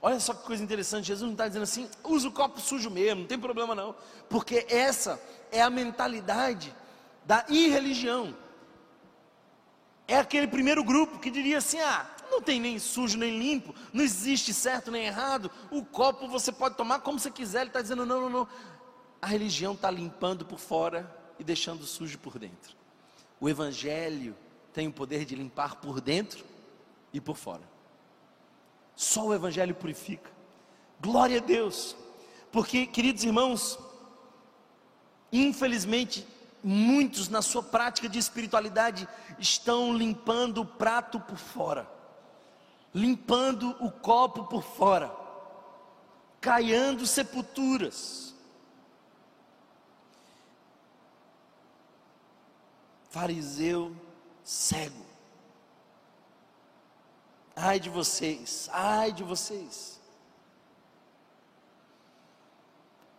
Olha 0.00 0.20
só 0.20 0.34
que 0.34 0.44
coisa 0.44 0.62
interessante, 0.62 1.06
Jesus 1.06 1.26
não 1.26 1.32
está 1.32 1.48
dizendo 1.48 1.62
assim, 1.62 1.88
usa 2.04 2.28
o 2.28 2.32
copo 2.32 2.60
sujo 2.60 2.90
mesmo, 2.90 3.22
não 3.22 3.26
tem 3.26 3.38
problema 3.38 3.74
não, 3.74 3.94
porque 4.28 4.66
essa 4.68 5.18
é 5.50 5.62
a 5.62 5.70
mentalidade 5.70 6.74
da 7.24 7.46
irreligião. 7.48 8.36
É 10.06 10.18
aquele 10.18 10.46
primeiro 10.46 10.84
grupo 10.84 11.18
que 11.18 11.30
diria 11.30 11.58
assim: 11.58 11.80
ah, 11.80 12.06
não 12.30 12.42
tem 12.42 12.60
nem 12.60 12.78
sujo 12.78 13.16
nem 13.16 13.38
limpo, 13.38 13.74
não 13.92 14.02
existe 14.02 14.52
certo 14.52 14.90
nem 14.90 15.06
errado, 15.06 15.50
o 15.70 15.84
copo 15.84 16.28
você 16.28 16.52
pode 16.52 16.76
tomar 16.76 17.00
como 17.00 17.18
você 17.18 17.30
quiser. 17.30 17.60
Ele 17.60 17.70
está 17.70 17.80
dizendo: 17.80 18.04
não, 18.04 18.22
não, 18.22 18.30
não. 18.30 18.48
A 19.20 19.26
religião 19.26 19.72
está 19.72 19.90
limpando 19.90 20.44
por 20.44 20.58
fora 20.58 21.10
e 21.38 21.44
deixando 21.44 21.84
sujo 21.84 22.18
por 22.18 22.38
dentro. 22.38 22.76
O 23.40 23.48
Evangelho 23.48 24.36
tem 24.72 24.88
o 24.88 24.92
poder 24.92 25.24
de 25.24 25.34
limpar 25.34 25.76
por 25.76 26.00
dentro 26.00 26.44
e 27.12 27.20
por 27.20 27.36
fora. 27.36 27.62
Só 28.94 29.26
o 29.26 29.34
Evangelho 29.34 29.74
purifica. 29.74 30.30
Glória 31.00 31.38
a 31.38 31.42
Deus. 31.42 31.96
Porque, 32.52 32.86
queridos 32.86 33.24
irmãos, 33.24 33.78
infelizmente, 35.32 36.26
muitos 36.64 37.28
na 37.28 37.42
sua 37.42 37.62
prática 37.62 38.08
de 38.08 38.18
espiritualidade 38.18 39.06
estão 39.38 39.94
limpando 39.94 40.62
o 40.62 40.66
prato 40.66 41.20
por 41.20 41.36
fora, 41.36 41.86
limpando 42.94 43.76
o 43.80 43.90
copo 43.90 44.44
por 44.44 44.62
fora, 44.62 45.14
caiando 46.40 47.06
sepulturas. 47.06 48.34
Fariseu 53.10 53.94
cego. 54.42 55.04
Ai 57.54 57.78
de 57.78 57.90
vocês, 57.90 58.68
ai 58.72 59.12
de 59.12 59.22
vocês. 59.22 60.00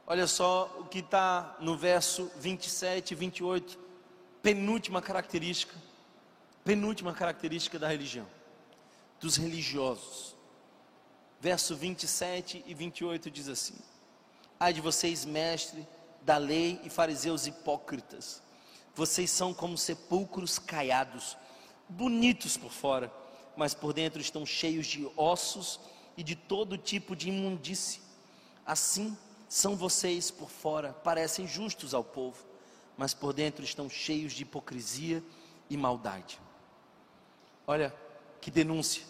Olha 0.08 0.28
só 0.28 0.78
o 0.80 0.86
que 0.86 1.00
está 1.00 1.58
no 1.60 1.76
verso 1.76 2.32
27 2.38 3.12
e 3.12 3.16
28, 3.16 3.80
penúltima 4.42 5.02
característica, 5.02 5.76
penúltima 6.64 7.14
característica 7.14 7.80
da 7.80 7.88
religião, 7.88 8.28
dos 9.20 9.36
religiosos. 9.36 10.36
Verso 11.40 11.76
27 11.76 12.64
e 12.66 12.74
28 12.74 13.32
diz 13.32 13.50
assim: 13.50 13.76
Ai 14.60 14.74
de 14.74 14.82
vocês, 14.82 15.26
mestre 15.26 15.88
da 16.22 16.38
lei 16.38 16.80
e 16.84 16.90
fariseus 16.90 17.48
hipócritas, 17.48 18.42
vocês 18.94 19.30
são 19.30 19.54
como 19.54 19.78
sepulcros 19.78 20.58
caiados, 20.58 21.38
bonitos 21.90 22.58
por 22.58 22.72
fora 22.72 23.12
mas 23.56 23.74
por 23.74 23.94
dentro 23.94 24.22
estão 24.22 24.46
cheios 24.46 24.86
de 24.88 25.08
ossos 25.16 25.80
e 26.18 26.24
de 26.24 26.36
todo 26.36 26.78
tipo 26.78 27.16
de 27.16 27.30
imundície. 27.30 28.02
Assim 28.66 29.18
são 29.48 29.76
vocês 29.76 30.32
por 30.32 30.50
fora, 30.50 30.94
parecem 30.94 31.48
justos 31.48 31.94
ao 31.94 32.04
povo, 32.04 32.44
mas 32.98 33.14
por 33.14 33.34
dentro 33.34 33.64
estão 33.64 33.90
cheios 33.90 34.34
de 34.34 34.44
hipocrisia 34.44 35.24
e 35.70 35.78
maldade. 35.78 36.40
Olha 37.68 37.94
que 38.42 38.52
denúncia. 38.52 39.04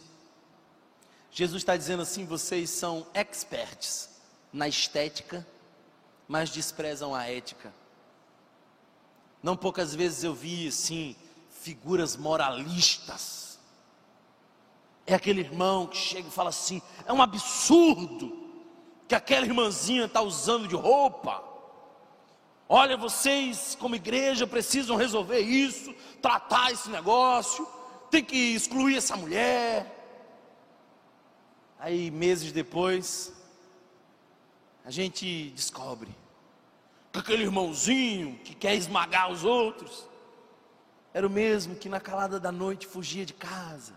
Jesus 1.32 1.62
está 1.62 1.76
dizendo 1.76 2.04
assim: 2.04 2.26
vocês 2.26 2.70
são 2.70 3.06
experts 3.14 4.10
na 4.52 4.68
estética, 4.68 5.46
mas 6.28 6.50
desprezam 6.50 7.14
a 7.14 7.28
ética. 7.28 7.74
Não 9.44 9.56
poucas 9.56 9.94
vezes 9.94 10.24
eu 10.24 10.34
vi 10.34 10.68
assim 10.68 11.16
figuras 11.50 12.16
moralistas 12.16 13.46
é 15.06 15.14
aquele 15.14 15.42
irmão 15.42 15.86
que 15.86 15.98
chega 15.98 16.28
e 16.28 16.32
fala 16.32 16.50
assim: 16.50 16.82
é 17.06 17.14
um 17.14 17.22
absurdo 17.22 18.45
que 19.08 19.16
aquela 19.16 19.46
irmãzinha 19.46 20.06
está 20.06 20.22
usando 20.22 20.68
de 20.68 20.76
roupa. 20.76 21.44
Olha, 22.68 22.98
vocês, 22.98 23.78
como 23.80 23.96
igreja, 23.96 24.48
precisam 24.48 24.96
resolver 24.96 25.40
isso, 25.40 25.94
tratar 26.22 26.72
esse 26.72 26.90
negócio, 26.90 27.68
tem 28.10 28.24
que 28.24 28.56
excluir 28.56 28.98
essa 28.98 29.16
mulher. 29.16 29.92
Aí, 31.80 32.10
meses 32.10 32.52
depois, 32.52 33.32
a 34.84 34.90
gente 34.90 35.52
descobre 35.52 36.10
que 37.12 37.20
aquele 37.20 37.44
irmãozinho 37.44 38.40
que 38.44 38.56
quer 38.56 38.76
esmagar 38.76 39.32
os 39.32 39.44
outros, 39.44 40.08
era 41.14 41.26
o 41.26 41.30
mesmo 41.30 41.76
que 41.76 41.88
na 41.88 42.00
calada 42.00 42.40
da 42.40 42.52
noite 42.52 42.86
fugia 42.86 43.26
de 43.26 43.34
casa 43.34 43.94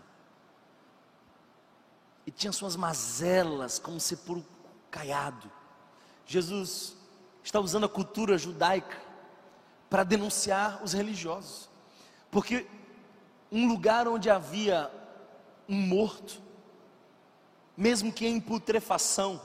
e 2.25 2.31
tinha 2.31 2.51
suas 2.53 2.75
mazelas 2.75 3.79
como 3.79 3.99
sepulcro 3.99 4.58
caiado. 4.89 5.51
Jesus 6.25 6.95
está 7.43 7.59
usando 7.59 7.85
a 7.85 7.89
cultura 7.89 8.37
judaica 8.37 8.97
para 9.89 10.03
denunciar 10.03 10.83
os 10.83 10.93
religiosos, 10.93 11.69
porque 12.29 12.67
um 13.51 13.67
lugar 13.67 14.07
onde 14.07 14.29
havia 14.29 14.91
um 15.67 15.75
morto, 15.75 16.41
mesmo 17.75 18.13
que 18.13 18.27
em 18.27 18.39
putrefação, 18.39 19.41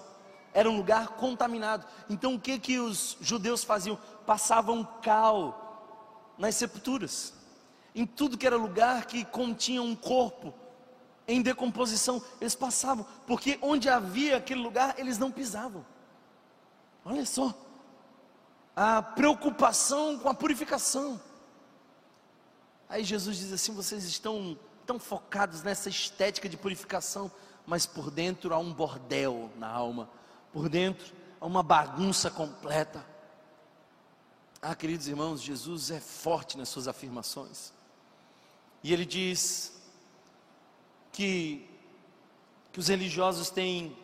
era 0.52 0.70
um 0.70 0.76
lugar 0.76 1.08
contaminado. 1.08 1.86
Então 2.08 2.34
o 2.34 2.40
que 2.40 2.58
que 2.58 2.78
os 2.78 3.16
judeus 3.20 3.64
faziam? 3.64 3.98
Passavam 4.26 4.84
cal 5.02 6.34
nas 6.38 6.54
sepulturas, 6.54 7.32
em 7.94 8.04
tudo 8.06 8.36
que 8.36 8.46
era 8.46 8.56
lugar 8.56 9.06
que 9.06 9.24
continha 9.24 9.82
um 9.82 9.96
corpo 9.96 10.52
em 11.26 11.40
decomposição, 11.40 12.22
eles 12.40 12.54
passavam, 12.54 13.06
porque 13.26 13.58
onde 13.62 13.88
havia 13.88 14.36
aquele 14.36 14.60
lugar, 14.60 14.98
eles 14.98 15.18
não 15.18 15.30
pisavam. 15.30 15.84
Olha 17.04 17.24
só, 17.24 17.54
a 18.76 19.02
preocupação 19.02 20.18
com 20.18 20.28
a 20.28 20.34
purificação. 20.34 21.20
Aí 22.88 23.04
Jesus 23.04 23.38
diz 23.38 23.52
assim: 23.52 23.72
vocês 23.74 24.04
estão 24.04 24.58
tão 24.86 24.98
focados 24.98 25.62
nessa 25.62 25.88
estética 25.88 26.48
de 26.48 26.56
purificação, 26.56 27.30
mas 27.66 27.86
por 27.86 28.10
dentro 28.10 28.52
há 28.52 28.58
um 28.58 28.72
bordel 28.72 29.50
na 29.56 29.68
alma, 29.68 30.08
por 30.52 30.68
dentro 30.68 31.14
há 31.40 31.46
uma 31.46 31.62
bagunça 31.62 32.30
completa. 32.30 33.04
Ah, 34.60 34.74
queridos 34.74 35.08
irmãos, 35.08 35.42
Jesus 35.42 35.90
é 35.90 36.00
forte 36.00 36.56
nas 36.56 36.68
suas 36.68 36.88
afirmações. 36.88 37.72
E 38.82 38.92
ele 38.92 39.04
diz: 39.04 39.73
que, 41.14 41.64
que 42.72 42.80
os 42.80 42.88
religiosos 42.88 43.48
têm 43.48 43.96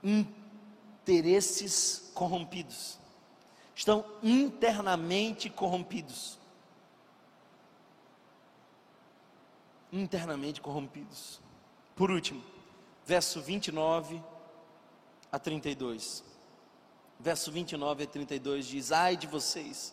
interesses 0.00 2.12
corrompidos, 2.14 2.96
estão 3.74 4.06
internamente 4.22 5.50
corrompidos. 5.50 6.38
Internamente 9.92 10.60
corrompidos. 10.60 11.40
Por 11.96 12.12
último, 12.12 12.42
verso 13.04 13.42
29 13.42 14.22
a 15.32 15.38
32. 15.38 16.22
Verso 17.18 17.50
29 17.50 18.04
a 18.04 18.06
32 18.06 18.66
diz: 18.66 18.92
Ai 18.92 19.16
de 19.16 19.26
vocês, 19.26 19.92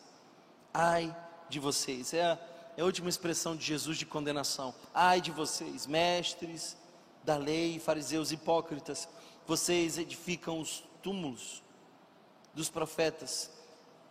ai 0.72 1.14
de 1.48 1.58
vocês. 1.58 2.14
É 2.14 2.30
a 2.30 2.51
é 2.76 2.82
a 2.82 2.84
última 2.84 3.08
expressão 3.08 3.56
de 3.56 3.64
Jesus 3.64 3.98
de 3.98 4.06
condenação. 4.06 4.74
Ai 4.94 5.20
de 5.20 5.30
vocês, 5.30 5.86
mestres 5.86 6.76
da 7.24 7.36
lei, 7.36 7.78
fariseus 7.78 8.32
hipócritas, 8.32 9.08
vocês 9.46 9.98
edificam 9.98 10.60
os 10.60 10.82
túmulos 11.02 11.62
dos 12.54 12.68
profetas 12.68 13.50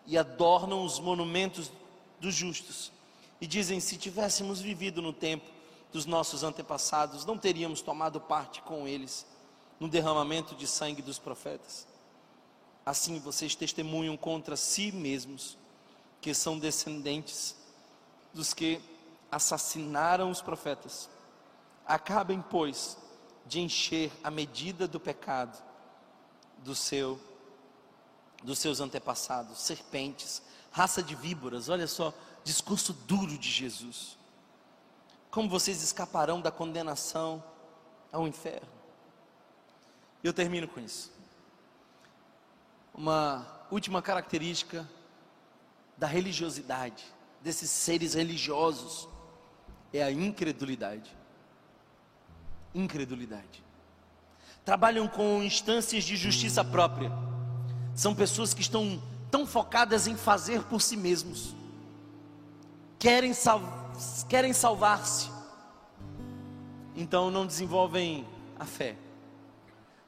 e 0.06 0.18
adornam 0.18 0.84
os 0.84 1.00
monumentos 1.00 1.72
dos 2.20 2.36
justos. 2.36 2.92
E 3.40 3.48
dizem: 3.48 3.80
se 3.80 3.98
tivéssemos 3.98 4.62
vivido 4.62 5.02
no 5.02 5.12
tempo 5.12 5.50
dos 5.92 6.06
nossos 6.06 6.44
antepassados, 6.44 7.26
não 7.26 7.38
teríamos 7.38 7.82
tomado 7.82 8.22
parte 8.22 8.62
com 8.62 8.88
eles 8.88 9.26
no 9.80 9.90
derramamento 9.90 10.56
de 10.56 10.68
sangue 10.68 11.02
dos 11.02 11.20
profetas. 11.20 11.88
Assim 12.86 13.20
vocês 13.20 13.56
testemunham 13.56 14.16
contra 14.16 14.56
si 14.56 14.92
mesmos 14.92 15.58
que 16.20 16.34
são 16.34 16.58
descendentes 16.58 17.56
dos 18.34 18.54
que 18.54 18.82
assassinaram 19.32 20.30
os 20.30 20.42
profetas. 20.42 21.10
Acabem, 21.86 22.42
pois, 22.42 22.98
de 23.46 23.60
encher 23.60 24.12
a 24.24 24.32
medida 24.32 24.88
do 24.88 25.00
pecado 25.00 25.62
do 26.60 26.76
seu 26.76 27.20
dos 28.44 28.58
seus 28.58 28.80
antepassados, 28.80 29.60
serpentes, 29.60 30.42
raça 30.72 31.04
de 31.04 31.14
víboras. 31.14 31.70
Olha 31.70 31.86
só, 31.86 32.12
discurso 32.44 32.92
duro 32.92 33.38
de 33.38 33.50
Jesus. 33.50 34.18
Como 35.30 35.48
vocês 35.48 35.84
escaparão 35.84 36.42
da 36.42 36.52
condenação 36.52 37.44
ao 38.12 38.28
inferno? 38.28 38.68
Eu 40.24 40.34
termino 40.34 40.68
com 40.68 40.80
isso. 40.80 41.12
Uma 42.96 43.46
última 43.70 44.02
característica 44.02 44.90
da 45.96 46.08
religiosidade 46.08 47.06
desses 47.44 47.70
seres 47.70 48.14
religiosos 48.14 49.08
é 49.94 50.04
a 50.04 50.12
incredulidade. 50.12 51.16
Incredulidade. 52.74 53.64
Trabalham 54.64 55.08
com 55.08 55.44
instâncias 55.44 56.04
de 56.04 56.16
justiça 56.16 56.64
própria. 56.64 57.12
São 57.96 58.16
pessoas 58.16 58.54
que 58.54 58.62
estão 58.62 59.02
tão 59.30 59.46
focadas 59.46 60.08
em 60.08 60.16
fazer 60.16 60.64
por 60.64 60.82
si 60.82 60.96
mesmos. 60.96 61.56
Querem, 63.00 63.34
sal 63.34 63.62
querem 64.30 64.54
salvar-se. 64.54 65.30
Então 66.96 67.32
não 67.32 67.46
desenvolvem 67.46 68.26
a 68.60 68.66
fé. 68.66 68.96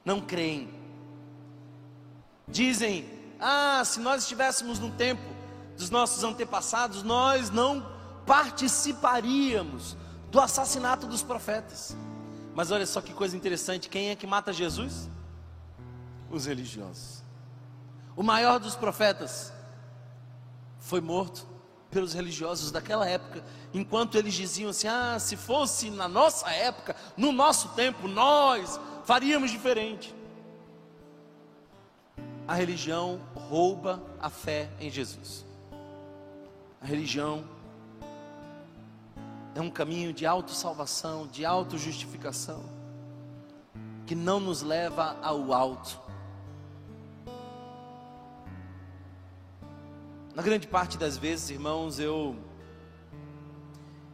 Não 0.06 0.22
creem. 0.22 0.70
Dizem: 2.48 3.10
"Ah, 3.40 3.84
se 3.84 4.00
nós 4.00 4.24
estivéssemos 4.24 4.80
no 4.80 4.92
tempo 4.92 5.33
dos 5.78 5.90
nossos 5.90 6.24
antepassados, 6.24 7.04
nós 7.04 7.50
não 7.50 7.86
participaríamos 8.26 9.98
do 10.32 10.40
assassinato 10.40 11.06
dos 11.08 11.22
profetas. 11.22 11.96
Mas 12.56 12.72
olha 12.72 12.86
só 12.86 13.02
que 13.02 13.14
coisa 13.14 13.36
interessante: 13.36 13.90
quem 13.90 14.10
é 14.10 14.16
que 14.16 14.28
mata 14.28 14.54
Jesus? 14.54 15.10
Os 16.30 16.46
religiosos. 16.46 17.24
O 18.16 18.24
maior 18.24 18.60
dos 18.60 18.76
profetas 18.76 19.52
foi 20.80 21.02
morto 21.02 21.48
pelos 21.90 22.14
religiosos 22.14 22.72
daquela 22.72 23.08
época, 23.08 23.44
enquanto 23.74 24.18
eles 24.18 24.34
diziam 24.34 24.72
assim: 24.72 24.88
ah, 24.88 25.18
se 25.20 25.38
fosse 25.38 25.90
na 25.90 26.08
nossa 26.08 26.50
época, 26.50 26.96
no 27.16 27.32
nosso 27.32 27.70
tempo, 27.70 28.08
nós 28.08 28.80
faríamos 29.06 29.52
diferente. 29.52 30.14
A 32.48 32.56
religião 32.56 33.22
rouba 33.36 34.04
a 34.20 34.30
fé 34.30 34.70
em 34.80 34.90
Jesus. 34.90 35.46
A 36.84 36.86
religião 36.86 37.46
é 39.56 39.62
um 39.62 39.70
caminho 39.70 40.12
de 40.12 40.26
autossalvação, 40.26 41.26
de 41.28 41.46
autojustificação, 41.46 42.62
que 44.06 44.14
não 44.14 44.38
nos 44.38 44.62
leva 44.62 45.18
ao 45.22 45.54
alto. 45.54 45.98
Na 50.36 50.44
grande 50.44 50.68
parte 50.68 50.98
das 50.98 51.16
vezes, 51.16 51.52
irmãos, 51.52 52.00
eu 52.00 52.36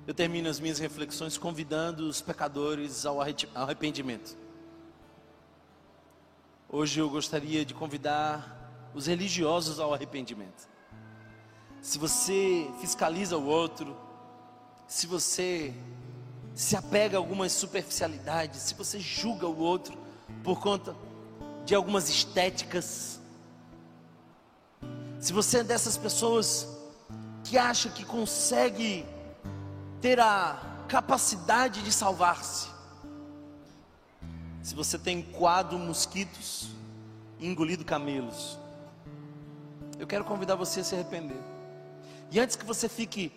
eu 0.05 0.13
termino 0.13 0.47
as 0.47 0.59
minhas 0.59 0.77
reflexões 0.77 1.39
convidando 1.39 2.07
os 2.07 2.21
pecadores 2.21 3.03
ao 3.03 3.19
arrependimento. 3.19 4.37
Hoje 6.69 6.99
eu 6.99 7.09
gostaria 7.09 7.65
de 7.65 7.73
convidar 7.73 8.91
os 8.93 9.07
religiosos 9.07 9.79
ao 9.79 9.91
arrependimento 9.91 10.69
se 11.81 11.97
você 11.97 12.69
fiscaliza 12.79 13.37
o 13.37 13.45
outro, 13.45 13.95
se 14.87 15.07
você 15.07 15.73
se 16.53 16.75
apega 16.75 17.17
a 17.17 17.19
algumas 17.19 17.51
superficialidades, 17.51 18.61
se 18.61 18.73
você 18.73 18.99
julga 18.99 19.47
o 19.47 19.57
outro 19.57 19.97
por 20.43 20.59
conta 20.59 20.95
de 21.65 21.73
algumas 21.73 22.09
estéticas, 22.09 23.19
se 25.19 25.31
você 25.31 25.59
é 25.59 25.63
dessas 25.63 25.97
pessoas 25.97 26.67
que 27.43 27.57
acha 27.57 27.89
que 27.89 28.03
consegue 28.03 29.05
ter 30.01 30.19
a 30.19 30.83
capacidade 30.87 31.81
de 31.81 31.91
salvar-se, 31.91 32.67
se 34.61 34.75
você 34.75 34.97
tem 34.97 35.21
coado 35.21 35.77
mosquitos 35.77 36.69
e 37.39 37.47
engolido 37.47 37.85
camelos, 37.85 38.57
eu 39.97 40.07
quero 40.07 40.25
convidar 40.25 40.55
você 40.55 40.81
a 40.81 40.83
se 40.83 40.95
arrepender. 40.95 41.58
E 42.31 42.39
antes 42.39 42.55
que 42.55 42.65
você 42.65 42.87
fique 42.87 43.31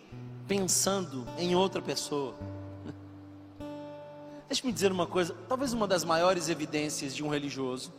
pensando 0.46 1.26
em 1.38 1.54
outra 1.54 1.80
pessoa, 1.80 2.34
deixe-me 4.48 4.70
dizer 4.70 4.92
uma 4.92 5.06
coisa: 5.06 5.34
talvez 5.48 5.72
uma 5.72 5.88
das 5.88 6.04
maiores 6.04 6.48
evidências 6.48 7.14
de 7.14 7.24
um 7.24 7.28
religioso 7.28 7.92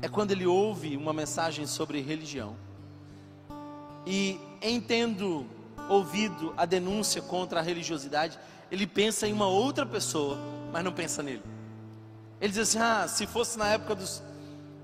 é 0.00 0.08
quando 0.08 0.30
ele 0.30 0.46
ouve 0.46 0.96
uma 0.96 1.12
mensagem 1.12 1.66
sobre 1.66 2.00
religião 2.00 2.56
e, 4.06 4.38
entendo 4.62 5.46
ouvido 5.88 6.54
a 6.56 6.64
denúncia 6.64 7.20
contra 7.20 7.58
a 7.58 7.62
religiosidade, 7.62 8.38
ele 8.70 8.86
pensa 8.86 9.26
em 9.26 9.32
uma 9.32 9.46
outra 9.46 9.84
pessoa, 9.84 10.38
mas 10.72 10.84
não 10.84 10.92
pensa 10.92 11.22
nele. 11.24 11.42
Ele 12.40 12.52
diz 12.52 12.68
assim: 12.68 12.78
ah, 12.78 13.08
se 13.08 13.26
fosse 13.26 13.58
na 13.58 13.66
época 13.68 13.96
dos, 13.96 14.22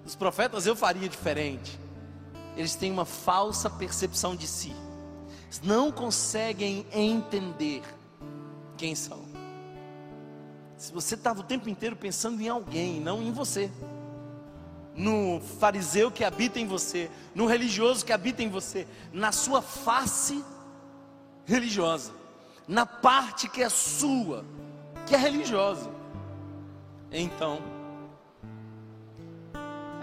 dos 0.05 0.16
profetas 0.16 0.66
eu 0.66 0.74
faria 0.74 1.09
diferente 1.09 1.82
eles 2.57 2.74
têm 2.74 2.92
uma 2.92 3.05
falsa 3.05 3.70
percepção 3.70 4.36
de 4.36 4.46
si, 4.46 4.74
não 5.62 5.92
conseguem 5.92 6.86
entender 6.92 7.82
quem 8.76 8.94
são. 8.94 9.24
Se 10.76 10.92
você 10.92 11.14
estava 11.14 11.40
o 11.40 11.44
tempo 11.44 11.68
inteiro 11.68 11.94
pensando 11.94 12.40
em 12.40 12.48
alguém, 12.48 13.00
não 13.00 13.22
em 13.22 13.30
você, 13.30 13.70
no 14.94 15.40
fariseu 15.61 16.11
que 16.11 16.24
habita 16.24 16.59
em 16.59 16.66
você, 16.66 17.11
no 17.34 17.46
religioso 17.46 18.05
que 18.05 18.12
habita 18.12 18.42
em 18.42 18.48
você, 18.48 18.86
na 19.12 19.30
sua 19.32 19.62
face 19.62 20.44
religiosa, 21.44 22.12
na 22.66 22.84
parte 22.84 23.48
que 23.48 23.62
é 23.62 23.68
sua, 23.68 24.44
que 25.07 25.14
é 25.14 25.18
religiosa, 25.18 25.90
então 27.11 27.72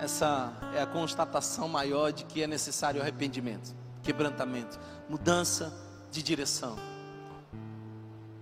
essa 0.01 0.53
é 0.73 0.81
a 0.81 0.87
constatação 0.87 1.67
maior 1.67 2.11
de 2.11 2.23
que 2.23 2.41
é 2.41 2.47
necessário 2.47 3.01
arrependimento, 3.01 3.75
quebrantamento, 4.01 4.79
mudança 5.09 5.73
de 6.09 6.23
direção. 6.23 6.77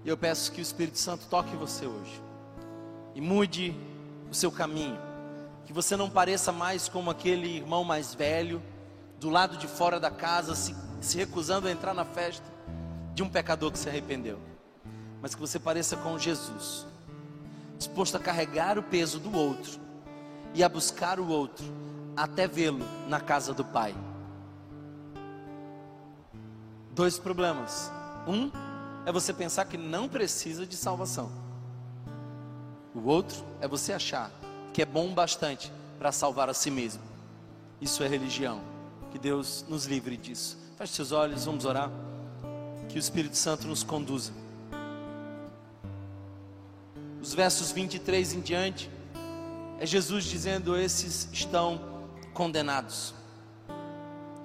E 0.05 0.09
eu 0.09 0.15
peço 0.15 0.51
que 0.51 0.61
o 0.61 0.61
Espírito 0.61 0.99
Santo 0.99 1.25
toque 1.27 1.55
você 1.55 1.87
hoje 1.87 2.21
e 3.15 3.21
mude 3.21 3.75
o 4.29 4.35
seu 4.35 4.51
caminho, 4.51 4.99
que 5.65 5.73
você 5.73 5.95
não 5.95 6.09
pareça 6.09 6.51
mais 6.51 6.87
como 6.87 7.09
aquele 7.09 7.47
irmão 7.47 7.83
mais 7.83 8.13
velho, 8.13 8.61
do 9.19 9.29
lado 9.29 9.57
de 9.57 9.67
fora 9.67 9.99
da 9.99 10.11
casa, 10.11 10.53
se, 10.53 10.75
se 11.01 11.17
recusando 11.17 11.67
a 11.67 11.71
entrar 11.71 11.93
na 11.93 12.05
festa 12.05 12.45
de 13.15 13.23
um 13.23 13.29
pecador 13.29 13.71
que 13.71 13.79
se 13.79 13.89
arrependeu, 13.89 14.39
mas 15.21 15.33
que 15.33 15.41
você 15.41 15.57
pareça 15.57 15.97
com 15.97 16.19
Jesus, 16.19 16.85
disposto 17.79 18.15
a 18.15 18.19
carregar 18.19 18.77
o 18.77 18.83
peso 18.83 19.19
do 19.19 19.35
outro 19.35 19.86
e 20.57 20.63
a 20.63 20.67
buscar 20.67 21.19
o 21.19 21.27
outro 21.27 21.63
até 22.15 22.47
vê-lo 22.47 22.83
na 23.07 23.19
casa 23.19 23.53
do 23.53 23.63
Pai. 23.63 23.95
Dois 26.95 27.19
problemas. 27.19 27.91
Um 28.27 28.49
é 29.05 29.11
você 29.11 29.31
pensar 29.31 29.65
que 29.65 29.77
não 29.77 30.09
precisa 30.09 30.65
de 30.65 30.75
salvação. 30.75 31.31
O 32.95 33.07
outro 33.07 33.37
é 33.61 33.67
você 33.67 33.93
achar 33.93 34.31
que 34.73 34.81
é 34.81 34.85
bom 34.85 35.13
bastante 35.13 35.71
para 35.99 36.11
salvar 36.11 36.49
a 36.49 36.55
si 36.55 36.71
mesmo. 36.71 37.03
Isso 37.79 38.01
é 38.01 38.07
religião. 38.07 38.59
Que 39.11 39.19
Deus 39.19 39.63
nos 39.69 39.85
livre 39.85 40.17
disso. 40.17 40.57
Feche 40.75 40.93
seus 40.93 41.11
olhos, 41.11 41.45
vamos 41.45 41.65
orar. 41.65 41.91
Que 42.89 42.97
o 42.97 42.99
Espírito 42.99 43.37
Santo 43.37 43.67
nos 43.67 43.83
conduza. 43.83 44.33
Os 47.21 47.31
versos 47.35 47.71
23 47.71 48.33
em 48.33 48.39
diante 48.41 48.96
é 49.79 49.85
Jesus 49.85 50.25
dizendo: 50.25 50.75
Esses 50.75 51.29
estão 51.31 51.79
condenados. 52.33 53.13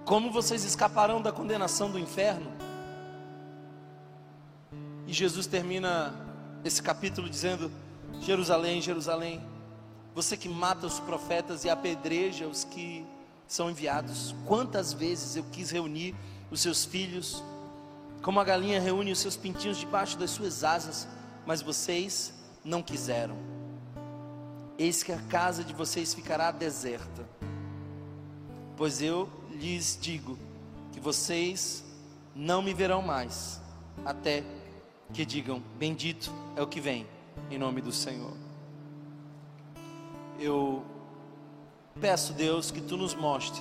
Como 0.05 0.31
vocês 0.31 0.65
escaparão 0.65 1.23
da 1.23 1.33
condenação 1.33 1.91
do 1.91 1.99
inferno? 1.99 2.51
E 5.07 5.13
Jesus 5.13 5.47
termina 5.47 6.15
esse 6.65 6.83
capítulo 6.83 7.29
dizendo: 7.29 7.71
Jerusalém, 8.21 8.81
Jerusalém, 8.81 9.41
você 10.15 10.37
que 10.37 10.49
mata 10.49 10.87
os 10.87 11.01
profetas 11.01 11.65
e 11.65 11.71
apedreja 11.71 12.47
os 12.47 12.65
que 12.65 13.07
são 13.47 13.71
enviados. 13.71 14.35
Quantas 14.47 14.93
vezes 14.93 15.37
eu 15.37 15.45
quis 15.53 15.71
reunir 15.71 16.15
os 16.51 16.61
seus 16.61 16.85
filhos, 16.85 17.43
como 18.23 18.41
a 18.41 18.45
galinha 18.45 18.81
reúne 18.81 19.13
os 19.13 19.19
seus 19.19 19.37
pintinhos 19.37 19.79
debaixo 19.79 20.19
das 20.19 20.31
suas 20.31 20.65
asas, 20.65 21.09
mas 21.47 21.61
vocês 21.61 22.33
não 22.65 22.83
quiseram. 22.83 23.62
Eis 24.79 25.03
que 25.03 25.13
a 25.13 25.19
casa 25.19 25.63
de 25.63 25.73
vocês 25.73 26.15
ficará 26.15 26.51
deserta. 26.51 27.29
Pois 28.77 29.03
eu 29.03 29.29
lhes 29.51 29.99
digo 30.01 30.39
que 30.93 31.01
vocês 31.01 31.85
não 32.35 32.63
me 32.63 32.73
verão 32.73 33.03
mais, 33.03 33.61
até 34.05 34.43
que 35.13 35.25
digam: 35.25 35.63
Bendito 35.79 36.33
é 36.57 36.63
o 36.63 36.67
que 36.67 36.81
vem, 36.81 37.07
em 37.51 37.59
nome 37.59 37.81
do 37.81 37.93
Senhor. 37.93 38.37
Eu 40.39 40.85
peço, 42.01 42.33
Deus, 42.33 42.71
que 42.71 42.81
tu 42.81 42.97
nos 42.97 43.15
mostre 43.15 43.61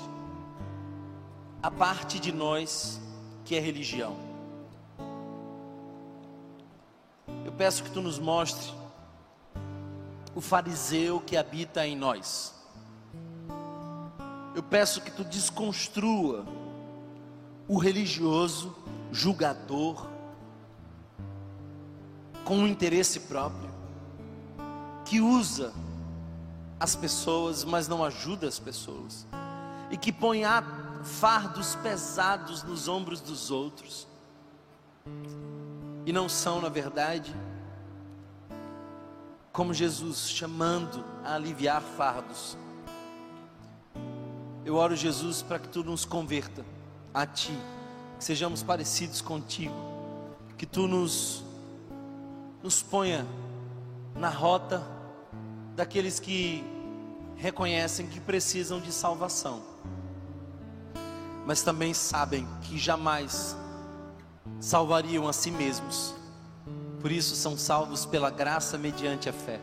a 1.62 1.70
parte 1.70 2.20
de 2.20 2.32
nós 2.32 3.00
que 3.46 3.56
é 3.56 3.60
religião. 3.60 4.16
Eu 7.46 7.52
peço 7.52 7.84
que 7.84 7.92
tu 7.92 8.02
nos 8.02 8.18
mostre 8.18 8.72
o 10.36 10.42
fariseu 10.42 11.20
que 11.20 11.36
habita 11.36 11.86
em 11.86 11.96
nós. 11.96 12.54
Eu 14.56 14.64
peço 14.64 15.02
que 15.02 15.12
tu 15.12 15.24
desconstrua 15.24 16.46
o 17.68 17.78
religioso 17.78 18.76
julgador, 19.12 20.08
com 22.44 22.58
um 22.58 22.68
interesse 22.68 23.22
próprio, 23.22 23.70
que 25.06 25.22
usa 25.22 25.74
as 26.80 26.96
pessoas, 26.96 27.64
mas 27.64 27.88
não 27.88 28.04
ajuda 28.04 28.48
as 28.48 28.60
pessoas, 28.60 29.28
e 29.90 29.98
que 29.98 30.12
põe 30.12 30.42
fardos 31.04 31.76
pesados 31.76 32.64
nos 32.64 32.88
ombros 32.88 33.22
dos 33.22 33.52
outros, 33.52 34.08
e 36.06 36.12
não 36.12 36.28
são, 36.28 36.60
na 36.60 36.70
verdade, 36.70 37.36
como 39.52 39.74
Jesus 39.74 40.30
chamando 40.30 41.04
a 41.24 41.36
aliviar 41.36 41.82
fardos. 41.82 42.58
Eu 44.64 44.76
oro, 44.76 44.96
Jesus, 44.96 45.42
para 45.42 45.60
que 45.60 45.68
tu 45.68 45.84
nos 45.84 46.06
converta 46.06 46.64
a 47.14 47.26
ti, 47.26 47.58
que 48.18 48.24
sejamos 48.24 48.64
parecidos 48.64 49.22
contigo, 49.22 49.76
que 50.58 50.66
tu 50.66 50.88
nos, 50.88 51.44
nos 52.64 52.82
ponha 52.82 53.26
na 54.16 54.30
rota 54.30 54.82
daqueles 55.76 56.20
que 56.20 56.64
reconhecem 57.36 58.08
que 58.08 58.20
precisam 58.20 58.80
de 58.80 58.92
salvação, 58.92 59.64
mas 61.46 61.64
também 61.64 61.94
sabem 61.94 62.48
que 62.62 62.78
jamais 62.78 63.58
salvariam 64.60 65.28
a 65.28 65.34
si 65.34 65.50
mesmos 65.50 66.21
por 67.02 67.12
isso 67.12 67.36
são 67.36 67.58
salvos 67.58 68.06
pela 68.06 68.30
graça 68.30 68.78
mediante 68.78 69.28
a 69.28 69.34
fé, 69.34 69.60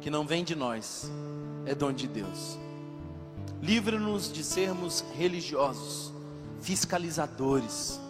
que 0.00 0.08
não 0.08 0.24
vem 0.24 0.44
de 0.44 0.54
nós, 0.54 1.10
é 1.66 1.74
dom 1.74 1.92
de 1.92 2.06
Deus. 2.06 2.56
Livra-nos 3.60 4.32
de 4.32 4.44
sermos 4.44 5.04
religiosos, 5.16 6.12
fiscalizadores. 6.60 8.00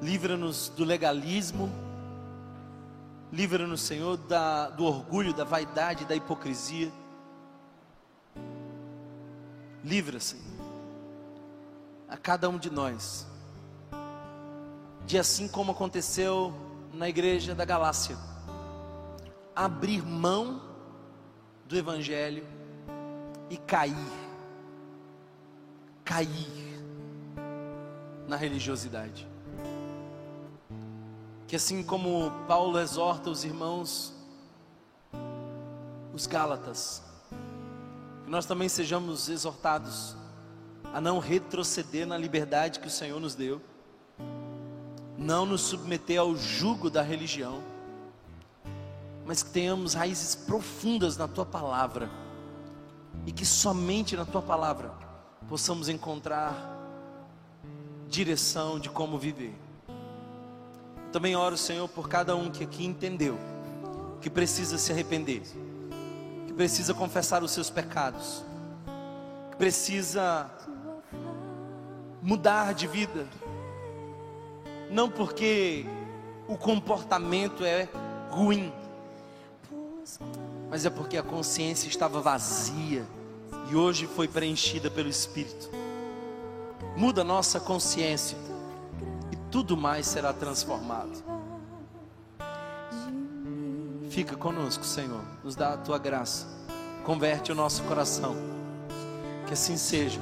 Livra-nos 0.00 0.70
do 0.70 0.82
legalismo. 0.82 1.70
Livra-nos, 3.30 3.82
Senhor, 3.82 4.16
da, 4.16 4.70
do 4.70 4.84
orgulho, 4.84 5.34
da 5.34 5.44
vaidade, 5.44 6.06
da 6.06 6.16
hipocrisia. 6.16 6.90
Livra, 9.84 10.18
Senhor, 10.18 10.44
a 12.08 12.16
cada 12.16 12.48
um 12.48 12.56
de 12.56 12.70
nós 12.70 13.26
de 15.06 15.18
assim 15.18 15.48
como 15.48 15.72
aconteceu 15.72 16.52
na 16.92 17.08
igreja 17.08 17.54
da 17.54 17.64
Galácia, 17.64 18.16
abrir 19.54 20.04
mão 20.04 20.62
do 21.66 21.76
Evangelho 21.76 22.46
e 23.50 23.56
cair, 23.56 23.96
cair 26.04 26.82
na 28.28 28.36
religiosidade. 28.36 29.28
Que 31.46 31.56
assim 31.56 31.82
como 31.82 32.30
Paulo 32.46 32.78
exorta 32.78 33.28
os 33.28 33.44
irmãos, 33.44 34.14
os 36.14 36.26
Gálatas, 36.26 37.02
que 38.24 38.30
nós 38.30 38.46
também 38.46 38.68
sejamos 38.68 39.28
exortados 39.28 40.16
a 40.94 41.00
não 41.00 41.18
retroceder 41.18 42.06
na 42.06 42.16
liberdade 42.16 42.80
que 42.80 42.86
o 42.86 42.90
Senhor 42.90 43.20
nos 43.20 43.34
deu 43.34 43.60
não 45.22 45.46
nos 45.46 45.60
submeter 45.60 46.20
ao 46.20 46.36
jugo 46.36 46.90
da 46.90 47.00
religião, 47.00 47.62
mas 49.24 49.42
que 49.42 49.50
tenhamos 49.50 49.94
raízes 49.94 50.34
profundas 50.34 51.16
na 51.16 51.28
tua 51.28 51.46
palavra 51.46 52.10
e 53.24 53.30
que 53.30 53.46
somente 53.46 54.16
na 54.16 54.24
tua 54.24 54.42
palavra 54.42 54.92
possamos 55.48 55.88
encontrar 55.88 56.76
direção 58.08 58.80
de 58.80 58.90
como 58.90 59.16
viver. 59.16 59.54
Também 61.12 61.36
oro, 61.36 61.56
Senhor, 61.56 61.88
por 61.88 62.08
cada 62.08 62.34
um 62.34 62.50
que 62.50 62.64
aqui 62.64 62.84
entendeu 62.84 63.38
que 64.20 64.28
precisa 64.28 64.76
se 64.76 64.90
arrepender, 64.92 65.42
que 66.46 66.52
precisa 66.52 66.94
confessar 66.94 67.42
os 67.44 67.52
seus 67.52 67.70
pecados, 67.70 68.44
que 69.50 69.56
precisa 69.56 70.50
mudar 72.20 72.72
de 72.74 72.86
vida 72.86 73.26
não 74.92 75.08
porque 75.08 75.86
o 76.46 76.56
comportamento 76.56 77.64
é 77.64 77.88
ruim, 78.30 78.70
mas 80.68 80.84
é 80.84 80.90
porque 80.90 81.16
a 81.16 81.22
consciência 81.22 81.88
estava 81.88 82.20
vazia 82.20 83.06
e 83.70 83.74
hoje 83.74 84.06
foi 84.06 84.28
preenchida 84.28 84.90
pelo 84.90 85.08
Espírito. 85.08 85.70
Muda 86.94 87.24
nossa 87.24 87.58
consciência 87.58 88.36
e 89.30 89.36
tudo 89.50 89.78
mais 89.78 90.06
será 90.06 90.30
transformado. 90.30 91.24
Fica 94.10 94.36
conosco, 94.36 94.84
Senhor, 94.84 95.22
nos 95.42 95.56
dá 95.56 95.72
a 95.72 95.78
tua 95.78 95.98
graça, 95.98 96.46
converte 97.02 97.50
o 97.50 97.54
nosso 97.54 97.82
coração, 97.84 98.36
que 99.46 99.54
assim 99.54 99.78
seja, 99.78 100.20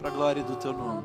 para 0.00 0.08
a 0.08 0.12
glória 0.12 0.42
do 0.42 0.56
teu 0.56 0.72
nome. 0.72 1.04